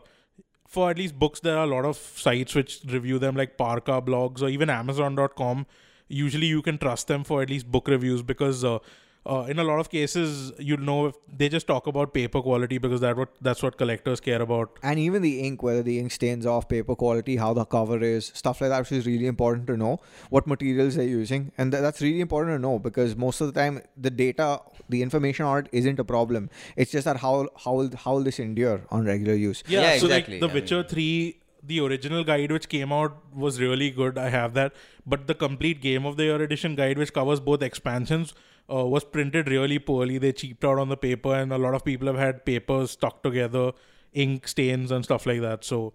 for 0.67 0.91
at 0.91 0.97
least 0.97 1.17
books, 1.17 1.39
there 1.39 1.57
are 1.57 1.63
a 1.63 1.67
lot 1.67 1.85
of 1.85 1.97
sites 1.97 2.53
which 2.53 2.81
review 2.87 3.17
them, 3.17 3.35
like 3.35 3.57
Parka 3.57 4.01
blogs 4.01 4.41
or 4.43 4.49
even 4.49 4.69
Amazon.com. 4.69 5.65
Usually, 6.07 6.47
you 6.47 6.61
can 6.61 6.77
trust 6.77 7.07
them 7.07 7.23
for 7.23 7.41
at 7.41 7.49
least 7.49 7.71
book 7.71 7.87
reviews 7.87 8.21
because. 8.21 8.63
Uh, 8.63 8.79
uh, 9.27 9.45
in 9.53 9.59
a 9.59 9.63
lot 9.63 9.79
of 9.79 9.89
cases, 9.89 10.51
you'll 10.57 10.79
know 10.89 11.07
if 11.07 11.15
they 11.41 11.49
just 11.49 11.67
talk 11.67 11.87
about 11.91 12.13
paper 12.13 12.41
quality 12.41 12.77
because 12.85 13.01
that 13.01 13.17
what 13.21 13.29
that's 13.47 13.61
what 13.63 13.77
collectors 13.77 14.19
care 14.27 14.41
about. 14.41 14.79
and 14.83 14.99
even 14.99 15.21
the 15.21 15.33
ink, 15.47 15.63
whether 15.67 15.83
the 15.83 15.99
ink 15.99 16.11
stains 16.17 16.45
off, 16.45 16.67
paper 16.69 16.95
quality, 16.95 17.35
how 17.43 17.53
the 17.59 17.65
cover 17.65 17.99
is, 18.09 18.31
stuff 18.41 18.61
like 18.61 18.69
that, 18.75 18.79
which 18.85 18.91
is 18.99 19.05
really 19.11 19.27
important 19.33 19.67
to 19.67 19.77
know. 19.77 19.93
What 20.37 20.47
materials 20.53 20.95
they're 20.95 21.13
using, 21.13 21.51
and 21.57 21.71
th- 21.71 21.81
that's 21.87 22.01
really 22.01 22.21
important 22.27 22.55
to 22.57 22.61
know 22.67 22.79
because 22.79 23.15
most 23.25 23.41
of 23.41 23.53
the 23.53 23.59
time 23.59 23.81
the 24.09 24.09
data, 24.21 24.59
the 24.89 25.01
information 25.07 25.45
on 25.45 25.65
it 25.65 25.69
isn't 25.71 25.99
a 25.99 26.07
problem. 26.13 26.49
It's 26.75 26.91
just 26.91 27.05
that 27.11 27.17
how 27.25 27.33
how 27.65 27.73
will, 27.81 27.91
how 28.05 28.13
will 28.15 28.23
this 28.31 28.39
endure 28.39 28.81
on 28.89 29.05
regular 29.05 29.35
use? 29.35 29.63
Yeah, 29.67 29.81
Yeah, 29.81 29.97
so 29.99 30.05
exactly. 30.07 30.39
like 30.39 30.49
The 30.49 30.57
I 30.57 30.61
Witcher 30.61 30.81
mean- 30.83 30.89
3, 30.89 31.39
the 31.63 31.79
original 31.81 32.23
guide 32.23 32.51
which 32.51 32.69
came 32.69 32.93
out 32.93 33.15
was 33.45 33.59
really 33.59 33.89
good. 33.91 34.17
I 34.17 34.29
have 34.29 34.53
that. 34.53 34.73
But 35.05 35.27
the 35.27 35.35
complete 35.35 35.81
Game 35.81 36.05
of 36.05 36.15
the 36.17 36.23
Year 36.25 36.41
edition 36.41 36.75
guide, 36.75 36.97
which 36.97 37.11
covers 37.13 37.41
both 37.41 37.61
expansions, 37.61 38.33
uh, 38.71 38.85
was 38.85 39.03
printed 39.03 39.47
really 39.49 39.79
poorly. 39.79 40.17
They 40.17 40.31
cheaped 40.33 40.63
out 40.65 40.77
on 40.79 40.89
the 40.89 40.97
paper, 40.97 41.33
and 41.33 41.51
a 41.53 41.57
lot 41.57 41.73
of 41.73 41.83
people 41.85 42.07
have 42.07 42.17
had 42.17 42.45
papers 42.45 42.91
stuck 42.91 43.23
together, 43.23 43.71
ink 44.13 44.47
stains, 44.47 44.91
and 44.91 45.03
stuff 45.03 45.25
like 45.25 45.41
that. 45.41 45.63
So 45.63 45.93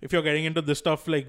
if 0.00 0.12
you're 0.12 0.22
getting 0.22 0.44
into 0.44 0.62
this 0.62 0.78
stuff, 0.78 1.08
like 1.08 1.26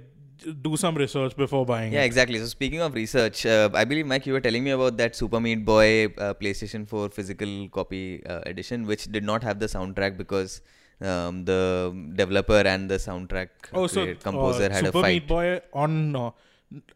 do 0.62 0.75
some 0.75 0.95
research 0.95 1.36
before 1.38 1.65
buying 1.65 1.93
Yeah, 1.93 2.01
it. 2.01 2.06
exactly. 2.06 2.38
So 2.39 2.45
speaking 2.47 2.82
of 2.82 2.93
research, 2.95 3.45
uh, 3.45 3.69
I 3.73 3.86
believe 3.86 4.06
Mike, 4.06 4.25
you 4.25 4.34
were 4.34 4.41
telling 4.41 4.63
me 4.63 4.71
about 4.71 4.97
that 4.97 5.15
Super 5.15 5.39
Meat 5.39 5.63
Boy 5.63 6.08
uh, 6.17 6.34
PlayStation 6.34 6.88
4 6.88 7.10
physical 7.10 7.69
copy 7.69 8.25
uh, 8.25 8.41
edition, 8.45 8.86
which 8.86 9.06
did 9.12 9.23
not 9.23 9.43
have 9.43 9.60
the 9.60 9.67
soundtrack 9.67 10.17
because 10.17 10.62
um, 11.01 11.45
the 11.45 11.95
developer 12.15 12.58
and 12.73 12.89
the 12.89 12.95
soundtrack 12.95 13.49
Oh, 13.73 13.88
so 13.88 14.13
composer 14.15 14.65
uh, 14.65 14.69
had 14.69 14.86
Super 14.86 14.88
a 14.89 14.91
fight. 14.91 14.93
Super 15.01 15.08
Meat 15.08 15.27
Boy 15.27 15.62
on 15.71 16.15
uh, 16.15 16.32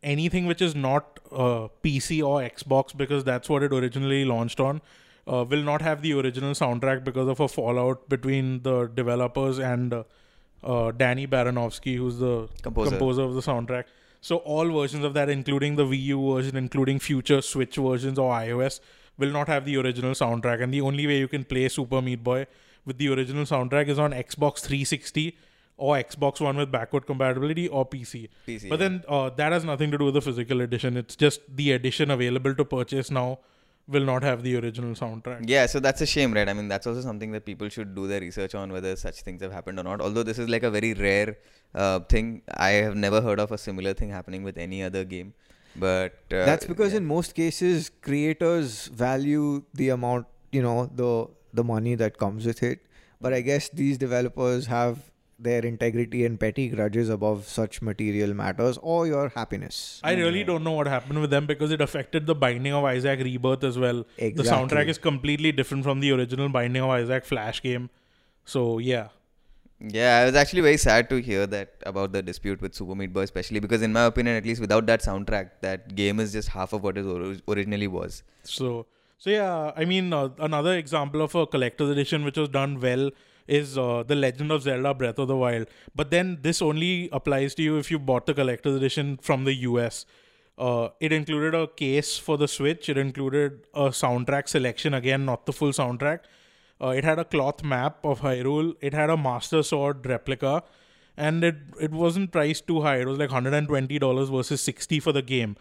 anything 0.04 0.46
which 0.46 0.62
is 0.62 0.76
not 0.76 1.17
uh, 1.32 1.68
PC 1.84 2.24
or 2.24 2.42
Xbox 2.42 2.96
because 2.96 3.24
that's 3.24 3.50
what 3.50 3.64
it 3.64 3.74
originally 3.74 4.26
launched 4.26 4.60
on. 4.60 4.82
Uh, 5.28 5.44
will 5.44 5.64
not 5.64 5.82
have 5.82 6.02
the 6.02 6.14
original 6.14 6.54
soundtrack 6.54 7.04
because 7.04 7.28
of 7.28 7.40
a 7.40 7.48
fallout 7.48 8.08
between 8.08 8.62
the 8.64 8.88
developers 8.88 9.60
and 9.60 9.94
uh, 9.94 10.04
uh, 10.64 10.92
Danny 10.92 11.28
Baranowsky, 11.28 11.98
who's 11.98 12.20
the 12.20 12.48
Composer. 12.62 12.92
composer 12.92 13.22
of 13.24 13.34
the 13.34 13.42
soundtrack. 13.42 13.86
So 14.22 14.38
all 14.38 14.72
versions 14.72 15.04
of 15.04 15.14
that, 15.14 15.30
including 15.30 15.76
the 15.76 15.86
Wii 15.86 16.04
U 16.04 16.34
version, 16.34 16.56
including 16.56 17.00
future 17.00 17.42
Switch 17.42 17.76
versions 17.76 18.18
or 18.18 18.32
iOS, 18.32 18.80
will 19.18 19.32
not 19.32 19.48
have 19.48 19.66
the 19.66 19.78
original 19.78 20.12
soundtrack. 20.12 20.62
And 20.62 20.74
the 20.74 20.82
only 20.82 21.06
way 21.06 21.20
you 21.20 21.28
can 21.28 21.44
play 21.44 21.68
Super 21.70 22.02
Meat 22.02 22.24
Boy 22.24 22.48
with 22.86 22.98
the 22.98 23.10
original 23.10 23.44
soundtrack 23.44 23.88
is 23.90 24.00
on 24.00 24.12
Xbox 24.12 24.60
360 24.62 25.38
or 25.78 25.96
Xbox 25.96 26.42
One 26.42 26.58
with 26.58 26.72
backward 26.72 27.06
compatibility 27.06 27.68
or 27.68 27.86
PC. 27.86 28.30
PC, 28.48 28.70
but 28.70 28.80
yeah. 28.80 28.88
then 28.88 29.04
uh, 29.08 29.30
that 29.30 29.52
has 29.52 29.64
nothing 29.64 29.92
to 29.92 29.98
do 29.98 30.06
with 30.06 30.16
the 30.16 30.22
physical 30.22 30.62
edition. 30.62 30.98
It's 30.98 31.16
just 31.16 31.42
the 31.56 31.72
edition 31.72 32.12
available 32.12 32.56
to 32.56 32.66
purchase 32.66 33.12
now 33.12 33.40
will 33.88 34.04
not 34.04 34.24
have 34.24 34.44
the 34.44 34.58
original 34.58 34.92
soundtrack. 34.92 35.48
Yeah, 35.48 35.66
so 35.66 35.80
that's 35.80 36.02
a 36.02 36.06
shame, 36.06 36.34
right? 36.34 36.48
I 36.48 36.54
mean, 36.54 36.68
that's 36.68 36.86
also 36.86 37.02
something 37.02 37.32
that 37.32 37.46
people 37.46 37.70
should 37.70 37.96
do 37.96 38.08
their 38.08 38.20
research 38.20 38.54
on 38.54 38.72
whether 38.72 38.96
such 38.96 39.22
things 39.22 39.42
have 39.42 39.52
happened 39.52 39.80
or 39.80 39.84
not. 39.84 40.02
Although 40.02 40.24
this 40.24 40.40
is 40.40 40.50
like 40.50 40.64
a 40.64 40.72
very 40.72 40.94
rare 40.94 41.38
uh, 41.74 42.00
thing, 42.02 42.42
I 42.56 42.70
have 42.70 42.96
never 42.96 43.22
heard 43.22 43.40
of 43.40 43.52
a 43.52 43.58
similar 43.58 43.94
thing 43.94 44.10
happening 44.10 44.44
with 44.44 44.58
any 44.58 44.84
other 44.84 45.06
game. 45.06 45.34
But 45.76 46.14
uh, 46.32 46.46
That's 46.46 46.66
because 46.66 46.92
yeah. 46.92 46.98
in 46.98 47.06
most 47.06 47.36
cases, 47.36 47.90
creators 48.02 48.88
value 48.88 49.64
the 49.74 49.90
amount, 49.90 50.26
you 50.52 50.62
know, 50.62 50.90
the 50.94 51.28
the 51.54 51.64
money 51.64 51.96
that 51.96 52.18
comes 52.18 52.46
with 52.46 52.64
it. 52.64 52.80
But 53.22 53.34
I 53.34 53.42
guess 53.42 53.70
these 53.70 53.98
developers 53.98 54.66
have 54.68 55.12
their 55.40 55.64
integrity 55.64 56.26
and 56.26 56.40
petty 56.40 56.68
grudges 56.70 57.10
above 57.10 57.48
such 57.48 57.82
material 57.82 58.34
matters 58.34 58.78
or 58.82 59.06
your 59.06 59.30
happiness. 59.30 60.02
I 60.04 60.14
really 60.14 60.44
don't 60.44 60.64
know 60.64 60.72
what 60.72 60.88
happened 60.88 61.20
with 61.22 61.30
them 61.30 61.46
because 61.46 61.72
it 61.72 61.82
affected 61.82 62.26
the 62.26 62.34
Binding 62.34 62.74
of 62.74 62.84
Isaac 62.84 63.20
Rebirth 63.20 63.64
as 63.64 63.78
well. 63.78 64.06
The 64.18 64.44
soundtrack 64.44 64.88
is 64.88 64.98
completely 64.98 65.52
different 65.52 65.84
from 65.84 66.00
the 66.00 66.12
original 66.12 66.50
Binding 66.50 66.82
of 66.82 66.90
Isaac 66.90 67.26
Flash 67.26 67.62
game. 67.62 67.90
So 68.46 68.80
yeah, 68.80 69.10
Yeah, 69.80 70.20
I 70.20 70.26
was 70.26 70.36
actually 70.36 70.62
very 70.62 70.78
sad 70.78 71.08
to 71.10 71.18
hear 71.22 71.46
that 71.46 71.76
about 71.86 72.12
the 72.12 72.24
dispute 72.24 72.62
with 72.62 72.74
Super 72.74 72.96
Meat 72.96 73.14
Boy, 73.14 73.22
especially 73.22 73.60
because, 73.60 73.84
in 73.84 73.94
my 73.94 74.06
opinion, 74.06 74.36
at 74.36 74.44
least 74.44 74.60
without 74.60 74.88
that 74.88 75.02
soundtrack, 75.02 75.52
that 75.62 75.96
game 75.96 76.20
is 76.20 76.32
just 76.32 76.50
half 76.50 76.74
of 76.74 76.82
what 76.84 76.98
it 76.98 77.06
originally 77.48 77.88
was. 77.88 78.24
so 78.44 78.88
So 79.20 79.30
yeah, 79.30 79.72
I 79.76 79.86
mean 79.86 80.14
uh, 80.14 80.30
another 80.40 80.74
example 80.78 81.22
of 81.22 81.36
a 81.36 81.46
collector's 81.46 81.90
edition 81.90 82.24
which 82.24 82.38
was 82.38 82.50
done 82.50 82.80
well 82.80 83.12
is 83.48 83.78
uh, 83.78 84.04
the 84.04 84.16
Legend 84.16 84.52
of 84.52 84.64
Zelda: 84.64 84.94
Breath 84.94 85.20
of 85.20 85.28
the 85.28 85.36
Wild. 85.36 85.68
But 85.96 86.12
then 86.12 86.40
this 86.42 86.62
only 86.62 87.10
applies 87.12 87.56
to 87.56 87.64
you 87.64 87.78
if 87.78 87.90
you 87.92 88.00
bought 88.00 88.26
the 88.26 88.34
collector's 88.34 88.76
edition 88.76 89.18
from 89.18 89.46
the 89.46 89.54
US. 89.54 90.06
Uh, 90.58 90.90
it 91.00 91.12
included 91.12 91.54
a 91.54 91.68
case 91.68 92.18
for 92.18 92.38
the 92.38 92.48
Switch. 92.48 92.90
It 92.90 92.98
included 92.98 93.68
a 93.74 93.90
soundtrack 93.90 94.48
selection 94.48 94.94
again, 94.94 95.26
not 95.26 95.46
the 95.46 95.54
full 95.54 95.70
soundtrack. 95.70 96.22
Uh, 96.82 96.90
it 96.90 97.04
had 97.04 97.20
a 97.20 97.26
cloth 97.26 97.64
map 97.64 98.04
of 98.04 98.22
Hyrule. 98.22 98.76
It 98.82 98.94
had 98.94 99.10
a 99.10 99.18
Master 99.18 99.64
Sword 99.64 100.06
replica, 100.06 100.64
and 101.16 101.44
it 101.44 101.56
it 101.80 101.92
wasn't 101.92 102.32
priced 102.32 102.68
too 102.68 102.82
high. 102.82 102.98
It 102.98 103.08
was 103.08 103.20
like 103.20 103.30
hundred 103.30 103.54
and 103.54 103.68
twenty 103.68 104.00
dollars 104.00 104.30
versus 104.30 104.62
sixty 104.62 105.00
for 105.00 105.12
the 105.12 105.22
game. 105.22 105.56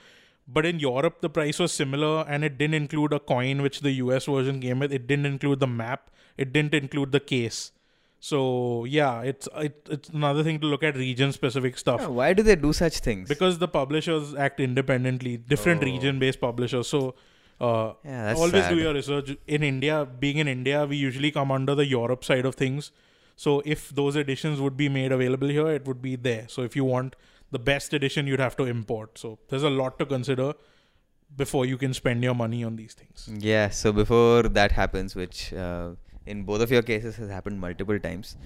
But 0.49 0.65
in 0.65 0.79
Europe, 0.79 1.21
the 1.21 1.29
price 1.29 1.59
was 1.59 1.73
similar, 1.73 2.25
and 2.29 2.45
it 2.45 2.57
didn't 2.57 2.75
include 2.75 3.13
a 3.13 3.19
coin, 3.19 3.63
which 3.63 3.81
the 3.81 3.93
US 4.03 4.27
version 4.27 4.61
came 4.61 4.79
with. 4.79 4.93
It 4.93 5.07
didn't 5.07 5.27
include 5.27 5.61
the 5.61 5.67
map. 5.67 6.11
It 6.37 6.53
didn't 6.53 6.75
include 6.75 7.13
the 7.13 7.21
case. 7.21 7.73
So 8.21 8.85
yeah, 8.87 9.23
it's 9.23 9.49
it, 9.57 9.87
it's 9.91 10.09
another 10.09 10.43
thing 10.43 10.59
to 10.61 10.67
look 10.67 10.83
at 10.83 10.97
region 10.97 11.33
specific 11.33 11.79
stuff 11.79 12.01
Yeah, 12.01 12.07
why 12.09 12.33
do 12.33 12.43
they 12.43 12.57
do 12.57 12.73
such 12.73 12.99
things? 13.01 13.29
because 13.29 13.59
the 13.59 13.69
publishers 13.69 14.35
act 14.35 14.59
independently, 14.61 15.37
different 15.37 15.83
Oh. 15.83 15.87
region 15.87 16.19
based 16.19 16.41
publishers. 16.41 16.89
So 16.89 17.15
uh, 17.61 17.93
yeah, 18.05 18.35
always 18.37 18.53
sad. 18.53 18.71
do 18.71 18.79
your 18.79 18.95
research. 18.95 19.37
In 19.47 19.63
India, 19.63 20.07
being 20.19 20.39
in 20.39 20.49
India, 20.49 20.85
we 20.87 20.97
usually 20.97 21.31
come 21.31 21.51
under 21.51 21.75
the 21.75 21.87
Europe 21.87 22.25
side 22.25 22.45
of 22.47 22.55
things. 22.55 22.91
So 23.37 23.63
if 23.65 23.91
those 23.91 24.17
editions 24.17 24.61
would 24.61 24.77
be 24.77 24.89
made 24.89 25.13
available 25.13 25.49
here, 25.49 25.69
it 25.69 25.87
would 25.87 26.01
be 26.03 26.17
there. 26.17 26.47
So 26.49 26.63
if 26.63 26.75
you 26.77 26.85
want 26.85 27.17
the 27.51 27.59
best 27.59 27.93
edition, 27.95 28.27
you'd 28.27 28.41
have 28.41 28.57
to 28.57 28.65
import. 28.65 29.19
So 29.19 29.39
there's 29.49 29.63
a 29.63 29.71
lot 29.71 29.99
to 29.99 30.07
consider 30.07 30.55
before 31.37 31.67
you 31.67 31.77
can 31.77 31.93
spend 31.93 32.23
your 32.25 32.35
money 32.35 32.63
on 32.65 32.77
these 32.77 32.95
things. 32.95 33.29
Yeah, 33.43 33.69
so 33.71 33.93
before 33.93 34.45
that 34.45 34.73
happens, 34.73 35.15
which 35.15 35.53
uh, 35.53 35.91
in 36.27 36.43
both 36.45 36.61
of 36.61 36.71
your 36.71 36.83
cases 36.83 37.17
has 37.17 37.29
happened 37.31 37.61
multiple 37.61 37.99
times, 37.99 38.37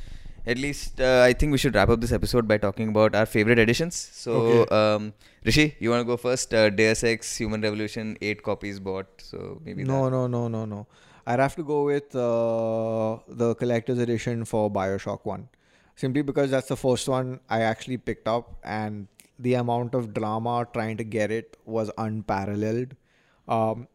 at 0.47 0.59
least 0.59 1.01
uh, 1.01 1.22
I 1.26 1.33
think 1.33 1.53
we 1.53 1.59
should 1.59 1.74
wrap 1.74 1.89
up 1.91 2.01
this 2.01 2.12
episode 2.12 2.47
by 2.49 2.59
talking 2.59 2.89
about 2.89 3.14
our 3.14 3.26
favorite 3.26 3.59
editions. 3.59 3.95
So, 3.97 4.33
Okay. 4.33 4.74
um, 4.76 5.12
Rishi, 5.45 5.76
you 5.81 5.91
want 5.91 6.01
to 6.01 6.05
go 6.05 6.16
first? 6.16 6.53
Uh, 6.55 6.70
Deus 6.70 7.05
Ex 7.05 7.37
Human 7.37 7.61
Revolution, 7.62 8.16
eight 8.20 8.43
copies 8.43 8.81
bought. 8.81 9.07
So 9.20 9.61
maybe 9.64 9.85
No, 9.85 10.05
that. 10.05 10.11
no, 10.11 10.26
no, 10.26 10.49
no, 10.49 10.64
no. 10.64 10.87
I'd 11.26 11.39
have 11.39 11.55
to 11.57 11.62
go 11.62 11.85
with 11.85 12.14
uh, 12.16 13.18
the 13.28 13.55
collector's 13.55 13.99
edition 13.99 14.45
for 14.45 14.70
Bioshock 14.70 15.20
1. 15.24 15.49
Simply 15.97 16.22
because 16.22 16.51
that's 16.51 16.68
the 16.68 16.76
first 16.76 17.09
one 17.09 17.41
I 17.51 17.61
actually 17.62 17.99
picked 17.99 18.26
up, 18.26 18.59
and 18.64 19.07
the 19.39 19.55
amount 19.55 19.95
of 19.95 20.14
drama 20.14 20.66
trying 20.72 20.97
to 20.97 21.05
get 21.05 21.31
it 21.31 21.57
was 21.66 21.91
unparalleled. 21.99 22.97
Um, 23.49 23.87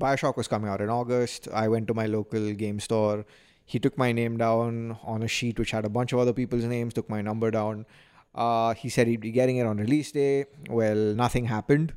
Bioshock 0.00 0.36
was 0.36 0.48
coming 0.48 0.70
out 0.70 0.80
in 0.80 0.88
August. 0.88 1.48
I 1.52 1.68
went 1.68 1.86
to 1.88 1.94
my 1.94 2.06
local 2.06 2.52
game 2.52 2.80
store. 2.80 3.24
He 3.64 3.78
took 3.78 3.96
my 3.96 4.12
name 4.12 4.36
down 4.36 4.98
on 5.02 5.22
a 5.22 5.28
sheet 5.28 5.58
which 5.58 5.70
had 5.70 5.84
a 5.84 5.88
bunch 5.88 6.12
of 6.12 6.18
other 6.18 6.32
people's 6.32 6.64
names, 6.64 6.94
took 6.94 7.08
my 7.08 7.22
number 7.22 7.50
down. 7.50 7.86
Uh, 8.34 8.74
he 8.74 8.88
said 8.88 9.06
he'd 9.06 9.20
be 9.20 9.30
getting 9.30 9.58
it 9.58 9.66
on 9.66 9.76
release 9.76 10.10
day. 10.12 10.46
Well, 10.68 10.96
nothing 10.96 11.46
happened 11.46 11.94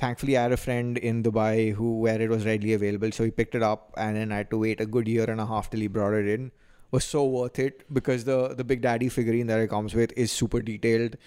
thankfully 0.00 0.36
i 0.38 0.42
had 0.42 0.52
a 0.56 0.60
friend 0.64 0.98
in 1.08 1.22
dubai 1.24 1.74
who 1.78 1.88
where 2.04 2.20
it 2.26 2.30
was 2.34 2.46
readily 2.50 2.72
available 2.76 3.12
so 3.16 3.24
he 3.28 3.32
picked 3.40 3.56
it 3.58 3.64
up 3.70 3.92
and 4.04 4.16
then 4.16 4.32
i 4.32 4.38
had 4.42 4.50
to 4.52 4.60
wait 4.62 4.80
a 4.84 4.86
good 4.96 5.10
year 5.14 5.26
and 5.32 5.44
a 5.44 5.46
half 5.50 5.68
till 5.70 5.84
he 5.86 5.88
brought 5.96 6.14
it 6.20 6.28
in 6.34 6.50
was 6.90 7.04
so 7.04 7.24
worth 7.34 7.58
it 7.64 7.84
because 7.98 8.24
the 8.30 8.38
the 8.60 8.66
big 8.70 8.80
daddy 8.86 9.10
figurine 9.16 9.50
that 9.52 9.60
it 9.64 9.68
comes 9.74 9.94
with 10.00 10.14
is 10.24 10.32
super 10.32 10.62
detailed 10.70 11.18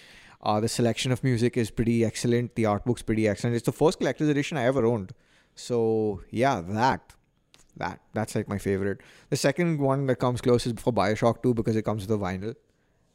uh, 0.42 0.58
the 0.64 0.72
selection 0.76 1.12
of 1.16 1.22
music 1.28 1.56
is 1.64 1.70
pretty 1.78 1.96
excellent 2.08 2.54
the 2.56 2.66
art 2.72 2.84
book's 2.84 3.06
pretty 3.10 3.28
excellent 3.34 3.56
it's 3.60 3.70
the 3.70 3.78
first 3.82 4.02
collector's 4.02 4.34
edition 4.34 4.62
i 4.64 4.64
ever 4.72 4.84
owned 4.92 5.14
so 5.54 6.20
yeah 6.30 6.60
that 6.66 7.12
that 7.76 8.00
that's 8.12 8.34
like 8.34 8.48
my 8.48 8.58
favorite. 8.58 9.00
The 9.30 9.36
second 9.36 9.78
one 9.80 10.06
that 10.06 10.16
comes 10.16 10.40
close 10.40 10.66
is 10.66 10.74
for 10.78 10.92
bioshock 10.92 11.42
2 11.42 11.54
because 11.54 11.76
it 11.76 11.82
comes 11.84 12.06
with 12.06 12.10
a 12.20 12.22
vinyl. 12.22 12.54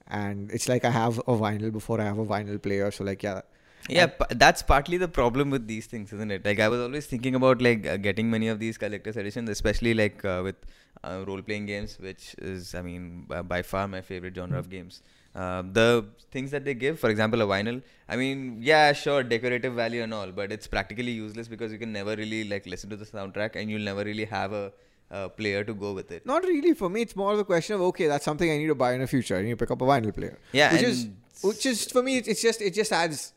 And 0.08 0.52
it's 0.52 0.68
like 0.68 0.84
i 0.86 0.90
have 0.90 1.20
a 1.20 1.36
vinyl 1.46 1.72
before 1.72 2.02
i 2.02 2.06
have 2.06 2.18
a 2.18 2.26
vinyl 2.26 2.62
player. 2.62 2.92
So 2.92 3.04
like 3.04 3.24
yeah. 3.24 3.42
Yeah, 3.88 4.08
p- 4.08 4.36
that's 4.36 4.62
partly 4.62 4.98
the 4.98 5.08
problem 5.08 5.50
with 5.50 5.66
these 5.68 5.88
things, 5.88 6.12
isn't 6.14 6.32
it? 6.32 6.46
Like 6.46 6.60
I 6.60 6.68
was 6.68 6.82
always 6.82 7.06
thinking 7.08 7.34
about 7.34 7.62
like 7.62 7.88
uh, 7.88 7.98
getting 7.98 8.30
many 8.30 8.50
of 8.50 8.60
these 8.60 8.78
collector's 8.78 9.16
editions, 9.18 9.50
especially 9.50 9.94
like 9.94 10.24
uh, 10.26 10.42
with 10.44 10.58
uh, 11.04 11.24
role-playing 11.26 11.66
games, 11.66 11.98
which 12.00 12.36
is, 12.40 12.76
I 12.76 12.82
mean, 12.82 13.26
b- 13.30 13.42
by 13.42 13.62
far 13.62 13.88
my 13.88 14.02
favorite 14.02 14.36
genre 14.36 14.60
of 14.60 14.70
games. 14.70 15.02
Um, 15.36 15.74
the 15.74 16.06
things 16.32 16.52
that 16.52 16.66
they 16.66 16.74
give, 16.74 17.00
for 17.00 17.10
example, 17.10 17.42
a 17.42 17.46
vinyl. 17.46 17.82
I 18.08 18.16
mean, 18.16 18.58
yeah, 18.62 18.92
sure, 18.94 19.24
decorative 19.24 19.74
value 19.74 20.02
and 20.02 20.14
all, 20.14 20.32
but 20.32 20.52
it's 20.52 20.68
practically 20.68 21.12
useless 21.12 21.48
because 21.48 21.72
you 21.72 21.78
can 21.78 21.92
never 21.94 22.16
really 22.16 22.44
like 22.50 22.66
listen 22.66 22.90
to 22.90 22.96
the 22.96 23.06
soundtrack, 23.06 23.56
and 23.56 23.70
you'll 23.70 23.82
never 23.82 24.04
really 24.04 24.26
have 24.26 24.52
a, 24.54 24.72
a 25.12 25.30
player 25.30 25.64
to 25.64 25.74
go 25.74 25.94
with 25.94 26.12
it. 26.12 26.26
Not 26.26 26.44
really 26.44 26.74
for 26.74 26.90
me. 26.90 27.02
It's 27.04 27.16
more 27.16 27.34
of 27.34 27.40
a 27.40 27.46
question 27.46 27.76
of 27.76 27.82
okay, 27.82 28.08
that's 28.08 28.26
something 28.26 28.52
I 28.52 28.58
need 28.58 28.68
to 28.68 28.76
buy 28.76 28.94
in 28.94 29.02
the 29.02 29.08
future. 29.08 29.38
I 29.38 29.44
need 29.44 29.52
to 29.52 29.58
pick 29.58 29.72
up 29.72 29.82
a 29.82 29.86
vinyl 29.86 30.14
player. 30.14 30.40
Yeah, 30.52 30.74
which 30.74 30.82
is 30.84 31.08
which 31.44 31.66
is 31.66 31.86
for 31.86 32.02
me. 32.04 32.18
It's 32.18 32.28
it's 32.28 32.42
just 32.42 32.62
it 32.62 32.74
just 32.74 32.92
adds 32.92 33.34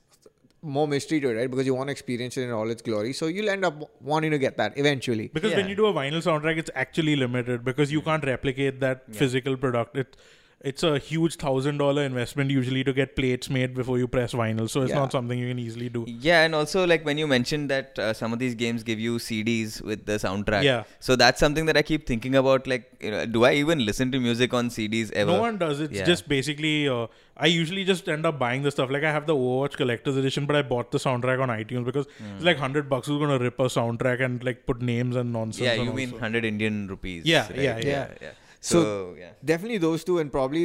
more 0.62 0.86
mystery 0.88 1.20
to 1.20 1.28
it, 1.28 1.34
right? 1.34 1.50
Because 1.50 1.66
you 1.66 1.74
want 1.74 1.88
to 1.88 1.92
experience 1.92 2.36
it 2.36 2.42
in 2.44 2.52
all 2.52 2.70
its 2.70 2.82
glory, 2.82 3.12
so 3.12 3.26
you'll 3.26 3.48
end 3.50 3.64
up 3.64 3.90
wanting 4.00 4.30
to 4.30 4.38
get 4.38 4.56
that 4.56 4.78
eventually. 4.78 5.28
Because 5.28 5.54
when 5.54 5.68
you 5.68 5.74
do 5.74 5.86
a 5.86 5.92
vinyl 5.92 6.22
soundtrack, 6.22 6.56
it's 6.56 6.70
actually 6.74 7.16
limited 7.16 7.64
because 7.64 7.90
you 7.92 8.00
can't 8.00 8.24
replicate 8.24 8.78
that 8.80 9.02
Yeah. 9.08 9.18
physical 9.18 9.56
product. 9.56 9.96
It 9.96 10.16
it's 10.64 10.82
a 10.84 10.98
huge 10.98 11.36
thousand 11.36 11.78
dollar 11.78 12.02
investment 12.04 12.50
usually 12.50 12.82
to 12.84 12.92
get 12.92 13.14
plates 13.16 13.50
made 13.50 13.74
before 13.74 13.98
you 13.98 14.06
press 14.06 14.32
vinyl, 14.32 14.68
so 14.70 14.82
it's 14.82 14.90
Yeah. 14.90 14.98
not 15.00 15.10
something 15.12 15.38
you 15.38 15.48
can 15.48 15.58
easily 15.58 15.88
do. 15.88 16.04
Yeah, 16.26 16.44
and 16.44 16.54
also 16.54 16.86
like 16.86 17.04
when 17.04 17.18
you 17.18 17.26
mentioned 17.26 17.70
that 17.70 17.98
uh, 17.98 18.12
some 18.12 18.32
of 18.32 18.38
these 18.38 18.54
games 18.54 18.82
give 18.84 19.00
you 19.00 19.16
CDs 19.18 19.80
with 19.82 20.06
the 20.06 20.18
soundtrack. 20.24 20.62
Yeah. 20.62 20.84
So 21.00 21.16
that's 21.16 21.40
something 21.40 21.66
that 21.66 21.76
I 21.76 21.82
keep 21.82 22.06
thinking 22.06 22.36
about. 22.36 22.66
Like, 22.66 22.86
you 23.00 23.10
know, 23.10 23.26
do 23.26 23.44
I 23.44 23.54
even 23.54 23.84
listen 23.84 24.12
to 24.12 24.20
music 24.20 24.54
on 24.54 24.68
CDs 24.68 25.10
ever? 25.12 25.32
No 25.32 25.40
one 25.40 25.58
does. 25.58 25.80
It's 25.80 25.94
Yeah. 26.00 26.04
just 26.04 26.28
basically. 26.28 26.88
Uh, 26.88 27.06
I 27.36 27.46
usually 27.46 27.82
just 27.84 28.08
end 28.08 28.24
up 28.26 28.38
buying 28.38 28.62
the 28.62 28.70
stuff. 28.70 28.90
Like 28.90 29.02
I 29.04 29.10
have 29.10 29.26
the 29.26 29.34
Overwatch 29.34 29.76
collector's 29.76 30.16
edition, 30.16 30.46
but 30.46 30.54
I 30.54 30.62
bought 30.62 30.92
the 30.92 30.98
soundtrack 30.98 31.40
on 31.40 31.48
iTunes 31.48 31.84
because 31.84 32.06
it's 32.36 32.44
like 32.44 32.58
hundred 32.58 32.88
bucks. 32.88 33.08
Who's 33.08 33.18
gonna 33.18 33.38
rip 33.38 33.58
a 33.58 33.64
soundtrack 33.64 34.20
and 34.22 34.44
like 34.44 34.64
put 34.66 34.80
names 34.82 35.16
and 35.16 35.32
nonsense? 35.32 35.64
Yeah, 35.66 35.74
you 35.82 35.92
mean 35.92 36.10
so- 36.10 36.18
hundred 36.18 36.44
Indian 36.44 36.86
rupees? 36.88 37.24
Yeah, 37.24 37.48
right? 37.48 37.56
yeah, 37.56 37.78
yeah. 37.78 38.08
yeah. 38.20 38.30
So- 38.70 38.82
So, 38.82 39.14
yeah. 39.18 39.32
Definitely 39.44 39.78
those 39.78 40.04
two, 40.04 40.18
and 40.24 40.32
probably 40.38 40.64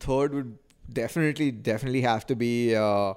third 0.00 0.32
would 0.34 0.56
definitely 1.00 1.50
definitely 1.50 2.00
have 2.02 2.26
to 2.28 2.34
be 2.36 2.52
uh, 2.74 3.14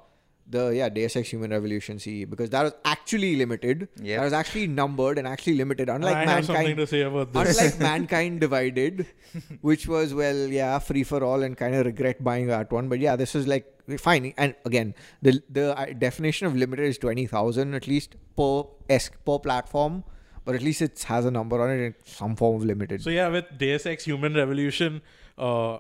the 0.56 0.64
yeah 0.78 0.90
Deus 0.96 1.16
Ex 1.20 1.30
Human 1.34 1.52
Revolution 1.56 2.00
CE 2.00 2.26
because 2.32 2.50
that 2.56 2.64
was 2.68 2.74
actually 2.94 3.30
limited. 3.36 3.88
Yep. 4.02 4.18
That 4.20 4.24
was 4.26 4.34
actually 4.40 4.66
numbered 4.80 5.18
and 5.22 5.28
actually 5.28 5.56
limited. 5.62 5.90
Unlike 5.90 6.16
I 6.16 6.26
have 6.32 6.46
something 6.46 6.68
mankind, 6.68 6.78
to 6.78 6.88
say 6.88 7.02
about 7.02 7.34
this. 7.34 7.58
Unlike 7.60 7.80
Mankind 7.88 8.40
Divided, 8.46 9.06
which 9.62 9.88
was 9.88 10.14
well, 10.14 10.44
yeah, 10.58 10.78
free 10.90 11.04
for 11.04 11.24
all, 11.24 11.44
and 11.44 11.58
kind 11.64 11.76
of 11.76 11.86
regret 11.86 12.24
buying 12.32 12.48
that 12.48 12.72
one. 12.80 12.90
But 12.90 13.00
yeah, 13.08 13.16
this 13.16 13.34
was 13.40 13.48
like 13.48 13.72
fine. 14.08 14.34
And 14.38 14.56
again, 14.66 14.94
the 15.22 15.42
the 15.50 15.78
uh, 15.78 15.86
definition 16.08 16.48
of 16.48 16.56
limited 16.66 16.86
is 16.96 16.98
twenty 17.08 17.26
thousand 17.28 17.74
at 17.74 17.88
least 17.88 18.16
per 18.38 18.64
SKU 18.90 19.18
per 19.26 19.40
platform. 19.50 20.04
But 20.46 20.56
at 20.56 20.62
least 20.62 20.82
it 20.82 21.04
has 21.04 21.26
a 21.26 21.32
number 21.32 21.62
on 21.62 21.72
it 21.72 21.84
in 21.84 21.96
some 22.06 22.36
form 22.36 22.58
of 22.58 22.66
limited. 22.66 23.02
So 23.02 23.10
yeah, 23.10 23.28
with 23.30 23.46
Deus 23.58 23.86
Ex 23.86 24.06
Human 24.06 24.36
Revolution, 24.36 25.02
uh, 25.38 25.80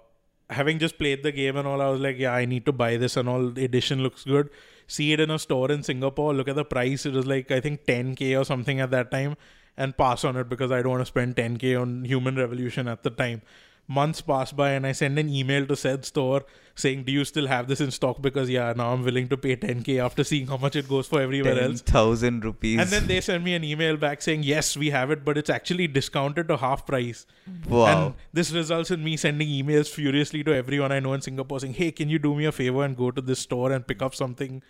having 0.49 0.79
just 0.79 0.97
played 0.97 1.23
the 1.23 1.31
game 1.31 1.55
and 1.55 1.67
all, 1.67 1.81
I 1.81 1.89
was 1.89 2.01
like, 2.01 2.17
yeah, 2.17 2.33
I 2.33 2.45
need 2.45 2.65
to 2.65 2.71
buy 2.71 2.97
this 2.97 3.15
and 3.15 3.29
all. 3.29 3.49
The 3.49 3.63
edition 3.63 4.01
looks 4.01 4.23
good. 4.23 4.49
See 4.87 5.13
it 5.13 5.19
in 5.19 5.31
a 5.31 5.39
store 5.39 5.71
in 5.71 5.83
Singapore. 5.83 6.33
Look 6.33 6.47
at 6.47 6.55
the 6.55 6.65
price. 6.65 7.05
It 7.05 7.13
was 7.13 7.25
like 7.25 7.51
I 7.51 7.59
think 7.59 7.85
10k 7.85 8.39
or 8.39 8.43
something 8.43 8.79
at 8.79 8.91
that 8.91 9.11
time, 9.11 9.37
and 9.77 9.97
pass 9.97 10.23
on 10.23 10.35
it 10.35 10.49
because 10.49 10.71
I 10.71 10.81
don't 10.81 10.91
want 10.91 11.01
to 11.01 11.05
spend 11.05 11.35
10k 11.35 11.79
on 11.79 12.05
Human 12.05 12.35
Revolution 12.35 12.87
at 12.87 13.03
the 13.03 13.09
time. 13.09 13.41
Months 13.87 14.21
pass 14.21 14.51
by 14.51 14.71
and 14.71 14.85
I 14.87 14.93
send 14.93 15.19
an 15.19 15.29
email 15.29 15.65
to 15.67 15.75
said 15.75 16.05
store 16.05 16.43
saying, 16.73 17.03
"Do 17.03 17.11
you 17.11 17.23
still 17.23 17.45
have 17.47 17.67
this 17.67 17.79
in 17.79 17.91
stock?" 17.91 18.19
Because 18.19 18.49
yeah, 18.49 18.73
now 18.75 18.93
I'm 18.93 19.03
willing 19.03 19.27
to 19.27 19.37
pay 19.37 19.55
10k 19.55 19.99
after 20.03 20.23
seeing 20.23 20.47
how 20.47 20.57
much 20.57 20.75
it 20.75 20.89
goes 20.89 21.05
for 21.07 21.21
everywhere 21.21 21.53
Ten 21.53 21.63
else. 21.71 21.81
thousand 21.81 22.43
rupees. 22.43 22.79
And 22.79 22.89
then 22.89 23.05
they 23.05 23.21
send 23.21 23.43
me 23.43 23.53
an 23.53 23.63
email 23.63 23.95
back 23.95 24.23
saying, 24.23 24.41
yes, 24.41 24.75
we 24.75 24.89
have 24.89 25.11
it, 25.11 25.23
but 25.23 25.37
it's 25.37 25.51
actually 25.51 25.87
discounted 25.87 26.47
to 26.47 26.57
half 26.57 26.87
price. 26.87 27.27
wow. 27.69 28.07
And 28.07 28.13
this 28.33 28.51
results 28.51 28.89
in 28.89 29.03
me 29.03 29.17
sending 29.17 29.47
emails 29.49 29.87
furiously 29.87 30.43
to 30.45 30.55
everyone 30.55 30.91
I 30.91 30.99
know 30.99 31.13
in 31.13 31.21
Singapore 31.21 31.59
saying, 31.59 31.75
hey, 31.75 31.91
can 31.91 32.09
you 32.09 32.17
do 32.17 32.33
me 32.33 32.45
a 32.45 32.51
favor 32.51 32.83
and 32.83 32.97
go 32.97 33.11
to 33.11 33.21
this 33.21 33.39
store 33.39 33.71
and 33.71 33.85
pick 33.85 34.01
up 34.01 34.15
something? 34.15 34.63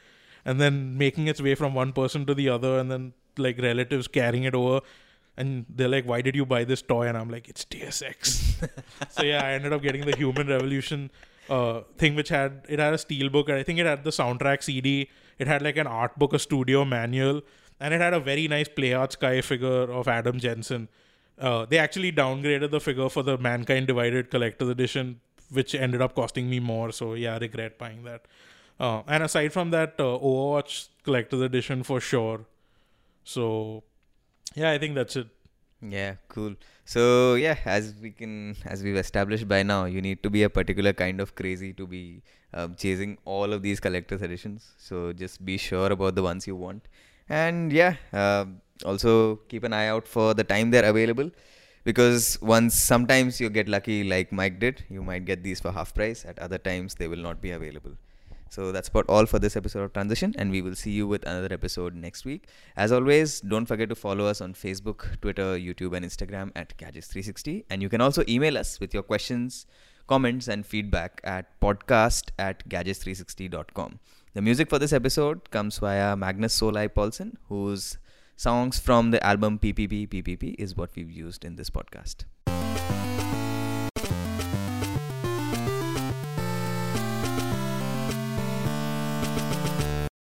And 0.43 0.59
then 0.61 0.97
making 0.97 1.27
its 1.27 1.41
way 1.41 1.55
from 1.55 1.73
one 1.73 1.91
person 1.93 2.25
to 2.27 2.35
the 2.35 2.49
other, 2.49 2.77
and 2.79 2.91
then 2.91 3.13
like 3.37 3.57
relatives 3.59 4.07
carrying 4.07 4.43
it 4.43 4.53
over. 4.53 4.81
And 5.37 5.65
they're 5.69 5.89
like, 5.89 6.05
why 6.05 6.21
did 6.21 6.35
you 6.35 6.45
buy 6.45 6.63
this 6.63 6.81
toy? 6.81 7.07
And 7.07 7.17
I'm 7.17 7.29
like, 7.29 7.49
it's 7.49 7.65
Deus 7.65 8.01
Ex. 8.01 8.55
so 9.09 9.23
yeah, 9.23 9.43
I 9.43 9.51
ended 9.51 9.73
up 9.73 9.81
getting 9.81 10.05
the 10.05 10.15
Human 10.15 10.47
Revolution 10.47 11.11
uh, 11.49 11.81
thing, 11.97 12.15
which 12.15 12.29
had 12.29 12.65
it 12.69 12.79
had 12.79 12.93
a 12.93 12.97
steel 12.97 13.29
book. 13.29 13.49
I 13.49 13.63
think 13.63 13.79
it 13.79 13.85
had 13.85 14.03
the 14.03 14.11
soundtrack 14.11 14.63
CD. 14.63 15.09
It 15.37 15.47
had 15.47 15.61
like 15.61 15.77
an 15.77 15.87
art 15.87 16.17
book, 16.17 16.33
a 16.33 16.39
studio 16.39 16.85
manual, 16.85 17.41
and 17.79 17.93
it 17.93 18.01
had 18.01 18.13
a 18.13 18.19
very 18.19 18.47
nice 18.47 18.69
Play 18.69 18.93
Arts 18.93 19.15
Kai 19.15 19.41
figure 19.41 19.91
of 19.91 20.07
Adam 20.07 20.39
Jensen. 20.39 20.87
Uh, 21.37 21.65
they 21.65 21.77
actually 21.77 22.11
downgraded 22.11 22.71
the 22.71 22.79
figure 22.79 23.09
for 23.09 23.21
the 23.21 23.37
Mankind 23.37 23.87
Divided 23.87 24.31
Collector's 24.31 24.69
Edition, 24.69 25.19
which 25.51 25.75
ended 25.75 26.01
up 26.01 26.15
costing 26.15 26.49
me 26.49 26.59
more. 26.59 26.91
So 26.91 27.13
yeah, 27.13 27.35
I 27.35 27.39
regret 27.39 27.77
buying 27.77 28.03
that. 28.03 28.25
Uh, 28.79 29.01
and 29.07 29.23
aside 29.23 29.51
from 29.53 29.71
that, 29.71 29.95
uh, 29.99 30.03
Overwatch 30.03 30.87
Collector's 31.03 31.41
Edition 31.41 31.83
for 31.83 31.99
sure. 31.99 32.45
So 33.23 33.83
yeah, 34.53 34.71
I 34.71 34.77
think 34.77 34.95
that's 34.95 35.15
it. 35.15 35.27
Yeah, 35.81 36.15
cool. 36.29 36.55
So 36.85 37.35
yeah, 37.35 37.57
as 37.65 37.95
we 38.01 38.11
can, 38.11 38.55
as 38.65 38.83
we've 38.83 38.95
established 38.95 39.47
by 39.47 39.63
now, 39.63 39.85
you 39.85 40.01
need 40.01 40.23
to 40.23 40.29
be 40.29 40.43
a 40.43 40.49
particular 40.49 40.93
kind 40.93 41.19
of 41.19 41.35
crazy 41.35 41.73
to 41.73 41.85
be 41.85 42.21
um, 42.53 42.75
chasing 42.75 43.17
all 43.25 43.51
of 43.51 43.61
these 43.61 43.79
collector's 43.79 44.21
editions. 44.21 44.71
So 44.77 45.13
just 45.13 45.43
be 45.45 45.57
sure 45.57 45.91
about 45.91 46.15
the 46.15 46.23
ones 46.23 46.47
you 46.47 46.55
want, 46.55 46.87
and 47.27 47.71
yeah, 47.71 47.95
uh, 48.13 48.45
also 48.85 49.35
keep 49.49 49.63
an 49.63 49.73
eye 49.73 49.87
out 49.87 50.07
for 50.07 50.33
the 50.33 50.43
time 50.43 50.71
they're 50.71 50.85
available, 50.85 51.29
because 51.83 52.41
once 52.41 52.75
sometimes 52.75 53.39
you 53.41 53.49
get 53.49 53.67
lucky, 53.67 54.03
like 54.03 54.31
Mike 54.31 54.59
did, 54.59 54.83
you 54.89 55.03
might 55.03 55.25
get 55.25 55.43
these 55.43 55.59
for 55.59 55.71
half 55.71 55.93
price. 55.93 56.25
At 56.25 56.39
other 56.39 56.57
times, 56.57 56.95
they 56.95 57.07
will 57.07 57.17
not 57.17 57.41
be 57.41 57.51
available. 57.51 57.91
So 58.55 58.71
that's 58.71 58.87
about 58.87 59.03
all 59.09 59.25
for 59.25 59.37
this 59.37 59.57
episode 59.57 59.81
of 59.81 59.91
Transition, 59.91 60.33
and 60.37 60.49
we 60.49 60.61
will 60.61 60.75
see 60.75 60.91
you 60.91 61.07
with 61.09 61.23
another 61.27 61.53
episode 61.53 61.93
next 61.93 62.23
week. 62.23 62.47
As 62.77 62.93
always, 62.93 63.41
don't 63.41 63.65
forget 63.65 63.89
to 63.89 63.95
follow 63.95 64.27
us 64.27 64.39
on 64.39 64.53
Facebook, 64.53 65.19
Twitter, 65.19 65.57
YouTube, 65.57 65.93
and 65.93 66.05
Instagram 66.05 66.53
at 66.55 66.77
Gadgets360. 66.77 67.65
And 67.69 67.81
you 67.81 67.89
can 67.89 67.99
also 67.99 68.23
email 68.29 68.57
us 68.57 68.79
with 68.79 68.93
your 68.93 69.03
questions, 69.03 69.65
comments, 70.07 70.47
and 70.47 70.65
feedback 70.65 71.19
at 71.25 71.59
podcast 71.59 72.31
at 72.39 72.65
gadgets360.com. 72.69 73.99
The 74.35 74.41
music 74.41 74.69
for 74.69 74.79
this 74.79 74.93
episode 74.93 75.51
comes 75.51 75.79
via 75.79 76.15
Magnus 76.15 76.57
SoulEye 76.57 76.87
Pålsson, 76.87 77.33
whose 77.49 77.97
songs 78.37 78.79
from 78.79 79.11
the 79.11 79.21
album 79.21 79.59
PPPPPP 79.59 80.55
is 80.57 80.77
what 80.77 80.91
we've 80.95 81.11
used 81.11 81.43
in 81.43 81.57
this 81.57 81.69
podcast. 81.69 82.23